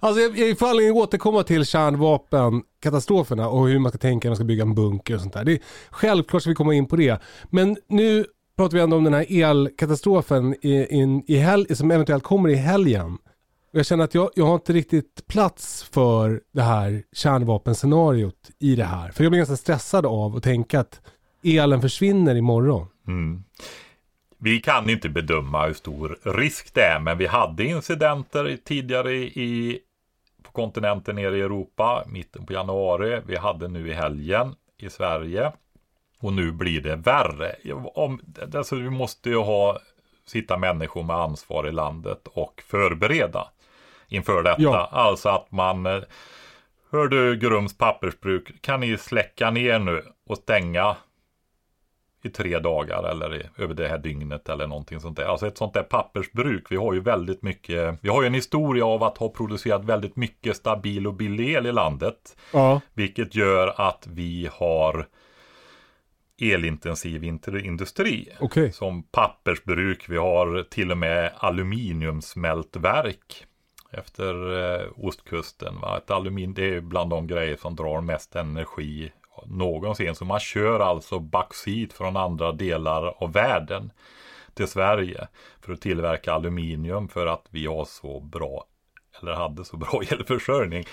Alltså 0.00 0.20
jag, 0.20 0.38
jag 0.38 0.58
får 0.58 0.68
anledning 0.68 0.98
att 0.98 1.02
återkomma 1.02 1.42
till 1.42 1.66
kärnvapenkatastroferna 1.66 3.48
och 3.48 3.68
hur 3.68 3.78
man 3.78 3.90
ska 3.90 3.98
tänka 3.98 4.28
när 4.28 4.30
man 4.30 4.36
ska 4.36 4.44
bygga 4.44 4.62
en 4.62 4.74
bunker 4.74 5.14
och 5.14 5.20
sånt 5.20 5.32
där. 5.32 5.44
Det 5.44 5.52
är, 5.52 5.60
självklart 5.90 6.42
ska 6.42 6.50
vi 6.50 6.54
komma 6.54 6.74
in 6.74 6.86
på 6.86 6.96
det. 6.96 7.22
Men 7.50 7.76
nu 7.88 8.24
pratar 8.56 8.76
vi 8.76 8.82
ändå 8.82 8.96
om 8.96 9.04
den 9.04 9.14
här 9.14 9.26
elkatastrofen 9.28 10.54
i, 10.62 10.86
in, 10.90 11.24
i 11.26 11.36
hel, 11.36 11.76
som 11.76 11.90
eventuellt 11.90 12.24
kommer 12.24 12.48
i 12.48 12.54
helgen. 12.54 13.18
Jag 13.72 13.86
känner 13.86 14.04
att 14.04 14.14
jag, 14.14 14.30
jag 14.34 14.44
har 14.44 14.54
inte 14.54 14.72
riktigt 14.72 15.26
plats 15.26 15.82
för 15.82 16.40
det 16.52 16.62
här 16.62 17.02
kärnvapenscenariot 17.12 18.50
i 18.58 18.76
det 18.76 18.84
här. 18.84 19.10
För 19.10 19.24
jag 19.24 19.30
blir 19.30 19.38
ganska 19.38 19.56
stressad 19.56 20.06
av 20.06 20.36
att 20.36 20.42
tänka 20.42 20.80
att 20.80 21.00
elen 21.44 21.80
försvinner 21.80 22.34
imorgon. 22.34 22.86
Mm. 23.06 23.44
Vi 24.38 24.60
kan 24.60 24.90
inte 24.90 25.08
bedöma 25.08 25.66
hur 25.66 25.74
stor 25.74 26.18
risk 26.22 26.74
det 26.74 26.82
är, 26.82 27.00
men 27.00 27.18
vi 27.18 27.26
hade 27.26 27.64
incidenter 27.64 28.58
tidigare 28.64 29.12
i, 29.14 29.80
på 30.42 30.52
kontinenten 30.52 31.16
nere 31.16 31.38
i 31.38 31.40
Europa, 31.40 32.04
mitten 32.06 32.46
på 32.46 32.52
januari. 32.52 33.20
Vi 33.26 33.36
hade 33.36 33.68
nu 33.68 33.88
i 33.88 33.92
helgen 33.92 34.54
i 34.78 34.90
Sverige. 34.90 35.52
Och 36.20 36.32
nu 36.32 36.52
blir 36.52 36.80
det 36.80 36.96
värre. 36.96 37.56
Om, 37.94 38.20
alltså, 38.54 38.76
vi 38.76 38.90
måste 38.90 39.30
ju 39.30 39.36
ha, 39.36 39.78
sitta 40.26 40.56
människor 40.56 41.02
med 41.02 41.16
ansvar 41.16 41.68
i 41.68 41.72
landet 41.72 42.28
och 42.32 42.62
förbereda 42.66 43.48
inför 44.08 44.42
detta. 44.42 44.62
Ja. 44.62 44.88
Alltså 44.92 45.28
att 45.28 45.52
man 45.52 45.86
eh, 45.86 46.02
Hör 46.90 47.08
du 47.08 47.36
Grums 47.36 47.78
pappersbruk, 47.78 48.62
kan 48.62 48.80
ni 48.80 48.98
släcka 48.98 49.50
ner 49.50 49.78
nu 49.78 50.02
och 50.26 50.36
stänga 50.36 50.96
i 52.22 52.28
tre 52.28 52.58
dagar 52.58 53.10
eller 53.10 53.36
i, 53.36 53.62
över 53.62 53.74
det 53.74 53.88
här 53.88 53.98
dygnet 53.98 54.48
eller 54.48 54.66
någonting 54.66 55.00
sånt 55.00 55.16
där. 55.16 55.24
Alltså 55.24 55.46
ett 55.46 55.58
sånt 55.58 55.74
där 55.74 55.82
pappersbruk. 55.82 56.70
Vi 56.70 56.76
har 56.76 56.94
ju 56.94 57.00
väldigt 57.00 57.42
mycket, 57.42 57.98
vi 58.00 58.08
har 58.08 58.22
ju 58.22 58.26
en 58.26 58.34
historia 58.34 58.86
av 58.86 59.02
att 59.02 59.18
ha 59.18 59.28
producerat 59.28 59.84
väldigt 59.84 60.16
mycket 60.16 60.56
stabil 60.56 61.06
och 61.06 61.14
billig 61.14 61.52
el 61.52 61.66
i 61.66 61.72
landet. 61.72 62.36
Ja. 62.52 62.80
Vilket 62.94 63.34
gör 63.34 63.74
att 63.76 64.08
vi 64.10 64.48
har 64.52 65.06
elintensiv 66.40 67.24
industri. 67.24 68.28
Okej. 68.40 68.72
Som 68.72 69.02
pappersbruk, 69.02 70.08
vi 70.08 70.16
har 70.16 70.62
till 70.70 70.90
och 70.90 70.98
med 70.98 71.32
aluminiumsmältverk. 71.36 73.44
efter 73.90 74.34
eh, 74.74 74.86
ostkusten. 74.96 75.80
Va? 75.80 75.98
Ett 75.98 76.10
aluminium 76.10 76.54
det 76.54 76.74
är 76.74 76.80
bland 76.80 77.10
de 77.10 77.26
grejer 77.26 77.56
som 77.56 77.76
drar 77.76 78.00
mest 78.00 78.36
energi 78.36 79.12
någonsin. 79.46 80.14
Så 80.14 80.24
man 80.24 80.40
kör 80.40 80.80
alltså 80.80 81.18
bauxit 81.18 81.92
från 81.92 82.16
andra 82.16 82.52
delar 82.52 83.14
av 83.22 83.32
världen 83.32 83.90
till 84.54 84.68
Sverige 84.68 85.28
för 85.60 85.72
att 85.72 85.80
tillverka 85.80 86.32
aluminium 86.32 87.08
för 87.08 87.26
att 87.26 87.44
vi 87.50 87.66
har 87.66 87.84
så 87.84 88.20
bra 88.20 88.64
eller 89.20 89.32
hade 89.32 89.64
så 89.64 89.76
bra 89.76 90.02
elförsörjning. 90.10 90.84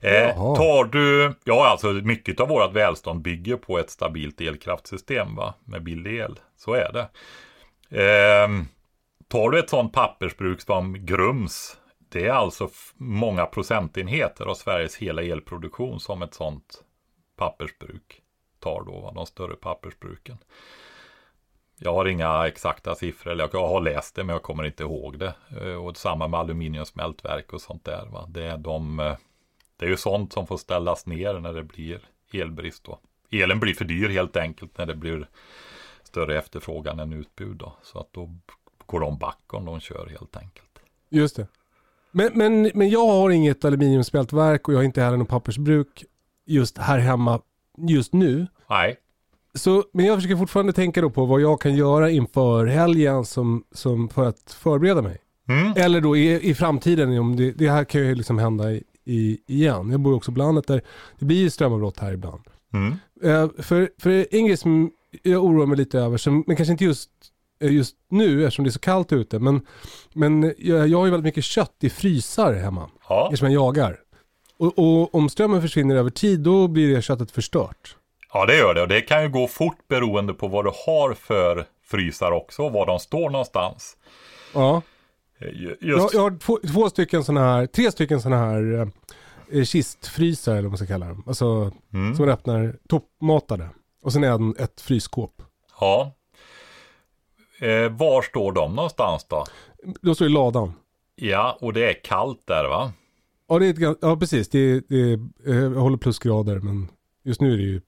Eh, 0.00 0.36
tar 0.36 0.84
du, 0.84 1.34
ja 1.44 1.66
alltså 1.66 1.86
mycket 1.86 2.40
av 2.40 2.48
vårt 2.48 2.72
välstånd 2.72 3.22
bygger 3.22 3.56
på 3.56 3.78
ett 3.78 3.90
stabilt 3.90 4.40
elkraftsystem 4.40 5.34
va? 5.36 5.54
med 5.64 5.82
billig 5.82 6.18
el. 6.18 6.38
Så 6.56 6.74
är 6.74 6.92
det. 6.92 7.08
Eh, 8.02 8.48
tar 9.28 9.50
du 9.50 9.58
ett 9.58 9.70
sånt 9.70 9.92
pappersbruk 9.92 10.60
som 10.60 11.06
Grums, 11.06 11.76
det 12.12 12.26
är 12.26 12.32
alltså 12.32 12.68
många 12.96 13.46
procentenheter 13.46 14.44
av 14.44 14.54
Sveriges 14.54 14.96
hela 14.96 15.22
elproduktion 15.22 16.00
som 16.00 16.22
ett 16.22 16.34
sånt 16.34 16.82
pappersbruk 17.36 18.22
tar 18.58 18.82
då, 18.82 19.00
va? 19.00 19.12
de 19.14 19.26
större 19.26 19.54
pappersbruken. 19.54 20.38
Jag 21.78 21.94
har 21.94 22.06
inga 22.06 22.46
exakta 22.46 22.94
siffror, 22.94 23.32
eller 23.32 23.48
jag 23.52 23.68
har 23.68 23.80
läst 23.80 24.14
det 24.14 24.24
men 24.24 24.32
jag 24.32 24.42
kommer 24.42 24.64
inte 24.64 24.82
ihåg 24.82 25.18
det. 25.18 25.34
Eh, 25.60 25.84
och 25.84 25.96
samma 25.96 26.28
med 26.28 26.40
aluminiumsmältverk 26.40 27.52
och 27.52 27.60
sånt 27.60 27.84
där. 27.84 28.06
Va? 28.12 28.26
Det, 28.28 28.42
är 28.42 28.58
de, 28.58 29.00
eh, 29.00 29.16
det 29.76 29.84
är 29.84 29.90
ju 29.90 29.96
sånt 29.96 30.32
som 30.32 30.46
får 30.46 30.56
ställas 30.56 31.06
ner 31.06 31.40
när 31.40 31.52
det 31.52 31.62
blir 31.62 32.00
elbrist. 32.32 32.84
Då. 32.84 32.98
Elen 33.30 33.60
blir 33.60 33.74
för 33.74 33.84
dyr 33.84 34.08
helt 34.08 34.36
enkelt 34.36 34.78
när 34.78 34.86
det 34.86 34.94
blir 34.94 35.28
större 36.02 36.38
efterfrågan 36.38 37.00
än 37.00 37.12
utbud. 37.12 37.56
Då. 37.56 37.72
Så 37.82 37.98
att 37.98 38.12
då 38.12 38.34
går 38.86 39.00
de 39.00 39.18
back 39.18 39.54
om 39.54 39.64
de 39.64 39.80
kör 39.80 40.06
helt 40.06 40.36
enkelt. 40.36 40.78
Just 41.08 41.36
det. 41.36 41.46
Men, 42.10 42.30
men, 42.34 42.70
men 42.74 42.90
jag 42.90 43.06
har 43.06 43.30
inget 43.30 43.64
aluminiumsmältverk 43.64 44.68
och 44.68 44.74
jag 44.74 44.78
har 44.78 44.84
inte 44.84 45.02
heller 45.02 45.16
något 45.16 45.28
pappersbruk 45.28 46.04
just 46.46 46.78
här 46.78 46.98
hemma 46.98 47.40
just 47.78 48.12
nu. 48.12 48.46
Nej. 48.70 48.96
Så, 49.54 49.84
men 49.92 50.06
jag 50.06 50.16
försöker 50.16 50.36
fortfarande 50.36 50.72
tänka 50.72 51.00
då 51.00 51.10
på 51.10 51.26
vad 51.26 51.40
jag 51.40 51.60
kan 51.60 51.74
göra 51.74 52.10
inför 52.10 52.66
helgen 52.66 53.24
som, 53.24 53.64
som 53.72 54.08
för 54.08 54.28
att 54.28 54.56
förbereda 54.58 55.02
mig. 55.02 55.18
Mm. 55.48 55.72
Eller 55.76 56.00
då 56.00 56.16
i, 56.16 56.50
i 56.50 56.54
framtiden, 56.54 57.18
om 57.18 57.36
det, 57.36 57.52
det 57.52 57.68
här 57.68 57.84
kan 57.84 58.00
ju 58.00 58.14
liksom 58.14 58.38
hända 58.38 58.72
i, 58.72 58.82
i, 59.04 59.38
igen. 59.46 59.90
Jag 59.90 60.00
bor 60.00 60.14
också 60.14 60.32
på 60.32 60.38
landet 60.38 60.66
där 60.66 60.82
det 61.18 61.24
blir 61.24 61.50
strömavbrott 61.50 61.98
här 61.98 62.12
ibland. 62.12 62.42
Mm. 62.72 62.94
Uh, 63.24 63.50
för, 63.58 63.90
för 63.98 64.26
en 64.30 64.46
grej 64.46 64.56
som 64.56 64.90
jag 65.22 65.44
oroar 65.44 65.66
mig 65.66 65.76
lite 65.76 65.98
över, 65.98 66.16
som, 66.16 66.44
men 66.46 66.56
kanske 66.56 66.72
inte 66.72 66.84
just, 66.84 67.10
eh, 67.60 67.72
just 67.72 67.96
nu 68.08 68.44
eftersom 68.44 68.64
det 68.64 68.68
är 68.68 68.72
så 68.72 68.78
kallt 68.78 69.12
ute, 69.12 69.38
men, 69.38 69.66
men 70.12 70.54
jag, 70.58 70.88
jag 70.88 70.98
har 70.98 71.04
ju 71.04 71.10
väldigt 71.10 71.24
mycket 71.24 71.44
kött 71.44 71.76
i 71.80 71.90
frysar 71.90 72.54
hemma. 72.54 72.90
Ja. 73.08 73.24
Eftersom 73.24 73.52
jag 73.52 73.66
jagar. 73.66 73.98
Och, 74.62 74.78
och 74.78 75.14
om 75.14 75.28
strömmen 75.28 75.62
försvinner 75.62 75.96
över 75.96 76.10
tid, 76.10 76.40
då 76.40 76.68
blir 76.68 76.94
det 76.94 77.02
köttet 77.02 77.30
förstört. 77.30 77.96
Ja 78.32 78.46
det 78.46 78.56
gör 78.56 78.74
det 78.74 78.82
och 78.82 78.88
det 78.88 79.00
kan 79.00 79.22
ju 79.22 79.28
gå 79.28 79.46
fort 79.46 79.88
beroende 79.88 80.34
på 80.34 80.48
vad 80.48 80.64
du 80.64 80.70
har 80.86 81.14
för 81.14 81.66
frysar 81.84 82.32
också 82.32 82.62
och 82.62 82.72
var 82.72 82.86
de 82.86 82.98
står 82.98 83.30
någonstans. 83.30 83.96
Ja. 84.54 84.82
Eh, 85.38 85.48
Just, 85.60 85.82
Jag, 85.82 86.10
jag 86.12 86.20
har 86.20 86.38
två, 86.38 86.58
två 86.72 86.90
stycken 86.90 87.24
sådana 87.24 87.52
här, 87.52 87.66
tre 87.66 87.92
stycken 87.92 88.22
sådana 88.22 88.44
här 88.46 88.90
eh, 89.52 89.64
kistfrysar 89.64 90.52
eller 90.52 90.62
vad 90.62 90.70
man 90.70 90.78
ska 90.78 90.86
kalla 90.86 91.06
dem. 91.06 91.22
Alltså 91.26 91.72
Mm. 91.92 92.14
som 92.16 92.24
man 92.26 92.34
öppnar 92.34 92.76
toppmatade. 92.88 93.68
Och 94.02 94.12
sen 94.12 94.24
är 94.24 94.38
det 94.54 94.62
ett 94.64 94.80
frysskåp. 94.80 95.42
Ja. 95.80 96.12
Eh, 97.60 97.88
var 97.88 98.22
står 98.22 98.52
de 98.52 98.74
någonstans 98.74 99.24
då? 99.28 99.44
Då 100.00 100.14
står 100.14 100.26
i 100.26 100.30
ladan. 100.30 100.72
Ja, 101.14 101.58
och 101.60 101.72
det 101.72 101.88
är 101.90 102.04
kallt 102.04 102.42
där 102.46 102.68
va? 102.68 102.92
Ja, 103.52 103.58
det 103.58 103.66
är 103.66 103.90
ett, 103.90 103.98
ja 104.00 104.16
precis. 104.16 104.48
Det 104.48 104.58
är, 104.58 104.82
det 104.88 104.96
är, 104.96 105.18
eh, 105.46 105.62
jag 105.62 105.80
håller 105.80 105.96
plusgrader 105.96 106.60
men 106.60 106.88
just 107.22 107.40
nu 107.40 107.52
är 107.52 107.56
det 107.56 107.62
ju 107.62 107.80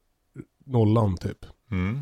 nollan 0.65 1.17
typ. 1.17 1.47
Mm. 1.71 2.01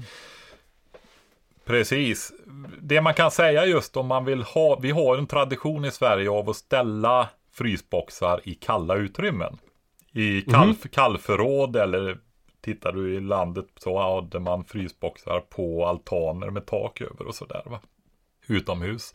Precis. 1.65 2.33
Det 2.81 3.01
man 3.01 3.15
kan 3.15 3.31
säga 3.31 3.67
just 3.67 3.97
om 3.97 4.07
man 4.07 4.25
vill 4.25 4.43
ha, 4.43 4.79
vi 4.79 4.91
har 4.91 5.17
en 5.17 5.27
tradition 5.27 5.85
i 5.85 5.91
Sverige 5.91 6.31
av 6.31 6.51
att 6.51 6.57
ställa 6.57 7.29
frysboxar 7.53 8.41
i 8.45 8.55
kalla 8.55 8.95
utrymmen. 8.95 9.59
I 10.13 10.41
kall, 10.41 10.75
kallförråd 10.93 11.77
eller 11.77 12.19
tittar 12.61 12.93
du 12.93 13.15
i 13.15 13.21
landet 13.21 13.67
så 13.77 13.99
hade 13.99 14.41
man 14.41 14.65
frysboxar 14.65 15.41
på 15.41 15.87
altaner 15.87 16.51
med 16.51 16.67
tak 16.67 17.01
över 17.01 17.27
och 17.27 17.35
sådär 17.35 17.63
va. 17.67 17.81
Utomhus. 18.47 19.15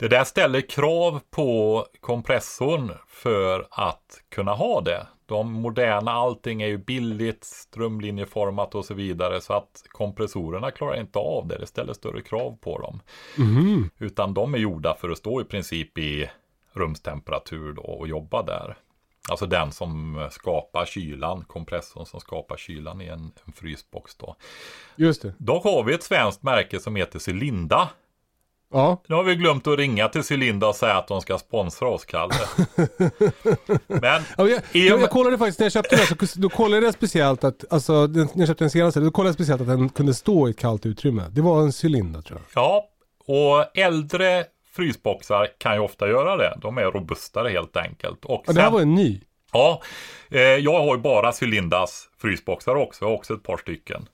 Det 0.00 0.08
där 0.08 0.24
ställer 0.24 0.60
krav 0.60 1.20
på 1.30 1.86
kompressorn 2.00 2.92
för 3.08 3.66
att 3.70 4.22
kunna 4.28 4.54
ha 4.54 4.80
det. 4.80 5.06
De 5.26 5.52
moderna, 5.52 6.12
allting 6.12 6.62
är 6.62 6.66
ju 6.66 6.78
billigt, 6.78 7.44
strömlinjeformat 7.44 8.74
och 8.74 8.84
så 8.84 8.94
vidare. 8.94 9.40
Så 9.40 9.52
att 9.52 9.84
kompressorerna 9.88 10.70
klarar 10.70 11.00
inte 11.00 11.18
av 11.18 11.46
det. 11.46 11.58
Det 11.58 11.66
ställer 11.66 11.92
större 11.92 12.22
krav 12.22 12.58
på 12.60 12.78
dem. 12.78 13.00
Utan 13.98 14.34
de 14.34 14.54
är 14.54 14.58
gjorda 14.58 14.94
för 15.00 15.10
att 15.10 15.18
stå 15.18 15.40
i 15.40 15.44
princip 15.44 15.98
i 15.98 16.30
rumstemperatur 16.72 17.72
då 17.72 17.82
och 17.82 18.08
jobba 18.08 18.42
där. 18.42 18.76
Alltså 19.30 19.46
den 19.46 19.72
som 19.72 20.28
skapar 20.30 20.84
kylan, 20.84 21.44
kompressorn 21.44 22.06
som 22.06 22.20
skapar 22.20 22.56
kylan 22.56 23.00
i 23.00 23.06
en, 23.06 23.32
en 23.44 23.52
frysbox 23.52 24.16
då. 24.16 24.36
Just 24.96 25.22
det. 25.22 25.34
Dock 25.38 25.64
har 25.64 25.84
vi 25.84 25.94
ett 25.94 26.02
svenskt 26.02 26.42
märke 26.42 26.80
som 26.80 26.96
heter 26.96 27.30
Cylinda. 27.30 27.88
Ja, 28.72 29.02
Nu 29.08 29.14
har 29.14 29.22
vi 29.24 29.34
glömt 29.34 29.66
att 29.66 29.78
ringa 29.78 30.08
till 30.08 30.22
Cylinda 30.32 30.68
och 30.68 30.74
säga 30.76 30.94
att 30.96 31.08
de 31.08 31.20
ska 31.20 31.38
sponsra 31.38 31.88
oss, 31.88 32.04
Kalle. 32.04 32.34
Men 33.86 34.22
Ja, 34.38 34.48
jag, 34.48 34.62
jag, 34.72 35.00
jag 35.00 35.10
kollade 35.10 35.38
faktiskt 35.38 35.58
när 35.58 35.64
jag 35.64 35.72
köpte 35.72 35.96
den, 35.96 36.28
så, 36.28 36.40
då 36.40 36.48
kollade 36.48 36.84
jag 36.86 36.94
speciellt 36.94 37.44
att, 37.44 37.64
alltså 37.72 38.06
den, 38.06 38.28
när 38.34 38.40
jag 38.40 38.48
köpte 38.48 38.64
den 38.64 38.70
senaste, 38.70 39.00
då 39.00 39.10
kollade 39.10 39.28
jag 39.28 39.34
speciellt 39.34 39.60
att 39.60 39.66
den 39.66 39.88
kunde 39.88 40.14
stå 40.14 40.48
i 40.48 40.50
ett 40.50 40.58
kallt 40.58 40.86
utrymme. 40.86 41.22
Det 41.30 41.40
var 41.40 41.60
en 41.62 41.72
cylinder 41.84 42.22
tror 42.22 42.40
jag. 42.54 42.62
ja, 42.64 42.84
och 43.26 43.78
äldre 43.78 44.44
frysboxar 44.76 45.48
kan 45.58 45.74
ju 45.74 45.80
ofta 45.80 46.08
göra 46.08 46.36
det. 46.36 46.58
De 46.62 46.78
är 46.78 46.82
robustare 46.84 47.48
helt 47.48 47.76
enkelt. 47.76 48.24
Och 48.24 48.44
Ja, 48.46 48.52
det 48.52 48.60
här 48.60 48.66
sen- 48.66 48.72
var 48.74 48.80
en 48.80 48.94
ny. 48.94 49.20
Ja, 49.52 49.82
eh, 50.30 50.40
jag 50.40 50.80
har 50.80 50.96
ju 50.96 51.02
bara 51.02 51.32
Cylindas 51.40 52.08
frysboxar 52.22 52.74
också. 52.74 53.04
Jag 53.04 53.08
har 53.10 53.16
också 53.16 53.34
ett 53.34 53.42
par 53.42 53.56
stycken. 53.56 54.08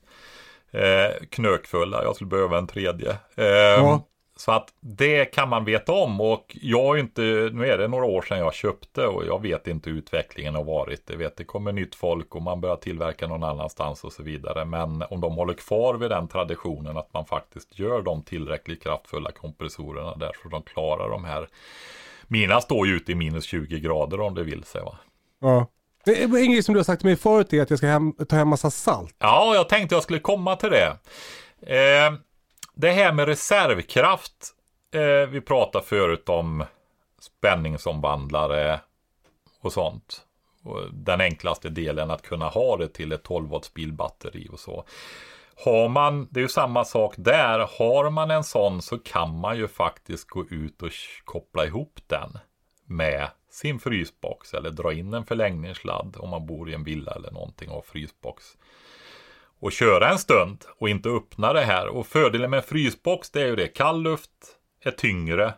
Eh, 0.71 1.25
knökfulla, 1.29 2.03
jag 2.03 2.15
skulle 2.15 2.27
behöva 2.29 2.57
en 2.57 2.67
tredje. 2.67 3.09
Eh, 3.35 3.45
Ja. 3.45 4.03
Så 4.39 4.51
att 4.51 4.73
det 4.79 5.25
kan 5.25 5.49
man 5.49 5.65
veta 5.65 5.91
om 5.91 6.21
och 6.21 6.57
jag 6.61 6.99
inte, 6.99 7.21
nu 7.53 7.65
är 7.65 7.77
det 7.77 7.87
några 7.87 8.05
år 8.05 8.21
sedan 8.21 8.39
jag 8.39 8.53
köpte 8.53 9.07
och 9.07 9.25
jag 9.25 9.41
vet 9.41 9.67
inte 9.67 9.89
hur 9.89 9.97
utvecklingen 9.97 10.55
har 10.55 10.63
varit. 10.63 11.07
Det, 11.07 11.15
vet, 11.15 11.37
det 11.37 11.43
kommer 11.43 11.71
nytt 11.71 11.95
folk 11.95 12.35
och 12.35 12.41
man 12.41 12.61
börjar 12.61 12.75
tillverka 12.75 13.27
någon 13.27 13.43
annanstans 13.43 14.03
och 14.03 14.13
så 14.13 14.23
vidare. 14.23 14.65
Men 14.65 15.03
om 15.09 15.21
de 15.21 15.35
håller 15.35 15.53
kvar 15.53 15.93
vid 15.93 16.09
den 16.09 16.27
traditionen 16.27 16.97
att 16.97 17.13
man 17.13 17.25
faktiskt 17.25 17.79
gör 17.79 18.01
de 18.01 18.23
tillräckligt 18.23 18.83
kraftfulla 18.83 19.31
kompressorerna 19.31 20.15
där 20.15 20.31
så 20.43 20.49
de 20.49 20.61
klarar 20.61 21.09
de 21.09 21.25
här. 21.25 21.47
Mina 22.27 22.61
står 22.61 22.87
ju 22.87 22.95
ute 22.95 23.11
i 23.11 23.15
minus 23.15 23.45
20 23.45 23.79
grader 23.79 24.21
om 24.21 24.35
det 24.35 24.43
vill 24.43 24.63
sig 24.63 24.81
va. 24.81 24.97
Ja. 25.41 25.67
Är 26.05 26.23
En 26.23 26.51
grej 26.51 26.63
som 26.63 26.73
du 26.73 26.79
har 26.79 26.83
sagt 26.83 27.01
till 27.01 27.09
mig 27.09 27.17
förut 27.17 27.53
är 27.53 27.61
att 27.61 27.69
jag 27.69 27.79
ska 27.79 27.87
hem, 27.87 28.13
ta 28.13 28.35
hem 28.35 28.47
massa 28.47 28.71
salt. 28.71 29.15
Ja, 29.19 29.55
jag 29.55 29.69
tänkte 29.69 29.95
jag 29.95 30.03
skulle 30.03 30.19
komma 30.19 30.55
till 30.55 30.69
det. 30.69 30.97
Eh, 31.61 32.13
det 32.77 32.91
här 32.91 33.13
med 33.13 33.27
reservkraft. 33.27 34.53
Eh, 34.91 35.29
vi 35.29 35.41
pratade 35.41 35.85
förut 35.85 36.29
om 36.29 36.63
spänningsomvandlare 37.19 38.79
och 39.61 39.73
sånt. 39.73 40.25
Och 40.63 40.93
den 40.93 41.21
enklaste 41.21 41.69
delen 41.69 42.11
att 42.11 42.21
kunna 42.21 42.47
ha 42.47 42.77
det 42.77 42.87
till 42.87 43.11
ett 43.11 43.23
12 43.23 43.49
volts 43.49 43.73
bilbatteri 43.73 44.47
och 44.51 44.59
så. 44.59 44.83
Har 45.65 45.89
man, 45.89 46.27
det 46.31 46.39
är 46.39 46.41
ju 46.41 46.47
samma 46.47 46.85
sak 46.85 47.13
där. 47.17 47.59
Har 47.79 48.09
man 48.09 48.31
en 48.31 48.43
sån 48.43 48.81
så 48.81 48.97
kan 48.97 49.39
man 49.39 49.57
ju 49.57 49.67
faktiskt 49.67 50.27
gå 50.27 50.45
ut 50.49 50.81
och 50.81 50.91
koppla 51.25 51.65
ihop 51.65 51.99
den 52.07 52.37
med 52.85 53.27
sin 53.51 53.79
frysbox 53.79 54.53
eller 54.53 54.71
dra 54.71 54.93
in 54.93 55.13
en 55.13 55.25
förlängningssladd 55.25 56.15
om 56.19 56.29
man 56.29 56.45
bor 56.45 56.69
i 56.69 56.73
en 56.73 56.83
villa 56.83 57.11
eller 57.11 57.31
någonting 57.31 57.69
och 57.69 57.75
har 57.75 57.81
frysbox 57.81 58.57
och 59.59 59.71
köra 59.71 60.09
en 60.09 60.19
stund 60.19 60.65
och 60.79 60.89
inte 60.89 61.09
öppna 61.09 61.53
det 61.53 61.61
här. 61.61 61.87
Och 61.87 62.07
fördelen 62.07 62.49
med 62.49 62.57
en 62.57 62.63
frysbox 62.63 63.29
det 63.31 63.41
är 63.41 63.45
ju 63.47 63.55
det. 63.55 63.67
Kall 63.67 64.01
luft 64.01 64.31
är 64.83 64.91
tyngre 64.91 65.53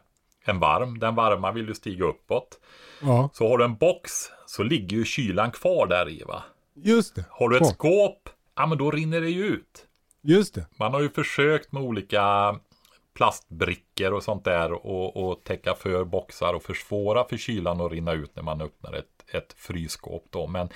än 0.46 0.60
varm. 0.60 1.00
Den 1.00 1.16
varma 1.16 1.52
vill 1.52 1.68
ju 1.68 1.74
stiga 1.74 2.06
uppåt. 2.06 2.60
Ja, 3.02 3.30
Så 3.34 3.50
har 3.50 3.58
du 3.58 3.64
en 3.66 3.76
box 3.76 4.12
så 4.46 4.64
ligger 4.64 4.98
ju 4.98 5.06
kylan 5.06 5.52
kvar 5.52 5.88
där 5.88 6.10
i 6.10 6.24
va. 6.24 6.44
just 6.76 7.16
det. 7.16 7.26
Har 7.30 7.50
du 7.50 7.58
ett 7.58 7.68
skåp, 7.68 8.30
ja 8.56 8.66
men 8.66 8.78
då 8.78 8.92
rinner 8.92 9.22
det 9.22 9.30
ju 9.30 9.46
ut. 9.46 9.86
Just 10.22 10.56
det. 10.56 10.66
Man 10.76 10.94
har 10.94 11.02
ju 11.02 11.10
försökt 11.10 11.72
med 11.72 11.84
olika 11.84 12.56
plastbrickor 13.14 14.14
och 14.14 14.24
sånt 14.24 14.44
där 14.46 14.72
och, 14.86 15.30
och 15.30 15.44
täcka 15.44 15.76
för 15.76 16.04
boxar 16.04 16.54
och 16.54 16.64
försvåra 16.64 17.24
för 17.28 17.38
kylan 17.38 17.82
att 17.82 17.92
rinna 17.92 18.14
ut 18.14 18.36
när 18.36 18.44
man 18.44 18.62
öppnar 18.62 18.94
ett, 18.94 19.06
ett 19.34 19.54
frysskåp 19.58 20.26
då. 20.30 20.48
Men 20.48 20.70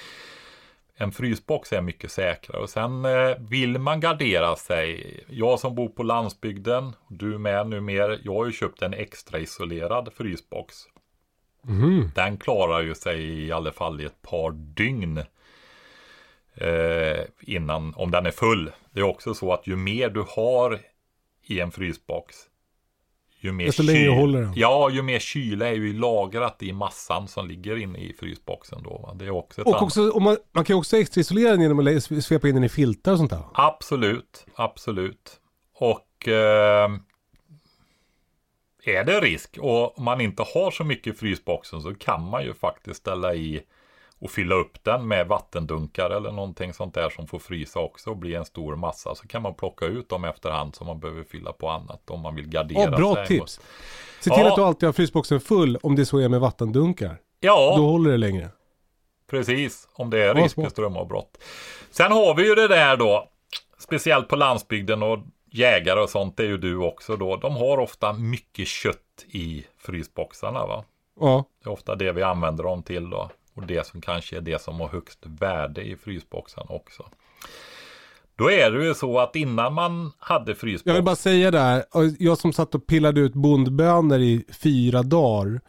en 0.95 1.11
frysbox 1.11 1.73
är 1.73 1.81
mycket 1.81 2.11
säkrare 2.11 2.61
och 2.61 2.69
sen 2.69 3.05
eh, 3.05 3.37
vill 3.39 3.79
man 3.79 3.99
gardera 3.99 4.55
sig. 4.55 5.23
Jag 5.29 5.59
som 5.59 5.75
bor 5.75 5.89
på 5.89 6.03
landsbygden, 6.03 6.95
du 7.07 7.37
med 7.37 7.67
nu 7.67 7.81
mer. 7.81 8.19
Jag 8.23 8.33
har 8.33 8.45
ju 8.45 8.51
köpt 8.51 8.81
en 8.81 8.93
extra 8.93 9.39
isolerad 9.39 10.09
frysbox. 10.17 10.75
Den 12.15 12.37
klarar 12.37 12.81
ju 12.81 12.95
sig 12.95 13.45
i 13.45 13.51
alla 13.51 13.71
fall 13.71 14.01
i 14.01 14.05
ett 14.05 14.21
par 14.21 14.51
dygn. 14.51 15.17
Eh, 16.55 17.21
innan, 17.41 17.93
om 17.95 18.11
den 18.11 18.25
är 18.25 18.31
full. 18.31 18.71
Det 18.91 18.99
är 18.99 19.03
också 19.03 19.33
så 19.33 19.53
att 19.53 19.67
ju 19.67 19.75
mer 19.75 20.09
du 20.09 20.25
har 20.27 20.79
i 21.43 21.59
en 21.59 21.71
frysbox. 21.71 22.35
Ju 23.43 23.51
mer 23.51 23.65
Desto 23.65 23.83
längre 23.83 24.09
håller 24.09 24.41
den. 24.41 24.53
Ja, 24.55 24.89
ju 24.89 25.01
mer 25.01 25.19
kyla 25.19 25.67
är 25.67 25.73
ju 25.73 25.93
lagrat 25.93 26.63
i 26.63 26.73
massan 26.73 27.27
som 27.27 27.47
ligger 27.47 27.75
inne 27.77 27.99
i 27.99 28.13
frysboxen 28.19 28.83
då. 28.83 28.89
Va? 29.03 29.13
Det 29.13 29.25
är 29.25 29.29
också 29.29 29.61
ett 29.61 29.67
Och 29.67 29.73
annat- 29.73 29.83
också, 29.83 30.11
om 30.11 30.23
man, 30.23 30.37
man 30.51 30.65
kan 30.65 30.73
ju 30.73 30.77
också 30.77 30.97
extra 30.97 31.21
isolera 31.21 31.51
den 31.51 31.61
genom 31.61 31.79
att 31.87 32.03
svepa 32.23 32.47
in 32.47 32.55
den 32.55 32.63
i 32.63 32.69
filtar 32.69 33.11
och 33.11 33.17
sånt 33.17 33.31
där. 33.31 33.43
Absolut, 33.53 34.45
absolut. 34.55 35.39
Och 35.75 36.27
eh, 36.27 36.91
är 38.85 39.03
det 39.03 39.19
risk 39.19 39.57
och 39.61 40.01
man 40.01 40.21
inte 40.21 40.43
har 40.53 40.71
så 40.71 40.83
mycket 40.83 41.13
i 41.15 41.17
frysboxen 41.17 41.81
så 41.81 41.95
kan 41.95 42.29
man 42.29 42.43
ju 42.43 42.53
faktiskt 42.53 42.99
ställa 42.99 43.35
i 43.35 43.61
och 44.23 44.31
fylla 44.31 44.55
upp 44.55 44.83
den 44.83 45.07
med 45.07 45.27
vattendunkar 45.27 46.09
eller 46.09 46.31
någonting 46.31 46.73
sånt 46.73 46.93
där 46.93 47.09
som 47.09 47.27
får 47.27 47.39
frysa 47.39 47.79
också 47.79 48.09
och 48.09 48.17
bli 48.17 48.35
en 48.35 48.45
stor 48.45 48.75
massa. 48.75 49.15
Så 49.15 49.27
kan 49.27 49.41
man 49.41 49.53
plocka 49.53 49.85
ut 49.85 50.09
dem 50.09 50.23
efterhand 50.23 50.75
som 50.75 50.87
man 50.87 50.99
behöver 50.99 51.23
fylla 51.23 51.53
på 51.53 51.69
annat 51.69 52.09
om 52.09 52.21
man 52.21 52.35
vill 52.35 52.47
gardera 52.47 52.81
Ja, 52.81 52.97
bra 52.97 53.15
sig. 53.15 53.27
tips. 53.27 53.59
Se 54.19 54.29
till 54.29 54.39
Ja. 54.43 54.49
att 54.49 54.55
du 54.55 54.61
alltid 54.63 54.87
har 54.87 54.93
frysboxen 54.93 55.39
full 55.41 55.77
om 55.83 55.95
det 55.95 56.05
så 56.05 56.17
är 56.19 56.29
med 56.29 56.39
vattendunkar. 56.39 57.17
Ja, 57.39 57.73
Då 57.77 57.83
håller 57.85 58.11
det 58.11 58.17
längre. 58.17 58.49
Precis, 59.29 59.87
om 59.93 60.09
det 60.09 60.23
är 60.23 60.33
risk 60.35 60.55
för 60.55 60.69
strömavbrott. 60.69 61.37
Sen 61.91 62.11
har 62.11 62.35
vi 62.35 62.47
ju 62.47 62.55
det 62.55 62.67
där 62.67 62.97
då, 62.97 63.29
speciellt 63.79 64.27
på 64.27 64.35
landsbygden 64.35 65.03
och 65.03 65.19
jägare 65.51 65.99
och 65.99 66.09
sånt, 66.09 66.37
det 66.37 66.43
är 66.43 66.47
ju 66.47 66.57
du 66.57 66.77
också 66.77 67.15
då. 67.15 67.35
De 67.35 67.55
har 67.55 67.77
ofta 67.77 68.13
mycket 68.13 68.67
kött 68.67 69.25
i 69.27 69.65
frysboxarna 69.77 70.65
va. 70.65 70.83
Ja, 71.19 71.43
Det 71.63 71.69
är 71.69 71.73
ofta 71.73 71.95
det 71.95 72.11
vi 72.11 72.23
använder 72.23 72.63
dem 72.63 72.83
till 72.83 73.09
då. 73.09 73.29
Och 73.55 73.65
det 73.67 73.87
som 73.87 74.01
kanske 74.01 74.37
är 74.37 74.41
det 74.41 74.61
som 74.61 74.79
har 74.79 74.87
högst 74.87 75.19
värde 75.23 75.81
i 75.81 75.95
frysboxarna 75.95 76.71
också. 76.71 77.05
Då 78.35 78.51
är 78.51 78.71
det 78.71 78.85
ju 78.85 78.93
så 78.93 79.19
att 79.19 79.35
innan 79.35 79.73
man 79.73 80.11
hade 80.19 80.55
frysbox. 80.55 80.85
jag 80.87 80.93
vill 80.93 81.03
bara 81.03 81.15
säga 81.15 81.51
där, 81.51 81.83
jag 82.19 82.37
som 82.37 82.53
satt 82.53 82.75
och 82.75 82.87
pillade 82.87 83.21
ut 83.21 83.33
bondbönor 83.33 84.19
i 84.19 84.45
fyra 84.63 85.03
dagar 85.03 85.61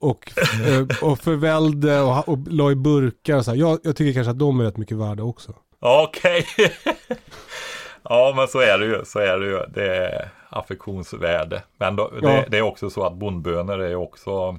och, 0.00 0.32
eh, 0.66 1.08
och 1.08 1.18
förvällde 1.18 2.00
och, 2.00 2.28
och 2.28 2.38
la 2.48 2.70
i 2.70 2.74
burkar 2.74 3.36
och 3.36 3.44
så 3.44 3.50
här. 3.50 3.58
Jag, 3.58 3.78
jag 3.82 3.96
tycker 3.96 4.12
kanske 4.12 4.30
att 4.30 4.38
de 4.38 4.60
är 4.60 4.64
rätt 4.64 4.76
mycket 4.76 4.96
värda 4.96 5.22
också. 5.22 5.54
Okej. 5.80 6.46
ja, 8.02 8.32
men 8.36 8.48
så 8.48 8.60
är 8.60 8.78
det 8.78 8.86
ju. 8.86 9.04
Så 9.04 9.18
är 9.18 9.38
det 9.38 9.46
ju. 9.46 9.60
Det 9.74 9.96
är 9.96 10.30
affektionsvärde. 10.48 11.62
Men 11.78 11.96
då, 11.96 12.12
Ja. 12.22 12.28
det, 12.28 12.46
det 12.50 12.58
är 12.58 12.62
också 12.62 12.90
så 12.90 13.04
att 13.04 13.14
bondbönor 13.14 13.80
är 13.80 13.94
också 13.94 14.58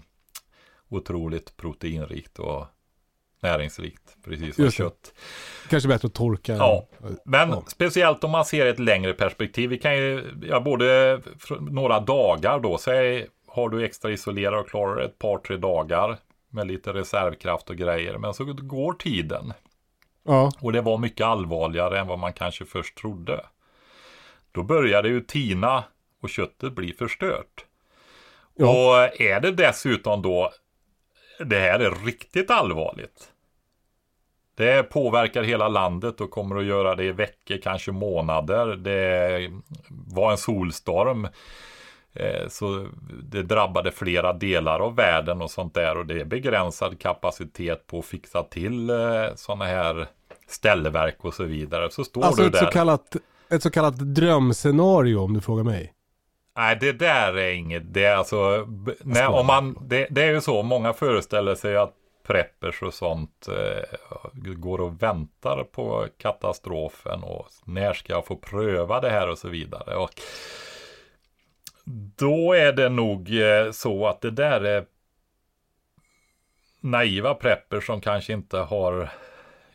otroligt 0.90 1.58
proteinrikt 1.58 2.40
och 2.40 2.66
näringsrikt. 3.42 4.18
Precis 4.26 4.56
som 4.56 4.72
kött. 4.72 5.14
Kanske 5.70 5.90
bättre 5.90 6.06
att 6.06 6.14
torka. 6.14 6.54
Ja, 6.56 6.88
men 7.26 7.50
Ja. 7.50 7.64
speciellt 7.68 8.24
om 8.24 8.32
man 8.32 8.46
ser 8.46 8.66
ett 8.66 8.80
längre 8.80 9.14
perspektiv. 9.14 9.70
Vi 9.70 9.78
kan 9.78 9.98
ju, 9.98 10.24
ja, 10.50 10.60
både 10.60 11.22
några 11.60 12.00
dagar 12.00 12.60
då, 12.60 12.78
säg 12.78 13.28
har 13.48 13.70
du 13.70 13.86
extra 13.86 14.12
isolerat 14.12 14.64
och 14.66 14.70
klarar 14.70 15.02
ett 15.02 15.20
par, 15.20 15.38
tre 15.38 15.58
dagar 15.58 16.18
med 16.50 16.68
lite 16.68 16.94
reservkraft 16.94 17.70
och 17.70 17.76
grejer. 17.76 18.18
Men 18.18 18.34
så 18.34 18.44
går 18.46 18.94
tiden. 18.94 19.54
Ja, 20.24 20.52
Och 20.62 20.72
det 20.74 20.82
var 20.82 20.98
mycket 20.98 21.26
allvarligare 21.26 22.00
än 22.00 22.08
vad 22.08 22.20
man 22.20 22.34
kanske 22.34 22.66
först 22.66 22.98
trodde. 22.98 23.46
Då 24.52 24.64
börjar 24.64 25.04
det 25.04 25.10
ju 25.10 25.22
tina 25.22 25.84
och 26.22 26.30
köttet 26.30 26.74
blir 26.74 26.94
förstört. 26.94 27.66
Ja. 28.56 28.68
Och 28.68 29.22
är 29.22 29.40
det 29.40 29.52
dessutom 29.52 30.22
då, 30.22 30.52
det 31.46 31.60
här 31.60 31.80
är 31.80 32.06
riktigt 32.06 32.52
allvarligt. 32.52 33.32
Det 34.56 34.84
påverkar 34.84 35.44
hela 35.44 35.68
landet 35.68 36.22
och 36.22 36.32
kommer 36.32 36.56
att 36.56 36.66
göra 36.66 36.96
det 36.96 37.04
i 37.04 37.12
veckor, 37.12 37.58
kanske 37.64 37.92
månader. 37.92 38.76
Det 38.76 39.52
var 39.90 40.32
en 40.32 40.38
solstorm. 40.38 41.26
eh, 42.14 42.48
Så 42.50 42.88
det 43.24 43.44
drabbade 43.44 43.92
flera 43.92 44.34
delar 44.34 44.80
av 44.80 44.96
världen 44.96 45.42
och 45.42 45.52
sånt 45.52 45.74
där. 45.74 45.98
Och 45.98 46.06
det 46.06 46.20
är 46.22 46.26
begränsad 46.26 47.00
kapacitet 47.00 47.88
på 47.88 48.00
att 48.00 48.06
fixa 48.06 48.44
till 48.44 48.92
sådana 49.36 49.66
här 49.66 50.08
ställverk 50.48 51.26
och 51.26 51.34
så 51.34 51.44
vidare. 51.44 51.92
Så 51.92 52.04
står 52.04 52.24
alltså 52.24 52.42
du 52.42 52.48
ett 52.48 52.54
där. 52.54 52.60
så, 52.60 52.72
kallat, 52.72 53.16
ett 53.50 53.64
så 53.64 53.72
kallat 53.72 54.16
drömscenario 54.16 55.18
om 55.18 55.34
du 55.34 55.42
frågar 55.42 55.64
mig. 55.64 55.94
Nej, 56.60 56.78
det 56.80 56.92
där 56.92 57.38
är 57.38 57.52
inget. 57.52 57.94
Det 57.94 58.04
är 58.04 58.16
alltså, 58.16 58.68
nej, 59.00 59.28
om 59.28 59.46
man, 59.46 59.78
det, 59.82 60.08
det 60.10 60.24
är 60.24 60.32
ju 60.32 60.42
så, 60.42 60.64
många 60.64 60.94
föreställer 60.94 61.56
sig 61.56 61.78
att 61.78 61.94
preppers 62.28 62.82
och 62.82 62.94
sånt 62.94 63.48
eh, 63.48 63.98
går 64.34 64.82
och 64.82 65.04
väntar 65.04 65.64
på 65.64 66.08
katastrofen 66.18 67.24
och 67.24 67.48
när 67.66 67.94
ska 67.94 68.14
jag 68.14 68.26
få 68.26 68.36
pröva 68.36 69.02
det 69.02 69.10
här 69.10 69.30
och 69.30 69.38
så 69.38 69.50
vidare. 69.50 69.96
Och 69.96 70.10
då 72.18 72.54
är 72.54 72.74
det 72.74 72.90
nog 72.90 73.42
eh, 73.42 73.72
så 73.72 74.08
att 74.08 74.22
det 74.22 74.32
där 74.32 74.62
är 74.62 74.86
naiva 76.82 77.34
preppers 77.34 77.86
som 77.86 78.02
kanske 78.02 78.34
inte 78.34 78.58
har 78.58 79.10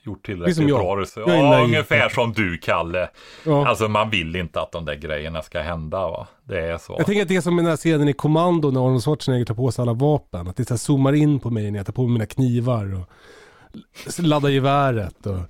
gjort 0.06 0.26
tillräckligt 0.26 0.56
som 0.56 0.68
jag. 0.68 0.78
bra 0.78 1.00
är 1.00 1.06
Ja, 1.16 1.26
naiv 1.26 1.64
ungefär 1.64 2.08
som 2.08 2.32
du 2.32 2.58
Kalle. 2.58 3.08
Ja. 3.44 3.68
Alltså 3.68 3.88
man 3.88 4.10
vill 4.10 4.36
inte 4.36 4.60
att 4.60 4.72
de 4.72 4.84
där 4.84 4.94
grejerna 4.94 5.42
ska 5.42 5.60
hända 5.60 5.98
va. 5.98 6.26
Det 6.44 6.60
är 6.60 6.78
så. 6.78 6.94
Jag 6.98 7.06
tänker 7.06 7.22
att 7.22 7.28
det 7.28 7.36
är 7.36 7.40
som 7.40 7.56
den 7.56 7.66
här 7.66 7.76
scenen 7.76 8.08
i 8.08 8.12
Kommando 8.12 8.70
när 8.70 8.86
Arnold 8.86 9.04
Schwarzenegger 9.04 9.44
tar 9.44 9.54
på 9.54 9.72
sig 9.72 9.82
alla 9.82 9.92
vapen. 9.92 10.48
Att 10.48 10.56
det 10.56 10.64
så 10.64 10.74
här 10.74 10.78
zoomar 10.78 11.12
in 11.12 11.40
på 11.40 11.50
mig 11.50 11.70
när 11.70 11.78
jag 11.78 11.86
tar 11.86 11.92
på 11.92 12.02
mig 12.02 12.12
mina 12.12 12.26
knivar 12.26 12.94
och 12.94 13.08
laddar 14.18 14.48
geväret 14.48 15.26
och 15.26 15.40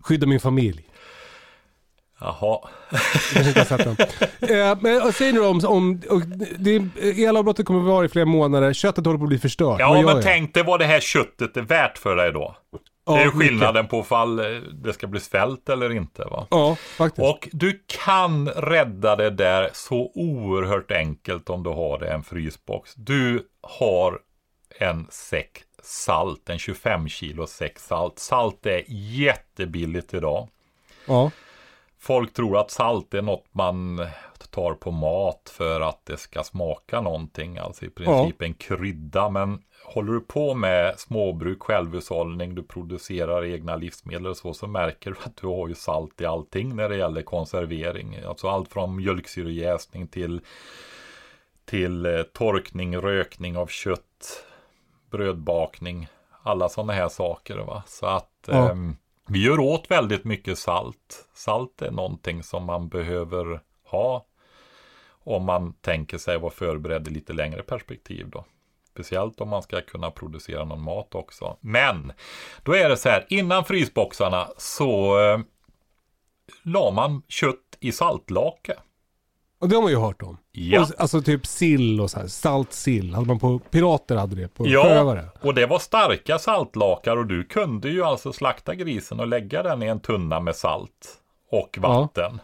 skyddar 0.00 0.26
min 0.26 0.40
familj. 0.40 0.84
Jaha. 2.20 2.58
Eh, 4.40 4.78
men 4.80 5.12
säg 5.12 5.32
nu 5.32 5.40
om, 5.40 5.60
om 5.64 6.00
elavbrottet 7.00 7.66
kommer 7.66 7.80
att 7.80 7.86
vara 7.86 8.04
i 8.04 8.08
flera 8.08 8.26
månader, 8.26 8.72
köttet 8.72 9.06
håller 9.06 9.18
på 9.18 9.24
att 9.24 9.28
bli 9.28 9.38
förstört. 9.38 9.76
Ja 9.80 10.02
men 10.02 10.22
tänk 10.22 10.54
dig 10.54 10.62
vad 10.62 10.80
det 10.80 10.84
här 10.84 11.00
köttet 11.00 11.56
är 11.56 11.62
värt 11.62 11.98
för 11.98 12.16
dig 12.16 12.32
då. 12.32 12.56
Ja, 13.08 13.14
det 13.14 13.20
är 13.20 13.24
ju 13.24 13.32
mycket. 13.32 13.48
skillnaden 13.48 13.88
på 13.88 14.00
ifall 14.00 14.38
eh, 14.38 14.60
det 14.60 14.92
ska 14.92 15.06
bli 15.06 15.20
svält 15.20 15.68
eller 15.68 15.92
inte 15.92 16.24
va. 16.24 16.46
Ja, 16.50 16.76
faktiskt. 16.76 17.28
Och 17.28 17.48
du 17.52 17.82
kan 17.86 18.48
rädda 18.48 19.16
det 19.16 19.30
där 19.30 19.70
så 19.72 20.10
oerhört 20.14 20.90
enkelt 20.90 21.50
om 21.50 21.62
du 21.62 21.70
har 21.70 22.02
en 22.02 22.22
frysbox. 22.22 22.94
Du 22.94 23.48
har 23.62 24.20
en 24.80 25.06
säck 25.10 25.62
salt, 25.82 26.48
en 26.48 26.58
25 26.58 27.08
kilo 27.08 27.46
säck 27.46 27.78
salt. 27.78 28.18
Salt 28.18 28.66
är 28.66 28.82
jättebilligt 28.88 30.14
idag. 30.14 30.48
Ja. 31.06 31.30
Folk 32.00 32.32
tror 32.32 32.58
att 32.58 32.70
salt 32.70 33.14
är 33.14 33.22
något 33.22 33.46
man 33.52 34.06
tar 34.50 34.74
på 34.74 34.90
mat 34.90 35.52
för 35.56 35.80
att 35.80 36.06
det 36.06 36.16
ska 36.16 36.44
smaka 36.44 37.00
någonting. 37.00 37.58
Alltså 37.58 37.84
i 37.84 37.90
princip 37.90 38.42
en 38.42 38.54
krydda. 38.54 39.30
Men 39.30 39.62
håller 39.88 40.12
du 40.12 40.20
på 40.20 40.54
med 40.54 40.98
småbruk, 40.98 41.62
självhushållning, 41.62 42.54
du 42.54 42.62
producerar 42.62 43.44
egna 43.44 43.76
livsmedel 43.76 44.26
och 44.26 44.36
så, 44.36 44.54
så 44.54 44.66
märker 44.66 45.10
du 45.10 45.16
att 45.24 45.36
du 45.36 45.46
har 45.46 45.68
ju 45.68 45.74
salt 45.74 46.20
i 46.20 46.24
allting 46.26 46.76
när 46.76 46.88
det 46.88 46.96
gäller 46.96 47.22
konservering. 47.22 48.16
Alltså 48.26 48.48
allt 48.48 48.72
från 48.72 48.96
mjölksyrejäsning 48.96 50.06
till, 50.08 50.40
till 51.64 52.06
eh, 52.06 52.22
torkning, 52.22 52.96
rökning 52.96 53.56
av 53.56 53.66
kött, 53.66 54.44
brödbakning, 55.10 56.08
alla 56.42 56.68
sådana 56.68 56.92
här 56.92 57.08
saker. 57.08 57.56
Va? 57.56 57.82
Så 57.86 58.06
att 58.06 58.30
Ja. 58.46 58.70
ehm, 58.70 58.96
vi 59.28 59.44
gör 59.44 59.60
åt 59.60 59.90
väldigt 59.90 60.24
mycket 60.24 60.58
salt. 60.58 61.28
Salt 61.34 61.82
är 61.82 61.90
någonting 61.90 62.42
som 62.42 62.64
man 62.64 62.88
behöver 62.88 63.60
ha 63.84 64.24
om 65.24 65.44
man 65.44 65.72
tänker 65.72 66.18
sig 66.18 66.38
vara 66.38 66.52
förberedd 66.52 67.08
i 67.08 67.10
lite 67.10 67.32
längre 67.32 67.62
perspektiv 67.62 68.28
då. 68.30 68.44
Speciellt 68.98 69.40
om 69.40 69.48
man 69.48 69.62
ska 69.62 69.80
kunna 69.80 70.10
producera 70.10 70.64
någon 70.64 70.82
mat 70.82 71.14
också. 71.14 71.56
Men 71.60 72.12
då 72.62 72.76
är 72.76 72.88
det 72.88 72.96
så 72.96 73.08
här, 73.08 73.26
innan 73.28 73.64
frysboxarna 73.64 74.48
så 74.56 75.20
eh, 75.20 75.38
la 76.62 76.90
man 76.90 77.22
kött 77.28 77.76
i 77.80 77.92
saltlake. 77.92 78.74
Och 79.58 79.68
det 79.68 79.74
har 79.74 79.82
man 79.82 79.90
ju 79.90 79.98
hört 79.98 80.22
om. 80.22 80.38
Ja. 80.52 80.80
Och, 80.80 80.88
alltså 80.98 81.22
typ 81.22 81.46
sill 81.46 82.00
och 82.00 82.10
så 82.10 82.20
här, 82.20 82.26
salt 82.26 82.72
sill. 82.72 83.14
Hade 83.14 83.26
man 83.26 83.38
på, 83.38 83.58
pirater 83.58 84.16
hade 84.16 84.36
det 84.36 84.48
på 84.48 84.64
sjövare. 84.64 85.28
Ja, 85.34 85.48
och 85.48 85.54
det 85.54 85.66
var 85.66 85.78
starka 85.78 86.38
saltlakar 86.38 87.16
och 87.16 87.26
du 87.26 87.44
kunde 87.44 87.88
ju 87.88 88.04
alltså 88.04 88.32
slakta 88.32 88.74
grisen 88.74 89.20
och 89.20 89.26
lägga 89.26 89.62
den 89.62 89.82
i 89.82 89.86
en 89.86 90.00
tunna 90.00 90.40
med 90.40 90.56
salt 90.56 91.18
och 91.50 91.78
vatten. 91.80 92.40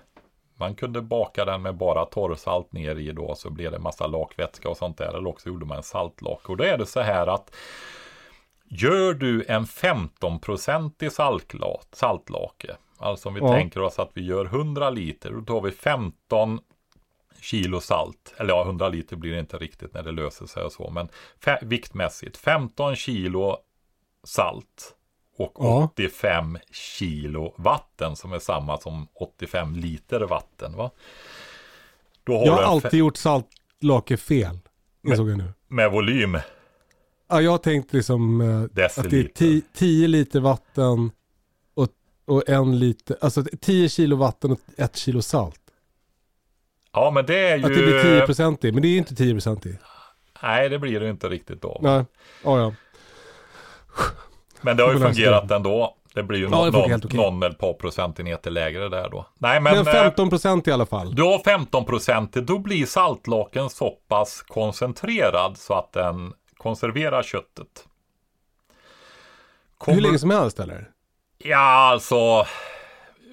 Man 0.65 0.75
kunde 0.75 1.03
baka 1.03 1.45
den 1.45 1.63
med 1.63 1.77
bara 1.77 2.05
torrsalt 2.05 2.73
ner 2.73 2.97
i 2.97 3.13
då 3.13 3.35
så 3.35 3.51
blev 3.51 3.71
det 3.73 3.79
massa 3.79 4.07
lakvätska 4.07 4.69
och 4.69 4.77
sånt 4.77 4.99
där. 4.99 5.09
Eller 5.09 5.27
också 5.29 5.49
gjorde 5.49 5.67
man 5.67 5.77
en 5.77 5.83
saltlake. 5.83 6.49
Och 6.53 6.57
då 6.57 6.65
är 6.65 6.79
det 6.79 6.87
så 6.87 7.01
här 7.01 7.27
att 7.27 7.55
gör 8.65 9.15
du 9.15 9.45
en 9.49 9.65
15-procentig 9.67 11.09
saltla- 11.11 11.81
saltlake. 11.93 12.77
Alltså 12.99 13.29
om 13.29 13.35
vi 13.35 13.41
Ja. 13.41 13.49
tänker 13.53 13.81
oss 13.83 13.99
att 13.99 14.11
vi 14.15 14.25
gör 14.25 14.45
100 14.45 14.91
liter. 14.91 15.31
Då 15.33 15.41
tar 15.45 15.61
vi 15.61 15.71
15 15.71 16.61
kilo 17.41 17.81
salt. 17.81 18.35
Eller 18.37 18.51
ja, 18.55 18.65
100 18.65 18.89
liter 18.89 19.17
blir 19.17 19.33
det 19.33 19.41
inte 19.41 19.57
riktigt 19.59 19.95
när 19.95 20.03
det 20.03 20.13
löser 20.13 20.47
sig 20.47 20.63
och 20.63 20.73
så. 20.73 20.91
Men 20.91 21.09
viktmässigt 21.63 22.37
15 22.37 22.97
kilo 22.97 23.57
salt 24.25 24.97
och 25.37 25.53
Ja. 25.59 25.85
85 25.93 26.59
kilo 26.71 27.55
vatten 27.59 28.17
som 28.17 28.33
är 28.33 28.39
samma 28.39 28.79
som 28.79 29.09
85 29.15 29.77
liter 29.77 30.21
vatten. 30.21 30.77
Va? 30.77 30.91
Då 32.25 32.39
har 32.39 32.47
Jag 32.47 32.53
har 32.53 32.63
alltid 32.63 32.95
gjort 33.01 33.17
saltlake 33.17 34.17
fel. 34.17 34.59
Insåg 35.07 35.31
jag 35.31 35.39
nu. 35.39 35.53
med 35.69 35.91
volym. 35.91 36.39
Ja, 37.29 37.41
jag 37.41 37.51
har 37.51 37.59
tänkt 37.59 37.93
liksom 37.93 38.41
eh, 38.41 38.61
att 38.63 38.75
det 38.75 38.83
är 38.83 38.89
Deciliter. 38.89 39.61
10 39.75 40.09
liter 40.09 40.41
vatten 40.41 41.11
och, 41.75 41.89
och 42.25 42.49
en 42.49 42.79
liter, 42.79 43.17
alltså 43.21 43.45
10 43.61 43.89
kilo 43.89 44.17
vatten 44.17 44.53
och 44.53 44.61
ett 44.77 44.97
kilo 44.97 45.23
salt. 45.23 45.61
Ja, 46.93 47.11
men 47.15 47.27
det 47.27 47.49
är 47.49 47.57
ju... 47.57 47.63
Att 47.65 47.69
det 47.75 47.83
blir 47.83 48.03
10 48.03 48.27
procent 48.27 48.65
i, 48.65 48.73
men 48.73 48.83
det 48.83 48.89
är 48.89 48.99
inte 48.99 49.15
10 49.15 49.33
procent 49.35 49.67
i. 49.67 49.79
Nej, 50.43 50.69
det 50.69 50.79
blir 50.79 51.01
det 51.01 51.11
inte 51.11 51.29
riktigt 51.29 51.63
då. 51.63 51.79
Nej, 51.83 52.05
ja 52.45 52.59
ja. 52.59 52.75
Men 54.65 54.77
det 54.77 54.83
har 54.83 54.93
ju 54.93 54.99
fungerat 55.01 55.51
ändå. 55.51 55.97
Det 56.15 56.23
blir 56.23 56.39
ju 56.39 56.45
Ja, 56.45 56.51
någon, 56.51 56.73
funkar 56.73 57.17
någon, 57.17 57.43
eller 57.43 57.51
ett 57.55 57.59
par 57.59 57.73
procentenheter 57.73 58.51
lägre 58.51 58.89
där 58.89 59.09
då. 59.11 59.27
Nej, 59.39 59.61
men, 59.61 59.77
Men 59.77 59.87
eh, 59.87 59.93
15 59.93 60.31
procent 60.31 60.69
i 60.69 60.73
alla 60.73 60.87
fall. 60.87 61.15
du 61.15 61.23
har 61.23 61.39
15 61.39 61.85
procent, 61.85 62.33
då 62.33 62.59
blir 62.59 62.87
saltlaken 62.87 63.71
så 63.71 63.91
pass 64.09 64.43
koncentrerad 64.43 65.57
så 65.59 65.75
att 65.75 65.93
den 65.93 66.33
konserverar 66.57 67.23
köttet. 67.23 67.87
Kommer- 69.79 69.95
Hur 69.95 70.03
länge 70.03 70.19
som 70.19 70.31
helst 70.31 70.61
eller? 70.61 70.91
Ja, 71.39 71.59
alltså 71.91 72.47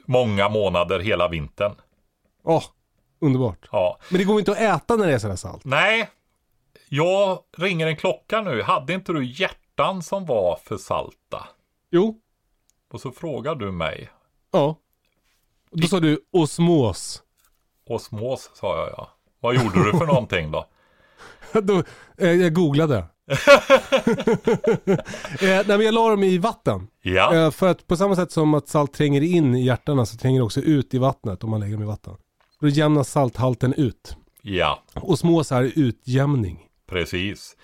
många 0.06 0.50
månader 0.50 1.00
hela 1.00 1.28
vintern. 1.28 1.72
Åh, 2.44 2.64
underbart. 3.22 3.68
Ja. 3.72 3.98
Men 4.10 4.18
det 4.18 4.24
går 4.24 4.40
inte 4.40 4.52
att 4.52 4.58
äta 4.62 4.96
när 4.96 5.08
det 5.08 5.14
är 5.14 5.20
sådär 5.20 5.36
salt. 5.36 5.62
Nej, 5.66 6.10
jag 6.90 7.40
ringer 7.58 7.88
en 7.88 7.96
klocka 7.98 8.42
nu. 8.42 8.62
Hade 8.62 8.94
inte 8.94 9.14
du 9.14 9.24
hjärtan 9.82 10.02
som 10.04 10.26
var 10.26 10.56
för 10.64 10.78
salta? 10.78 11.48
Jo, 11.92 12.20
Och 12.94 13.02
så 13.02 13.12
frågar 13.12 13.56
du 13.56 13.72
mig. 13.72 14.10
ja. 14.52 14.76
Då 15.74 15.88
sa 15.88 16.00
du 16.00 16.20
osmos. 16.32 17.24
Osmos 17.90 18.52
sa 18.54 18.78
jag 18.78 18.90
ja. 18.98 19.10
Vad 19.40 19.56
gjorde 19.56 19.84
du 19.92 19.98
för 19.98 20.06
någonting 20.06 20.52
då? 20.52 20.66
Då, 21.62 21.84
eh, 22.18 22.32
jag 22.32 22.54
googlade. 22.54 22.98
eh, 23.28 23.38
nej, 25.42 25.64
men 25.68 25.82
jag 25.82 25.94
la 25.94 26.10
dem 26.10 26.24
i 26.24 26.38
vatten. 26.38 26.88
Ja, 27.02 27.36
Eh, 27.36 27.52
för 27.52 27.68
att 27.68 27.88
på 27.88 27.96
samma 27.98 28.16
sätt 28.16 28.32
som 28.32 28.54
att 28.54 28.68
salt 28.68 28.94
tränger 28.94 29.22
in 29.22 29.56
i 29.56 29.66
hjärtarna 29.66 30.06
så 30.06 30.18
tränger 30.18 30.40
det 30.40 30.44
också 30.46 30.62
ut 30.62 30.94
i 30.94 30.98
vattnet 30.98 31.44
om 31.44 31.50
man 31.50 31.60
lägger 31.60 31.74
dem 31.74 31.84
i 31.84 31.88
vatten. 31.88 32.14
Då 32.60 32.68
jämnas 32.68 33.10
salthalten 33.12 33.74
ut. 33.74 34.16
ja, 34.42 34.84
Osmos 34.96 35.52
är 35.52 35.72
utjämning. 35.76 36.68
precis. 36.90 37.56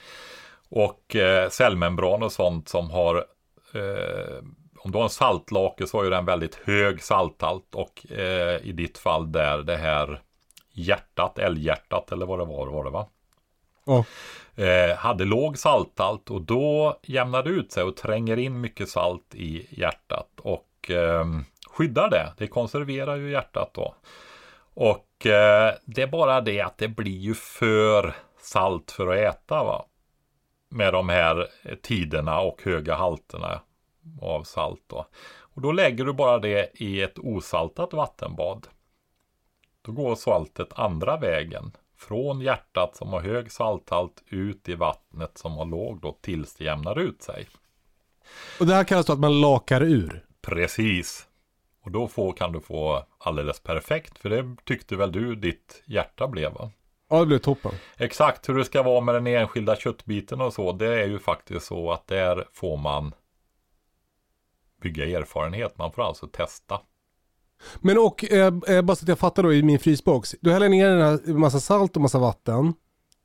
Och 0.70 1.16
eh, 1.16 1.50
cellmembran 1.50 2.24
och 2.24 2.32
sånt 2.32 2.70
som 2.70 2.90
har 2.90 3.16
eh, 3.74 4.44
om 4.88 4.92
du 4.92 4.98
har 4.98 5.04
en 5.04 5.10
saltlake 5.10 5.88
så 5.88 5.98
har 5.98 6.04
ju 6.04 6.10
den 6.10 6.26
väldigt 6.26 6.56
hög 6.56 7.04
salthalt 7.04 7.76
och 7.76 8.12
eh, 8.12 8.68
i 8.68 8.72
ditt 8.72 8.98
fall 8.98 9.32
där 9.32 9.58
det 9.58 9.78
här 9.78 10.22
hjärtat, 10.72 11.40
älghjärtat 11.40 12.12
eller 12.12 12.26
vad 12.26 12.40
det 12.40 12.46
var, 12.46 12.68
var 12.68 12.84
det 12.84 12.90
va? 12.90 13.08
Ja. 13.86 14.06
eh, 14.64 14.98
hade 14.98 15.26
låg 15.26 15.58
salthalt 15.58 16.32
och 16.32 16.42
då 16.42 17.00
jämnar 17.04 17.44
det 17.44 17.50
ut 17.50 17.72
sig 17.72 17.84
och 17.84 17.96
tränger 17.96 18.38
in 18.38 18.62
mycket 18.62 18.90
salt 18.90 19.36
i 19.36 19.68
hjärtat 19.70 20.30
och 20.42 20.92
eh, 20.92 21.26
skyddar 21.70 22.10
det. 22.10 22.34
Det 22.38 22.48
konserverar 22.48 23.16
ju 23.16 23.32
hjärtat 23.32 23.72
då. 23.74 23.96
Och 24.74 25.26
eh, 25.26 25.74
det 25.86 26.02
är 26.02 26.08
bara 26.08 26.42
det 26.42 26.62
att 26.62 26.78
det 26.78 26.88
blir 26.88 27.18
ju 27.18 27.34
för 27.34 28.16
salt 28.42 28.92
för 28.92 29.08
att 29.08 29.36
äta 29.36 29.64
va. 29.64 29.86
Med 30.70 30.94
de 30.94 31.10
här 31.10 31.48
tiderna 31.82 32.40
och 32.40 32.62
höga 32.64 32.96
halterna 32.96 33.62
av 34.22 34.44
salt 34.44 34.84
då. 34.88 35.08
Och 35.40 35.62
då 35.62 35.72
lägger 35.72 36.06
du 36.06 36.14
bara 36.14 36.40
det 36.40 36.72
i 36.74 37.02
ett 37.02 37.20
osaltat 37.20 37.94
vattenbad. 37.94 38.68
Då 39.82 39.92
går 39.92 40.16
saltet 40.16 40.68
andra 40.74 41.18
vägen. 41.18 41.72
Från 41.98 42.42
hjärtat 42.42 42.96
som 42.96 43.14
har 43.14 43.22
hög 43.22 43.52
salthalt 43.52 44.24
ut 44.30 44.70
i 44.70 44.76
vattnet 44.76 45.38
som 45.38 45.52
har 45.52 45.66
låg 45.66 46.02
då 46.02 46.18
tills 46.22 46.56
det 46.56 46.64
jämnar 46.64 47.00
ut 47.00 47.22
sig. 47.22 47.48
Och 48.60 48.66
det 48.66 48.74
här 48.74 48.84
kallas 48.84 49.06
då 49.06 49.14
att 49.14 49.20
man 49.20 49.42
lakar 49.42 49.84
ur. 49.84 50.26
Precis. 50.42 51.28
Och 51.84 51.92
då 51.92 52.08
får, 52.08 52.34
kan 52.34 52.52
du 52.52 52.62
få 52.62 53.06
alldeles 53.18 53.60
perfekt. 53.60 54.18
För 54.18 54.30
det 54.30 54.56
tyckte 54.64 54.96
väl 54.96 55.12
du 55.12 55.36
ditt 55.36 55.84
hjärta 55.86 56.28
blev 56.28 56.54
va? 56.54 56.72
Ja, 57.10 57.20
det 57.20 57.26
blev 57.26 57.38
toppen. 57.40 57.72
Exakt 57.98 58.50
hur 58.50 58.56
det 58.56 58.66
ska 58.66 58.84
vara 58.84 59.02
med 59.02 59.16
den 59.16 59.28
enskilda 59.28 59.76
köttbiten 59.76 60.42
och 60.42 60.54
så. 60.54 60.72
Det 60.72 61.02
är 61.02 61.08
ju 61.08 61.20
faktiskt 61.20 61.66
så 61.66 61.92
att 61.92 62.08
där 62.08 62.46
får 62.54 62.78
man 62.78 63.14
bygga 64.82 65.06
erfarenhet. 65.20 65.78
Man 65.78 65.92
får 65.92 66.04
alltså 66.04 66.28
testa. 66.28 66.80
Men 67.80 67.98
och, 67.98 68.32
eh, 68.32 68.54
eh, 68.68 68.82
bara 68.82 68.96
så 68.96 69.06
att 69.06 69.10
jag 69.10 69.20
fattar 69.20 69.44
då 69.44 69.54
i 69.54 69.64
min 69.64 69.80
frysbox. 69.80 70.36
Du 70.42 70.52
häller 70.52 70.70
ner 70.70 70.90
den 70.90 71.02
här 71.02 71.34
massa 71.34 71.60
salt 71.60 71.96
och 71.96 72.02
massa 72.02 72.20
vatten. 72.20 72.74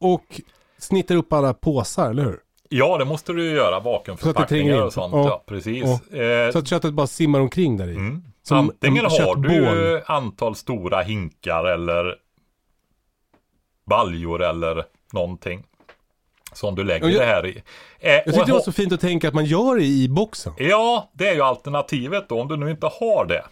Och 0.00 0.40
snittar 0.78 1.14
upp 1.16 1.32
alla 1.32 1.54
påsar, 1.54 2.10
eller 2.10 2.24
hur? 2.24 2.38
Ja, 2.68 2.98
det 2.98 3.04
måste 3.04 3.32
du 3.32 3.44
ju 3.44 3.50
göra. 3.54 3.80
Vakuumförpackningar 3.80 4.76
in. 4.76 4.82
och 4.82 4.92
sånt. 4.92 5.12
Ja. 5.14 5.24
Ja, 5.28 5.44
precis. 5.46 5.84
Ja. 6.10 6.18
Eh, 6.18 6.52
Så 6.52 6.58
att 6.58 6.68
köttet 6.68 6.94
bara 6.94 7.06
simmar 7.06 7.40
omkring 7.40 7.76
där 7.76 7.88
i. 7.88 7.94
Mm. 7.94 8.22
Antingen 8.50 9.04
en 9.04 9.10
har 9.10 9.36
du 9.36 10.02
antal 10.06 10.54
stora 10.54 11.02
hinkar 11.02 11.64
eller 11.64 12.16
baljor 13.84 14.42
eller 14.42 14.84
någonting. 15.12 15.64
Som 16.52 16.74
du 16.74 16.84
lägger 16.84 17.06
Ja, 17.06 17.12
jag- 17.12 17.20
det 17.22 17.26
här 17.26 17.46
i. 17.46 17.62
Eh, 17.98 18.12
Jag 18.12 18.24
tyckte 18.24 18.44
det 18.44 18.52
var 18.52 18.60
så 18.60 18.72
fint 18.72 18.92
att 18.92 19.00
tänka 19.00 19.28
att 19.28 19.34
man 19.34 19.44
gör 19.44 19.76
det 19.76 19.84
i 19.84 20.08
boxen. 20.08 20.52
Ja, 20.58 21.10
det 21.12 21.28
är 21.28 21.34
ju 21.34 21.42
alternativet 21.42 22.28
då. 22.28 22.40
Om 22.40 22.48
du 22.48 22.56
nu 22.56 22.70
inte 22.70 22.86
har 22.86 23.26
det. 23.26 23.44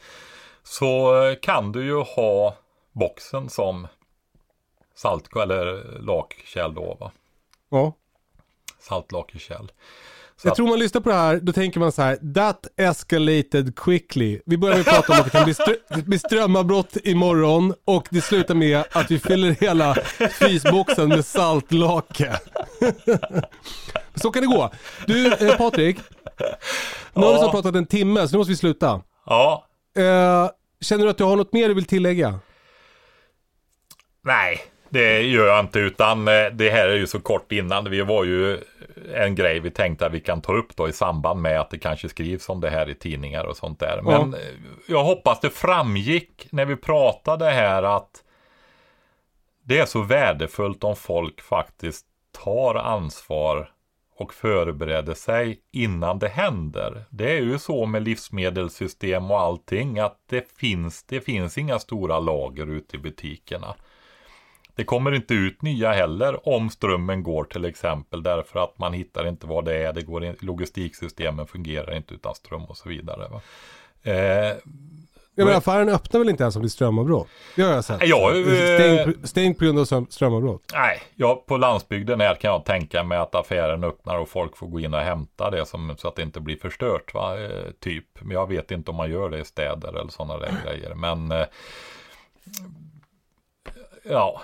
Så 0.63 1.23
eh, 1.25 1.35
kan 1.43 1.73
du 1.73 1.85
ju 1.85 1.97
ha 2.03 2.55
boxen 2.93 3.49
som 3.49 3.87
salt 4.95 5.37
eller 5.37 5.99
lakkärl 6.01 6.75
då 6.75 6.97
va. 7.01 7.11
Ja. 7.69 7.93
Saltlakekärl. 8.81 9.67
Jag 10.45 10.55
tror 10.57 10.69
man 10.69 10.79
lyssnar 10.79 11.01
på 11.01 11.09
det 11.09 11.15
här, 11.15 11.37
då 11.43 11.53
tänker 11.53 11.81
man 11.81 11.93
så 11.93 12.03
här, 12.03 12.17
that 12.35 12.67
escalated 12.77 13.77
quickly. 13.79 14.41
Vi 14.47 14.57
börjar 14.59 14.77
med 14.77 14.89
att 14.89 14.95
prata 15.07 15.13
om 15.13 15.19
att 15.19 15.25
det 15.25 15.31
kan 15.31 15.45
bli, 15.45 15.53
strö- 15.53 16.03
bli 16.05 16.19
strömavbrott 16.19 16.97
imorgon 17.05 17.75
och 17.85 18.07
det 18.11 18.21
slutar 18.21 18.55
med 18.55 18.85
att 18.93 19.11
vi 19.11 19.19
fyller 19.19 19.51
hela 19.51 19.95
frysboxen 20.31 21.09
med 21.09 21.25
saltlake. 21.27 22.39
så 24.15 24.31
kan 24.31 24.43
det 24.43 24.47
gå. 24.49 24.71
Du 25.07 25.33
eh, 25.33 25.57
Patrik, 25.57 25.97
nu 27.15 27.23
har 27.23 27.33
vi 27.35 27.41
Ja. 27.41 27.51
pratat 27.51 27.75
en 27.75 27.87
timme 27.87 28.29
så 28.29 28.33
nu 28.33 28.39
måste 28.39 28.51
vi 28.53 28.57
sluta. 28.57 29.03
Ja, 29.27 29.67
Eh, 29.97 30.51
känner 30.81 31.05
du 31.05 31.11
att 31.11 31.19
du 31.19 31.25
har 31.25 31.37
något 31.37 31.53
mer 31.53 31.69
du 31.69 31.75
vill 31.75 31.85
tillägga? 31.85 32.39
Nej, 34.25 34.61
det 34.91 35.23
gör 35.23 35.47
jag 35.47 35.61
inte 35.61 35.79
utan 35.79 36.29
eh, 36.29 36.47
det 36.53 36.71
här 36.71 36.89
är 36.89 36.97
ju 36.97 37.07
så 37.07 37.21
kort 37.21 37.53
innan. 37.53 37.91
Vi 37.91 38.01
var 38.01 38.25
ju 38.25 38.59
en 39.15 39.35
grej 39.35 39.61
vi 39.61 39.71
tänkte 39.71 40.07
att 40.07 40.13
vi 40.13 40.21
kan 40.21 40.43
ta 40.43 40.53
upp 40.53 40.77
då 40.77 40.89
i 40.89 40.93
samband 40.93 41.43
med 41.43 41.61
att 41.61 41.71
det 41.71 41.79
kanske 41.79 42.09
skrivs 42.09 42.49
om 42.49 42.61
det 42.61 42.71
här 42.71 42.89
i 42.89 42.95
tidningar 42.95 43.45
och 43.45 43.57
sånt 43.57 43.81
där. 43.81 44.01
Men 44.03 44.35
eh, 44.35 44.41
jag 44.89 45.05
hoppas 45.05 45.41
det 45.41 45.51
framgick 45.51 46.49
när 46.51 46.65
vi 46.65 46.77
pratade 46.77 47.51
här 47.51 47.83
att 47.83 48.25
det 49.63 49.79
är 49.79 49.87
så 49.87 50.03
värdefullt 50.03 50.85
om 50.85 50.97
folk 50.97 51.41
faktiskt 51.41 52.07
tar 52.45 52.75
ansvar 52.75 53.71
och 54.17 54.35
förbereder 54.35 55.15
sig 55.15 55.61
innan 55.73 56.19
det 56.19 56.29
händer. 56.29 57.05
Det 57.11 57.37
är 57.37 57.41
ju 57.41 57.59
så 57.59 57.87
med 57.87 58.03
livsmedelssystem 58.03 59.31
och 59.31 59.41
allting 59.41 59.99
att 59.99 60.19
det 60.29 60.53
finns, 60.59 61.05
det 61.05 61.21
finns 61.21 61.59
inga 61.59 61.79
stora 61.79 62.19
lager 62.19 62.67
ute 62.67 62.97
i 62.97 62.99
butikerna. 62.99 63.75
Det 64.81 64.85
kommer 64.85 65.13
inte 65.15 65.35
ut 65.35 65.63
nya 65.63 65.93
heller 65.93 66.49
om 66.49 66.71
strömmen 66.71 67.23
går 67.23 67.45
till 67.45 67.65
exempel 67.65 68.23
därför 68.23 68.61
att 68.65 68.79
man 68.79 68.93
hittar 68.93 69.27
inte 69.29 69.47
vad 69.47 69.65
det 69.65 69.75
är. 69.75 69.93
Det 69.93 70.03
går 70.03 70.25
in, 70.25 70.37
logistiksystemen 70.41 71.47
fungerar 71.47 71.97
inte 71.97 72.15
utan 72.15 72.35
ström 72.35 72.65
och 72.65 72.77
så 72.77 72.89
vidare. 72.89 73.29
Va? 73.31 73.41
Eh, 74.03 74.15
Jag 75.35 75.45
menar, 75.47 75.53
affären 75.59 75.89
öppnar 75.89 76.21
väl 76.21 76.29
inte 76.29 76.43
ens 76.43 76.57
om 76.57 76.63
det 76.63 76.67
är 76.67 76.69
strömavbrott? 76.69 77.29
Det 77.57 77.63
har 77.63 77.73
jag 77.73 77.85
sett. 77.85 78.01
Ja, 78.07 78.33
eh, 78.35 79.09
stängd 79.25 79.59
på 79.59 79.65
grund 79.65 79.79
av 79.79 79.85
ström- 79.85 80.07
strömavbrott. 80.11 80.63
Nej, 80.75 81.03
ja, 81.15 81.45
på 81.47 81.57
landsbygden 81.57 82.21
här 82.21 82.35
kan 82.35 82.51
jag 82.53 82.65
tänka 82.65 83.03
mig 83.05 83.19
att 83.19 83.35
affären 83.35 83.85
öppnar 83.85 84.19
och 84.19 84.29
folk 84.29 84.57
får 84.57 84.67
gå 84.67 84.81
in 84.81 84.95
och 84.95 85.01
hämta 85.01 85.51
det 85.51 85.67
som, 85.67 85.95
så 85.99 86.09
att 86.09 86.17
det 86.17 86.23
inte 86.23 86.41
blir 86.41 86.57
förstört. 86.57 87.15
Va? 87.15 87.41
Eh, 87.41 87.71
typ. 87.81 88.05
Men 88.21 88.31
jag 88.31 88.49
vet 88.49 88.71
inte 88.71 88.91
om 88.91 88.97
man 88.97 89.11
gör 89.11 89.29
det 89.31 89.39
i 89.39 89.45
städer 89.45 89.89
eller 89.89 90.11
sådana 90.11 90.39
där 90.39 90.53
grejer. 90.65 90.95
Men 90.95 91.33
eh, 91.33 91.47
ja, 94.05 94.41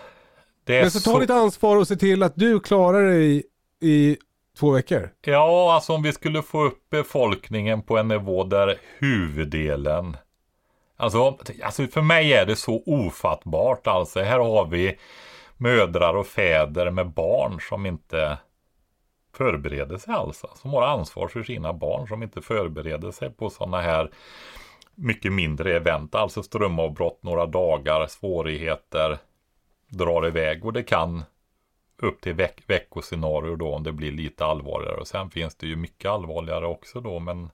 Men 0.66 0.90
så 0.90 1.00
ta 1.00 1.18
ditt 1.18 1.30
ansvar 1.30 1.76
och 1.76 1.88
se 1.88 1.96
till 1.96 2.22
att 2.22 2.36
du 2.36 2.60
klarar 2.60 3.02
dig 3.10 3.42
i 3.80 4.16
två 4.58 4.70
veckor. 4.70 5.10
Ja, 5.20 5.74
alltså 5.74 5.92
om 5.92 6.02
vi 6.02 6.12
skulle 6.12 6.42
få 6.42 6.64
upp 6.64 6.90
befolkningen 6.90 7.82
på 7.82 7.98
en 7.98 8.08
nivå 8.08 8.44
där 8.44 8.78
huvuddelen 8.98 10.16
Alltså, 10.96 11.38
alltså 11.62 11.86
för 11.86 12.02
mig 12.02 12.32
är 12.32 12.46
det 12.46 12.56
så 12.56 12.82
ofattbart 12.86 13.86
alltså. 13.86 14.20
Här 14.20 14.38
har 14.38 14.66
vi 14.66 14.98
mödrar 15.56 16.14
och 16.14 16.26
fäder 16.26 16.90
med 16.90 17.10
barn 17.10 17.58
som 17.60 17.86
inte 17.86 18.38
förbereder 19.36 19.98
sig 19.98 20.14
alls. 20.14 20.44
Som 20.54 20.70
har 20.70 20.82
ansvar 20.82 21.28
för 21.28 21.42
sina 21.42 21.72
barn 21.72 22.08
som 22.08 22.22
inte 22.22 22.40
förbereder 22.40 23.10
sig 23.10 23.30
på 23.30 23.50
sådana 23.50 23.80
här 23.80 24.10
mycket 24.94 25.32
mindre 25.32 25.76
event. 25.76 26.14
Alltså 26.14 26.42
strömavbrott 26.42 27.22
några 27.22 27.46
dagar, 27.46 28.06
svårigheter, 28.06 29.18
drar 29.88 30.26
iväg 30.26 30.64
och 30.64 30.72
det 30.72 30.82
kan 30.82 31.24
upp 32.02 32.20
till 32.20 32.34
veck 32.34 32.62
veckoscenarier 32.66 33.56
då 33.56 33.74
om 33.74 33.82
det 33.82 33.92
blir 33.92 34.12
lite 34.12 34.44
allvarligare. 34.44 34.96
Och 34.96 35.06
sen 35.06 35.30
finns 35.30 35.54
det 35.54 35.66
ju 35.66 35.76
mycket 35.76 36.10
allvarligare 36.10 36.66
också 36.66 37.00
då. 37.00 37.18
Men 37.18 37.50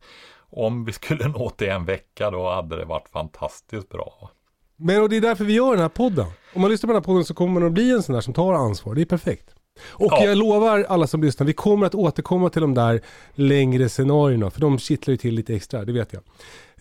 om 0.50 0.84
vi 0.84 0.92
skulle 0.92 1.28
nå 1.38 1.50
till 1.50 1.68
en 1.68 1.84
vecka 1.84 2.30
då 2.30 2.50
hade 2.50 2.76
det 2.76 2.84
varit 2.84 3.08
fantastiskt 3.08 3.88
bra. 3.88 4.30
Men 4.76 5.02
och 5.02 5.08
det 5.08 5.16
är 5.16 5.20
därför 5.20 5.44
vi 5.44 5.52
gör 5.52 5.70
den 5.70 5.80
här 5.80 5.88
podden. 5.88 6.26
Om 6.54 6.60
man 6.60 6.70
lyssnar 6.70 6.88
på 6.88 6.92
den 6.92 7.02
här 7.02 7.06
podden 7.06 7.24
så 7.24 7.34
kommer 7.34 7.52
man 7.60 7.66
att 7.66 7.72
bli 7.72 7.90
en 7.90 8.02
sån 8.02 8.14
där 8.14 8.20
som 8.20 8.34
tar 8.34 8.52
ansvar. 8.52 8.94
Det 8.94 9.02
är 9.02 9.06
perfekt. 9.06 9.54
Och 9.82 10.12
ja. 10.12 10.24
jag 10.24 10.38
lovar 10.38 10.86
alla 10.88 11.06
som 11.06 11.22
lyssnar, 11.22 11.46
vi 11.46 11.52
kommer 11.52 11.86
att 11.86 11.94
återkomma 11.94 12.50
till 12.50 12.62
de 12.62 12.74
där 12.74 13.00
längre 13.34 13.88
scenarierna. 13.88 14.50
För 14.50 14.60
de 14.60 14.78
kittlar 14.78 15.12
ju 15.12 15.16
till 15.16 15.34
lite 15.34 15.54
extra, 15.54 15.84
det 15.84 15.92
vet 15.92 16.12
jag. 16.12 16.22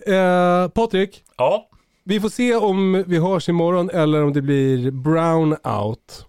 Eh, 0.07 0.67
Patrik. 0.67 1.23
Ja. 1.37 1.69
Vi 2.03 2.19
får 2.19 2.29
se 2.29 2.55
om 2.55 3.03
vi 3.07 3.17
hörs 3.17 3.49
imorgon 3.49 3.89
eller 3.89 4.23
om 4.23 4.33
det 4.33 4.41
blir 4.41 4.91
brownout. 4.91 6.25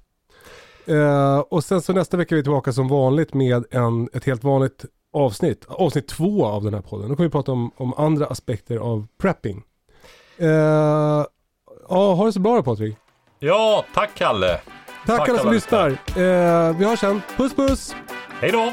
Eh, 0.86 1.38
och 1.38 1.64
sen 1.64 1.82
så 1.82 1.92
nästa 1.92 2.16
vecka 2.16 2.34
är 2.34 2.36
vi 2.36 2.42
tillbaka 2.42 2.72
som 2.72 2.88
vanligt 2.88 3.34
med 3.34 3.64
en, 3.70 4.08
ett 4.12 4.24
helt 4.24 4.44
vanligt 4.44 4.84
avsnitt. 5.12 5.64
Avsnitt 5.68 6.08
två 6.08 6.46
av 6.46 6.64
den 6.64 6.74
här 6.74 6.80
podden. 6.80 7.08
Då 7.08 7.16
kommer 7.16 7.28
vi 7.28 7.32
prata 7.32 7.52
om, 7.52 7.70
om 7.76 7.94
andra 7.94 8.26
aspekter 8.26 8.76
av 8.76 9.06
prepping. 9.18 9.62
Eh, 10.36 10.48
ja, 11.88 12.14
ha 12.14 12.26
det 12.26 12.32
så 12.32 12.40
bra 12.40 12.56
då 12.56 12.62
Patrik. 12.62 12.96
Ja, 13.38 13.84
tack 13.94 14.10
Kalle. 14.14 14.60
Tack, 15.06 15.18
tack 15.18 15.28
alla 15.28 15.38
som 15.38 15.52
lyssnar. 15.52 15.88
Eh, 15.90 16.76
vi 16.76 16.84
hörs 16.84 17.00
sen. 17.00 17.22
Puss 17.36 17.54
puss! 17.54 17.94
Hej 18.40 18.52
då! 18.52 18.72